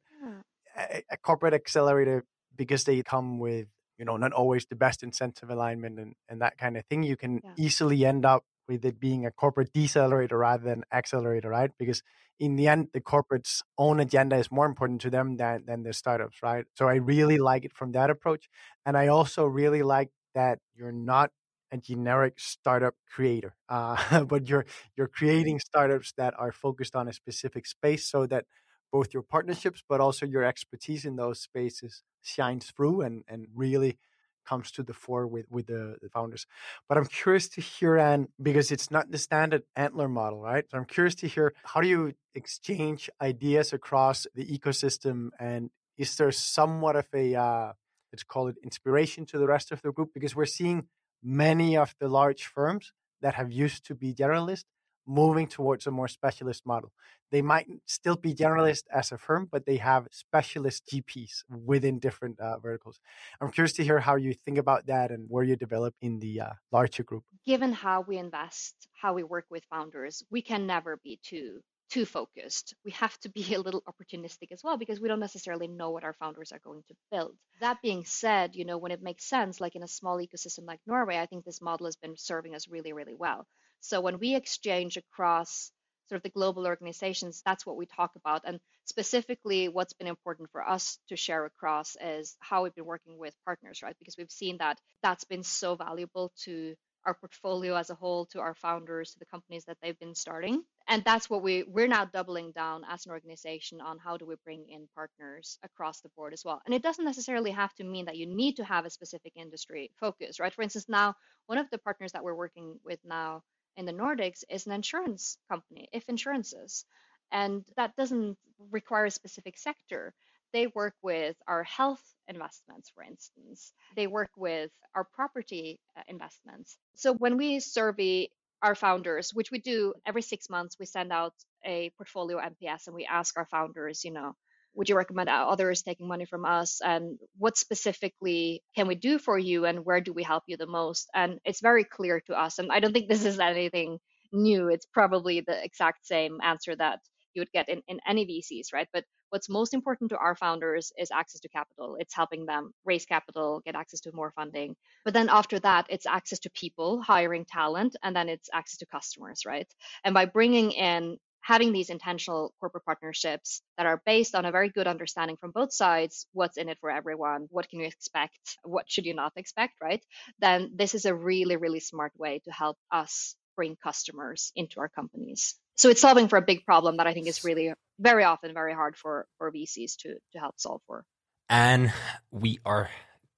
a, 0.78 1.04
a, 1.12 1.18
corporate 1.18 1.54
accelerator, 1.54 2.24
because 2.56 2.84
they 2.84 3.02
come 3.04 3.40
with 3.40 3.68
you 3.98 4.06
know 4.06 4.18
not 4.18 4.32
always 4.32 4.66
the 4.66 4.76
best 4.76 5.04
incentive 5.04 5.50
alignment 5.50 6.00
and, 6.00 6.14
and 6.30 6.42
that 6.42 6.58
kind 6.58 6.78
of 6.78 6.86
thing, 6.86 7.04
you 7.04 7.18
can 7.18 7.42
yeah. 7.44 7.52
easily 7.58 8.06
end 8.06 8.26
up 8.26 8.44
with 8.68 8.86
it 8.86 9.00
being 9.00 9.26
a 9.26 9.32
corporate 9.32 9.74
decelerator 9.74 10.40
rather 10.40 10.64
than 10.64 10.84
accelerator, 10.92 11.50
right? 11.50 11.72
Because 11.78 12.04
in 12.42 12.58
the 12.58 12.68
end, 12.68 12.90
the 12.94 13.02
corporate's 13.02 13.64
own 13.80 14.02
agenda 14.02 14.36
is 14.38 14.52
more 14.52 14.66
important 14.68 15.02
to 15.04 15.12
them 15.12 15.38
than 15.38 15.66
than 15.68 15.84
the 15.84 15.94
startups, 15.94 16.44
right? 16.44 16.66
So 16.76 16.90
I 16.90 16.96
really 16.96 17.38
like 17.40 17.66
it 17.66 17.74
from 17.74 17.94
that 17.94 18.10
approach, 18.12 18.50
and 18.86 18.98
I 18.98 19.08
also 19.08 19.46
really 19.46 19.84
like 19.84 20.10
that 20.36 20.60
you're 20.76 20.92
not 20.94 21.32
a 21.72 21.78
generic 21.78 22.40
startup 22.40 22.96
creator, 23.10 23.56
uh, 23.70 24.24
but 24.34 24.50
you're 24.50 24.66
you're 24.98 25.08
creating 25.10 25.60
startups 25.60 26.14
that 26.18 26.34
are 26.40 26.52
focused 26.52 26.96
on 26.96 27.08
a 27.08 27.14
specific 27.14 27.66
space, 27.68 28.06
so 28.10 28.26
that 28.28 28.46
both 28.92 29.14
your 29.14 29.24
partnerships 29.24 29.84
but 29.88 30.02
also 30.02 30.26
your 30.26 30.44
expertise 30.44 31.06
in 31.06 31.16
those 31.16 31.40
spaces 31.42 32.04
shines 32.24 32.72
through 32.72 33.02
and 33.02 33.24
and 33.28 33.48
really 33.56 33.98
comes 34.46 34.72
to 34.72 34.84
the 34.84 34.94
fore 34.94 35.28
with 35.28 35.46
with 35.50 35.68
the, 35.68 35.98
the 36.02 36.10
founders. 36.10 36.46
But 36.88 36.98
I'm 36.98 37.06
curious 37.06 37.48
to 37.50 37.62
hear, 37.62 37.98
and 37.98 38.28
because 38.42 38.72
it's 38.72 38.92
not 38.92 39.12
the 39.12 39.18
standard 39.18 39.64
Antler 39.76 40.08
model, 40.08 40.42
right? 40.42 40.66
So 40.70 40.78
I'm 40.78 40.86
curious 40.86 41.16
to 41.16 41.28
hear 41.28 41.54
how 41.64 41.82
do 41.82 41.88
you 41.88 42.14
exchange 42.36 43.10
ideas 43.22 43.74
across 43.74 44.28
the 44.36 44.46
ecosystem, 44.46 45.30
and 45.40 45.70
is 45.98 46.16
there 46.16 46.32
somewhat 46.32 46.96
of 46.96 47.08
a 47.14 47.36
uh, 47.36 47.74
let's 48.12 48.24
call 48.24 48.48
it 48.48 48.58
inspiration 48.64 49.26
to 49.28 49.38
the 49.38 49.48
rest 49.48 49.72
of 49.72 49.82
the 49.82 49.92
group 49.92 50.10
because 50.14 50.36
we're 50.36 50.46
seeing 50.46 50.88
many 51.24 51.78
of 51.78 51.96
the 52.00 52.08
large 52.08 52.46
firms 52.46 52.92
that 53.22 53.36
have 53.36 53.52
used 53.52 53.86
to 53.86 53.96
be 53.96 54.14
generalist 54.14 54.66
moving 55.12 55.48
towards 55.48 55.86
a 55.88 55.92
more 55.92 56.08
specialist 56.08 56.66
model. 56.66 56.92
They 57.32 57.42
might 57.42 57.68
still 57.86 58.16
be 58.16 58.34
generalist 58.34 58.84
as 58.94 59.12
a 59.12 59.18
firm, 59.18 59.48
but 59.52 59.66
they 59.66 59.78
have 59.78 60.08
specialist 60.12 60.88
GPs 60.88 61.44
within 61.50 62.00
different 62.00 62.40
uh, 62.40 62.60
verticals. 62.60 63.00
I'm 63.40 63.52
curious 63.52 63.74
to 63.74 63.84
hear 63.84 64.00
how 64.00 64.16
you 64.16 64.34
think 64.34 64.58
about 64.58 64.88
that 64.88 65.12
and 65.12 65.26
where 65.30 65.44
you 65.44 65.56
develop 65.56 65.96
in 66.02 66.20
the 66.20 66.42
uh, 66.42 66.50
larger 66.72 67.04
group. 67.04 67.24
Given 67.46 67.74
how 67.74 68.02
we 68.02 68.18
invest, 68.18 68.76
how 68.94 69.14
we 69.14 69.24
work 69.24 69.46
with 69.50 69.64
founders, 69.66 70.24
we 70.32 70.42
can 70.42 70.66
never 70.66 70.98
be 71.04 71.20
too 71.24 71.60
too 71.92 72.06
focused. 72.06 72.74
We 72.86 72.92
have 72.92 73.18
to 73.20 73.30
be 73.30 73.44
a 73.54 73.60
little 73.60 73.84
opportunistic 73.84 74.52
as 74.52 74.64
well 74.64 74.78
because 74.78 75.02
we 75.02 75.10
don't 75.10 75.20
necessarily 75.20 75.68
know 75.68 75.90
what 75.92 76.06
our 76.06 76.14
founders 76.14 76.54
are 76.54 76.62
going 76.64 76.84
to 76.88 76.96
build. 77.12 77.36
That 77.60 77.82
being 77.82 78.06
said, 78.06 78.56
you 78.56 78.64
know, 78.64 78.78
when 78.78 78.94
it 78.94 79.04
makes 79.04 79.26
sense, 79.26 79.60
like 79.60 79.76
in 79.76 79.84
a 79.84 79.88
small 79.90 80.18
ecosystem 80.20 80.66
like 80.66 80.80
Norway, 80.88 81.18
I 81.18 81.26
think 81.26 81.44
this 81.44 81.62
model 81.62 81.88
has 81.88 81.98
been 81.98 82.16
serving 82.18 82.56
us 82.56 82.70
really, 82.70 82.94
really 82.94 83.16
well. 83.16 83.46
So 83.82 84.02
when 84.02 84.20
we 84.20 84.36
exchange 84.36 84.98
across 84.98 85.72
sort 86.08 86.18
of 86.18 86.24
the 86.24 86.30
global 86.30 86.66
organizations, 86.66 87.42
that's 87.46 87.66
what 87.66 87.78
we 87.78 87.86
talk 87.86 88.12
about. 88.16 88.42
And 88.46 88.60
specifically, 88.86 89.70
what's 89.70 89.94
been 89.94 90.08
important 90.08 90.50
for 90.52 90.68
us 90.68 91.00
to 91.10 91.16
share 91.16 91.46
across 91.46 91.96
is 92.02 92.36
how 92.40 92.64
we've 92.64 92.76
been 92.76 92.86
working 92.86 93.18
with 93.18 93.34
partners, 93.46 93.82
right? 93.82 93.96
Because 94.00 94.18
we've 94.18 94.32
seen 94.32 94.58
that 94.58 94.80
that's 95.02 95.24
been 95.24 95.44
so 95.44 95.76
valuable 95.76 96.32
to 96.44 96.76
our 97.06 97.14
portfolio 97.14 97.76
as 97.76 97.90
a 97.90 97.96
whole 97.96 98.26
to 98.28 98.40
our 98.40 98.54
founders 98.54 99.12
to 99.12 99.20
the 99.20 99.26
companies 99.26 99.66
that 99.66 99.78
they've 99.82 99.98
been 100.00 100.14
starting 100.14 100.64
and 100.88 101.04
that's 101.04 101.30
what 101.30 101.42
we 101.42 101.64
we're 101.64 101.88
now 101.88 102.06
doubling 102.06 102.52
down 102.52 102.84
as 102.88 103.06
an 103.06 103.12
organization 103.12 103.82
on 103.82 103.98
how 103.98 104.18
do 104.18 104.26
we 104.26 104.36
bring 104.44 104.66
in 104.70 104.88
partners 104.94 105.58
across 105.64 106.02
the 106.02 106.10
board 106.16 106.34
as 106.34 106.44
well 106.46 106.62
and 106.66 106.76
it 106.76 106.84
doesn't 106.84 107.06
necessarily 107.06 107.52
have 107.52 107.74
to 107.74 107.84
mean 107.84 108.06
that 108.06 108.18
you 108.18 108.28
need 108.28 108.56
to 108.56 108.64
have 108.64 108.86
a 108.86 108.90
specific 108.90 109.34
industry 109.36 109.90
focus 110.00 110.40
right 110.40 110.54
for 110.54 110.62
instance 110.62 110.86
now 110.88 111.16
one 111.48 111.58
of 111.58 111.70
the 111.72 111.78
partners 111.80 112.12
that 112.12 112.24
we're 112.24 112.36
working 112.36 112.80
with 112.86 113.00
now 113.04 113.42
in 113.78 113.86
the 113.86 113.94
nordics 113.94 114.44
is 114.50 114.66
an 114.66 114.74
insurance 114.74 115.38
company 115.50 115.90
if 115.92 116.08
insurances 116.10 116.86
and 117.32 117.66
that 117.78 117.96
doesn't 117.96 118.38
require 118.72 119.06
a 119.06 119.12
specific 119.12 119.58
sector 119.58 120.14
they 120.54 120.68
work 120.68 120.96
with 121.02 121.36
our 121.48 121.64
health 121.64 122.04
investments, 122.28 122.90
for 122.90 123.04
instance. 123.04 123.74
They 123.96 124.08
work 124.08 124.32
with 124.36 124.72
our 124.96 125.04
property 125.04 125.80
uh, 125.98 126.02
investments. 126.08 126.78
So 126.96 127.14
when 127.14 127.38
we 127.38 127.60
survey 127.60 128.30
our 128.62 128.76
founders, 128.76 129.34
which 129.34 129.52
we 129.52 129.60
do 129.60 129.94
every 130.06 130.22
six 130.22 130.50
months, 130.50 130.78
we 130.80 130.86
send 130.86 131.12
out 131.12 131.34
a 131.66 131.90
portfolio 131.98 132.38
NPS 132.40 132.88
and 132.88 132.96
we 132.96 133.06
ask 133.06 133.38
our 133.38 133.46
founders, 133.46 134.04
you 134.04 134.12
know, 134.12 134.36
would 134.74 134.90
you 134.90 134.96
recommend 134.96 135.30
others 135.30 135.82
taking 135.82 136.08
money 136.08 136.26
from 136.26 136.46
us 136.46 136.82
and 136.84 137.18
what 137.38 137.58
specifically 137.58 138.64
can 138.76 138.88
we 138.88 138.96
do 138.96 139.20
for 139.20 139.38
you 139.38 139.66
and 139.66 139.86
where 139.86 140.02
do 140.02 140.14
we 140.14 140.24
help 140.24 140.44
you 140.48 140.58
the 140.58 140.68
most 140.68 141.10
and 141.14 141.40
it's 141.46 141.62
very 141.62 141.84
clear 141.84 142.22
to 142.22 142.34
us 142.34 142.60
and 142.60 142.72
i 142.72 142.80
don't 142.80 142.94
think 142.94 143.10
this 143.10 143.26
is 143.26 143.40
anything 143.40 143.98
new 144.32 144.70
it's 144.70 144.86
probably 144.86 145.42
the 145.42 145.64
exact 145.64 146.06
same 146.06 146.40
answer 146.42 146.76
that 146.76 147.00
you 147.34 147.42
would 147.42 147.52
get 147.52 147.70
in, 147.70 147.82
in 147.88 148.00
any 148.08 148.26
vcs 148.26 148.74
right 148.74 148.88
but 148.94 149.04
what's 149.32 149.50
most 149.50 149.74
important 149.74 150.10
to 150.10 150.18
our 150.18 150.36
founders 150.36 150.92
is 150.98 151.10
access 151.10 151.40
to 151.42 151.50
capital. 151.50 151.96
It's 152.00 152.14
helping 152.14 152.46
them 152.46 152.74
raise 152.86 153.06
capital, 153.06 153.62
get 153.66 153.76
access 153.76 154.02
to 154.02 154.12
more 154.14 154.34
funding. 154.36 154.76
But 155.06 155.14
then 155.14 155.30
after 155.30 155.58
that, 155.60 155.88
it's 155.90 156.06
access 156.06 156.40
to 156.40 156.52
people, 156.52 157.02
hiring 157.02 157.46
talent, 157.46 157.96
and 158.04 158.14
then 158.14 158.28
it's 158.28 158.50
access 158.54 158.78
to 158.80 158.86
customers, 158.86 159.44
right? 159.46 159.68
And 160.04 160.14
by 160.14 160.26
bringing 160.26 160.72
in 160.72 161.18
having 161.42 161.74
these 161.74 161.90
intentional 161.90 162.54
corporate 162.60 162.86
partnerships 162.86 163.62
that 163.78 163.86
are 163.86 164.02
based 164.06 164.36
on 164.36 164.46
a 164.46 164.52
very 164.52 164.70
good 164.70 164.88
understanding 164.88 165.38
from 165.38 165.52
both 165.52 165.74
sides 165.74 166.28
what's 166.34 166.58
in 166.58 166.70
it 166.70 166.78
for 166.80 166.90
everyone 166.90 167.48
what 167.50 167.70
can 167.70 167.80
you 167.80 167.86
expect 167.86 168.58
what 168.64 168.90
should 168.90 169.06
you 169.06 169.14
not 169.14 169.34
expect 169.36 169.74
right 169.82 170.04
then 170.40 170.72
this 170.76 170.96
is 170.96 171.06
a 171.06 171.16
really 171.16 171.58
really 171.58 171.80
smart 171.80 172.12
way 172.18 172.42
to 172.46 172.52
help 172.52 172.78
us 172.92 173.36
bring 173.56 173.76
customers 173.84 174.52
into 174.56 174.80
our 174.80 174.90
companies 174.90 175.56
so 175.82 175.90
it's 175.90 176.02
solving 176.02 176.28
for 176.28 176.38
a 176.38 176.44
big 176.44 176.66
problem 176.66 176.98
that 176.98 177.08
I 177.08 177.14
think 177.14 177.28
is 177.28 177.44
really 177.44 177.74
very 178.00 178.24
often 178.24 178.54
very 178.54 178.74
hard 178.74 178.96
for 178.96 179.28
for 179.38 179.52
VCs 179.52 179.96
to 180.02 180.16
to 180.34 180.40
help 180.40 180.60
solve 180.60 180.82
for. 180.86 181.06
And 181.50 181.92
we 182.30 182.60
are 182.66 182.90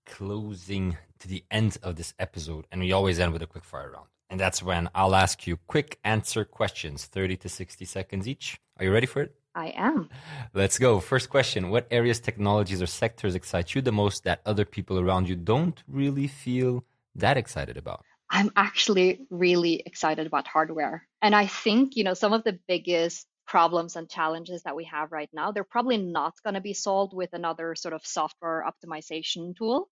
closing 0.06 0.98
to 1.20 1.28
the 1.28 1.44
end 1.50 1.78
of 1.82 1.96
this 1.96 2.14
episode, 2.20 2.66
and 2.72 2.82
we 2.82 2.92
always 2.92 3.20
end 3.20 3.34
with 3.34 3.42
a 3.42 3.48
quick 3.48 3.64
fire 3.64 3.92
round. 3.92 4.08
And 4.34 4.40
that's 4.40 4.64
when 4.64 4.90
I'll 4.96 5.14
ask 5.14 5.46
you 5.46 5.58
quick 5.68 6.00
answer 6.04 6.44
questions, 6.44 7.06
30 7.06 7.38
to 7.38 7.50
60 7.50 7.86
seconds 7.86 8.28
each. 8.28 8.60
Are 8.80 8.84
you 8.84 8.92
ready 8.92 9.06
for 9.06 9.22
it? 9.22 9.36
I 9.54 9.72
am. 9.76 10.10
Let's 10.56 10.80
go. 10.80 11.00
First 11.00 11.30
question 11.30 11.70
What 11.70 11.86
areas, 11.92 12.20
technologies, 12.20 12.82
or 12.82 12.88
sectors 12.88 13.36
excite 13.36 13.76
you 13.76 13.82
the 13.84 13.92
most 13.92 14.24
that 14.24 14.42
other 14.44 14.66
people 14.66 15.00
around 15.00 15.30
you 15.30 15.36
don't 15.36 15.84
really 15.88 16.26
feel 16.26 16.84
that 17.14 17.38
excited 17.38 17.78
about? 17.78 18.04
I'm 18.28 18.50
actually 18.56 19.20
really 19.30 19.84
excited 19.86 20.26
about 20.26 20.48
hardware. 20.48 21.08
And 21.22 21.36
I 21.36 21.46
think, 21.46 21.96
you 21.96 22.04
know, 22.04 22.16
some 22.16 22.34
of 22.34 22.44
the 22.44 22.58
biggest 22.68 23.28
problems 23.46 23.96
and 23.96 24.10
challenges 24.10 24.64
that 24.64 24.76
we 24.76 24.86
have 24.86 25.12
right 25.12 25.30
now, 25.32 25.52
they're 25.52 25.64
probably 25.64 25.98
not 25.98 26.34
going 26.44 26.56
to 26.56 26.62
be 26.62 26.74
solved 26.74 27.14
with 27.14 27.34
another 27.34 27.76
sort 27.76 27.94
of 27.94 28.04
software 28.04 28.66
optimization 28.68 29.56
tool. 29.56 29.92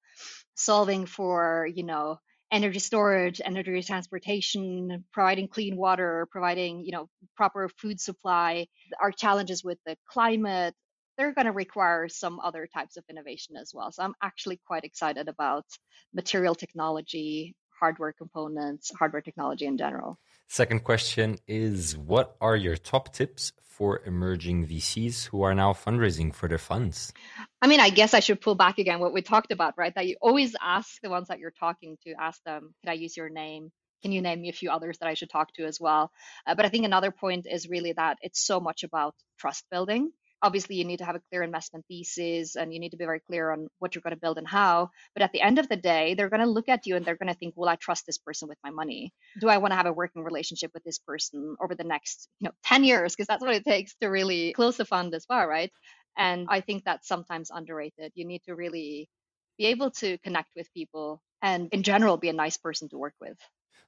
Solving 0.55 1.05
for, 1.05 1.69
you 1.71 1.83
know, 1.83 2.17
energy 2.51 2.79
storage, 2.79 3.39
energy 3.43 3.81
transportation, 3.81 5.05
providing 5.13 5.47
clean 5.47 5.77
water, 5.77 6.27
providing, 6.31 6.83
you 6.83 6.91
know, 6.91 7.09
proper 7.35 7.69
food 7.77 7.99
supply, 7.99 8.67
our 9.01 9.11
challenges 9.11 9.63
with 9.63 9.77
the 9.85 9.95
climate, 10.09 10.75
they're 11.17 11.33
going 11.33 11.45
to 11.45 11.51
require 11.51 12.07
some 12.07 12.39
other 12.39 12.67
types 12.73 12.97
of 12.97 13.03
innovation 13.09 13.55
as 13.55 13.71
well. 13.73 13.91
So 13.91 14.03
I'm 14.03 14.15
actually 14.21 14.59
quite 14.65 14.83
excited 14.83 15.27
about 15.27 15.65
material 16.13 16.55
technology, 16.55 17.55
hardware 17.79 18.13
components, 18.13 18.91
hardware 18.97 19.21
technology 19.21 19.65
in 19.65 19.77
general. 19.77 20.17
Second 20.51 20.83
question 20.83 21.37
is 21.47 21.97
What 21.97 22.35
are 22.41 22.57
your 22.57 22.75
top 22.75 23.13
tips 23.13 23.53
for 23.61 24.01
emerging 24.05 24.67
VCs 24.67 25.27
who 25.27 25.43
are 25.43 25.55
now 25.55 25.71
fundraising 25.71 26.35
for 26.35 26.49
their 26.49 26.57
funds? 26.57 27.13
I 27.61 27.67
mean, 27.67 27.79
I 27.79 27.89
guess 27.89 28.13
I 28.13 28.19
should 28.19 28.41
pull 28.41 28.55
back 28.55 28.77
again 28.77 28.99
what 28.99 29.13
we 29.13 29.21
talked 29.21 29.53
about, 29.53 29.75
right? 29.77 29.95
That 29.95 30.07
you 30.07 30.17
always 30.21 30.53
ask 30.61 30.99
the 31.01 31.09
ones 31.09 31.29
that 31.29 31.39
you're 31.39 31.53
talking 31.57 31.97
to, 32.03 32.15
ask 32.19 32.43
them, 32.43 32.73
can 32.81 32.89
I 32.89 32.95
use 32.95 33.15
your 33.15 33.29
name? 33.29 33.71
Can 34.01 34.11
you 34.11 34.21
name 34.21 34.41
me 34.41 34.49
a 34.49 34.51
few 34.51 34.69
others 34.69 34.97
that 34.97 35.07
I 35.07 35.13
should 35.13 35.29
talk 35.29 35.53
to 35.53 35.63
as 35.63 35.79
well? 35.79 36.11
Uh, 36.45 36.53
but 36.53 36.65
I 36.65 36.67
think 36.67 36.83
another 36.83 37.11
point 37.11 37.47
is 37.49 37.69
really 37.69 37.93
that 37.93 38.17
it's 38.21 38.45
so 38.45 38.59
much 38.59 38.83
about 38.83 39.15
trust 39.39 39.63
building 39.71 40.11
obviously 40.41 40.75
you 40.75 40.83
need 40.83 40.97
to 40.97 41.05
have 41.05 41.15
a 41.15 41.21
clear 41.29 41.43
investment 41.43 41.85
thesis 41.87 42.55
and 42.55 42.73
you 42.73 42.79
need 42.79 42.89
to 42.89 42.97
be 42.97 43.05
very 43.05 43.19
clear 43.19 43.51
on 43.51 43.67
what 43.79 43.93
you're 43.93 44.01
going 44.01 44.15
to 44.15 44.19
build 44.19 44.37
and 44.37 44.47
how 44.47 44.89
but 45.13 45.21
at 45.21 45.31
the 45.31 45.41
end 45.41 45.59
of 45.59 45.69
the 45.69 45.75
day 45.75 46.13
they're 46.13 46.29
going 46.29 46.41
to 46.41 46.49
look 46.49 46.69
at 46.69 46.85
you 46.85 46.95
and 46.95 47.05
they're 47.05 47.17
going 47.17 47.31
to 47.31 47.39
think 47.39 47.55
will 47.55 47.69
i 47.69 47.75
trust 47.75 48.05
this 48.05 48.17
person 48.17 48.47
with 48.47 48.57
my 48.63 48.69
money? 48.69 49.13
Do 49.39 49.49
i 49.49 49.57
want 49.57 49.71
to 49.71 49.75
have 49.75 49.85
a 49.85 49.93
working 49.93 50.23
relationship 50.23 50.71
with 50.73 50.83
this 50.83 50.99
person 50.99 51.55
over 51.61 51.75
the 51.75 51.83
next 51.83 52.27
you 52.39 52.45
know 52.45 52.53
10 52.63 52.83
years? 52.83 53.15
Because 53.15 53.27
that's 53.27 53.41
what 53.41 53.55
it 53.55 53.65
takes 53.65 53.95
to 54.01 54.07
really 54.07 54.53
close 54.53 54.79
a 54.79 54.85
fund 54.85 55.13
as 55.13 55.25
well 55.29 55.45
right? 55.45 55.71
And 56.17 56.47
i 56.49 56.61
think 56.61 56.83
that's 56.83 57.07
sometimes 57.07 57.51
underrated. 57.51 58.11
You 58.15 58.25
need 58.25 58.43
to 58.43 58.55
really 58.55 59.09
be 59.57 59.67
able 59.67 59.91
to 59.91 60.17
connect 60.19 60.49
with 60.55 60.73
people 60.73 61.21
and 61.41 61.69
in 61.71 61.83
general 61.83 62.17
be 62.17 62.29
a 62.29 62.33
nice 62.33 62.57
person 62.57 62.89
to 62.89 62.97
work 62.97 63.13
with. 63.19 63.37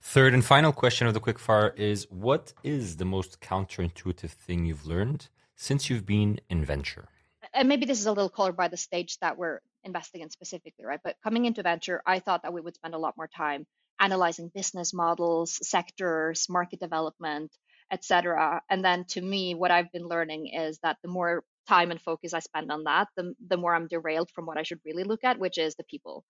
Third 0.02 0.34
and 0.34 0.44
final 0.44 0.74
question 0.74 1.08
of 1.08 1.14
the 1.14 1.20
quickfire 1.20 1.78
is 1.78 2.08
What 2.10 2.54
is 2.64 2.98
the 2.98 3.06
most 3.06 3.40
counterintuitive 3.40 4.32
thing 4.32 4.66
you've 4.66 4.86
learned 4.86 5.30
since 5.56 5.90
you've 5.90 6.06
been 6.06 6.40
in 6.50 6.66
venture? 6.66 7.10
And 7.54 7.68
maybe 7.70 7.86
this 7.86 8.00
is 8.00 8.06
a 8.06 8.12
little 8.12 8.30
colored 8.30 8.58
by 8.58 8.68
the 8.68 8.78
stage 8.78 9.18
that 9.20 9.38
we're 9.38 9.60
investing 9.84 10.22
in 10.22 10.30
specifically, 10.30 10.86
right? 10.86 11.00
But 11.04 11.18
coming 11.24 11.46
into 11.46 11.62
venture, 11.62 12.02
I 12.06 12.20
thought 12.20 12.44
that 12.44 12.54
we 12.54 12.62
would 12.62 12.76
spend 12.76 12.96
a 12.96 12.98
lot 12.98 13.16
more 13.18 13.28
time 13.28 13.66
analyzing 14.00 14.52
business 14.54 14.94
models, 14.94 15.60
sectors, 15.68 16.48
market 16.50 16.80
development, 16.80 17.52
etc. 17.92 18.62
And 18.70 18.84
then 18.84 19.06
to 19.10 19.22
me, 19.22 19.56
what 19.56 19.72
I've 19.72 19.92
been 19.92 20.08
learning 20.08 20.48
is 20.48 20.80
that 20.84 20.98
the 21.04 21.10
more 21.10 21.44
time 21.68 21.92
and 21.92 22.02
focus 22.02 22.34
I 22.34 22.40
spend 22.40 22.72
on 22.72 22.84
that, 22.86 23.08
the, 23.16 23.34
the 23.48 23.58
more 23.58 23.74
I'm 23.74 23.88
derailed 23.88 24.30
from 24.32 24.46
what 24.46 24.58
I 24.58 24.64
should 24.64 24.80
really 24.84 25.04
look 25.04 25.24
at, 25.24 25.40
which 25.40 25.58
is 25.58 25.76
the 25.76 25.84
people 25.84 26.26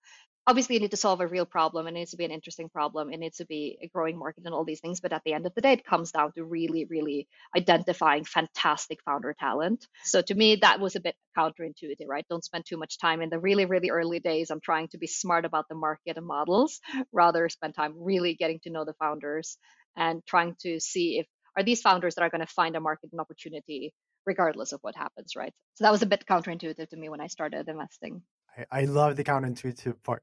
obviously 0.46 0.74
you 0.74 0.80
need 0.80 0.90
to 0.90 0.96
solve 0.96 1.20
a 1.20 1.26
real 1.26 1.46
problem 1.46 1.86
it 1.86 1.92
needs 1.92 2.10
to 2.10 2.16
be 2.16 2.24
an 2.24 2.30
interesting 2.30 2.68
problem 2.68 3.12
it 3.12 3.18
needs 3.18 3.38
to 3.38 3.46
be 3.46 3.78
a 3.82 3.88
growing 3.88 4.18
market 4.18 4.44
and 4.44 4.54
all 4.54 4.64
these 4.64 4.80
things 4.80 5.00
but 5.00 5.12
at 5.12 5.22
the 5.24 5.32
end 5.32 5.46
of 5.46 5.54
the 5.54 5.60
day 5.60 5.72
it 5.72 5.84
comes 5.84 6.12
down 6.12 6.32
to 6.32 6.44
really 6.44 6.84
really 6.84 7.28
identifying 7.56 8.24
fantastic 8.24 8.98
founder 9.04 9.34
talent. 9.38 9.86
So 10.04 10.22
to 10.22 10.34
me 10.34 10.56
that 10.56 10.80
was 10.80 10.96
a 10.96 11.00
bit 11.00 11.16
counterintuitive 11.36 12.06
right? 12.06 12.26
Don't 12.28 12.44
spend 12.44 12.64
too 12.66 12.76
much 12.76 12.98
time 12.98 13.22
in 13.22 13.30
the 13.30 13.38
really 13.38 13.64
really 13.64 13.90
early 13.90 14.20
days 14.20 14.50
on 14.50 14.60
trying 14.60 14.88
to 14.88 14.98
be 14.98 15.06
smart 15.06 15.44
about 15.44 15.68
the 15.68 15.74
market 15.74 16.16
and 16.16 16.26
models 16.26 16.80
rather 17.12 17.48
spend 17.48 17.74
time 17.74 17.94
really 17.96 18.34
getting 18.34 18.60
to 18.60 18.70
know 18.70 18.84
the 18.84 18.94
founders 18.94 19.56
and 19.96 20.24
trying 20.26 20.56
to 20.60 20.80
see 20.80 21.18
if 21.18 21.26
are 21.56 21.62
these 21.62 21.80
founders 21.80 22.16
that 22.16 22.22
are 22.22 22.30
going 22.30 22.46
to 22.46 22.52
find 22.52 22.76
a 22.76 22.80
market 22.80 23.10
and 23.12 23.20
opportunity 23.20 23.92
regardless 24.26 24.72
of 24.72 24.80
what 24.82 24.96
happens 24.96 25.36
right? 25.36 25.52
So 25.74 25.84
that 25.84 25.92
was 25.92 26.02
a 26.02 26.06
bit 26.06 26.24
counterintuitive 26.26 26.88
to 26.88 26.96
me 26.96 27.08
when 27.08 27.20
i 27.20 27.28
started 27.28 27.68
investing 27.68 28.22
I, 28.56 28.80
I 28.80 28.84
love 28.84 29.16
the 29.16 29.24
counterintuitive 29.24 30.02
part. 30.02 30.22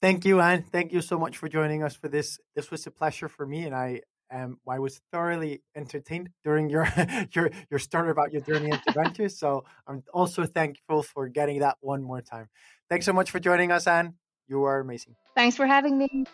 Thank 0.00 0.24
you, 0.24 0.40
Anne. 0.40 0.62
Thank 0.62 0.92
you 0.92 1.02
so 1.02 1.18
much 1.18 1.36
for 1.36 1.48
joining 1.48 1.82
us 1.82 1.94
for 1.94 2.08
this. 2.08 2.38
This 2.54 2.70
was 2.70 2.86
a 2.86 2.90
pleasure 2.90 3.28
for 3.28 3.46
me, 3.46 3.64
and 3.64 3.74
I 3.74 4.00
um, 4.32 4.58
I 4.68 4.78
was 4.78 5.00
thoroughly 5.12 5.62
entertained 5.74 6.30
during 6.44 6.70
your 6.70 6.88
your 7.32 7.50
your 7.70 7.78
story 7.78 8.10
about 8.10 8.32
your 8.32 8.42
journey 8.42 8.70
into 8.70 8.92
ventures. 8.92 9.38
So 9.38 9.64
I'm 9.86 10.02
also 10.14 10.46
thankful 10.46 11.02
for 11.02 11.28
getting 11.28 11.60
that 11.60 11.76
one 11.80 12.02
more 12.02 12.22
time. 12.22 12.48
Thanks 12.88 13.06
so 13.06 13.12
much 13.12 13.30
for 13.30 13.40
joining 13.40 13.72
us, 13.72 13.86
Anne. 13.86 14.14
You 14.48 14.64
are 14.64 14.80
amazing. 14.80 15.16
Thanks 15.36 15.56
for 15.56 15.66
having 15.66 15.98
me. 15.98 16.24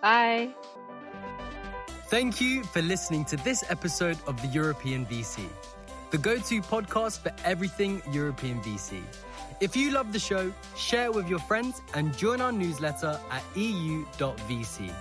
Bye. 0.00 0.54
Thank 2.08 2.40
you 2.40 2.64
for 2.64 2.82
listening 2.82 3.24
to 3.26 3.36
this 3.38 3.64
episode 3.70 4.18
of 4.26 4.40
the 4.42 4.48
European 4.48 5.06
VC, 5.06 5.48
the 6.10 6.18
go-to 6.18 6.60
podcast 6.60 7.20
for 7.20 7.32
everything 7.44 8.02
European 8.10 8.60
VC. 8.60 9.00
If 9.60 9.76
you 9.76 9.90
love 9.90 10.12
the 10.12 10.18
show, 10.18 10.52
share 10.76 11.06
it 11.06 11.14
with 11.14 11.28
your 11.28 11.38
friends 11.40 11.82
and 11.94 12.16
join 12.16 12.40
our 12.40 12.52
newsletter 12.52 13.18
at 13.30 13.42
eu.vc. 13.54 14.92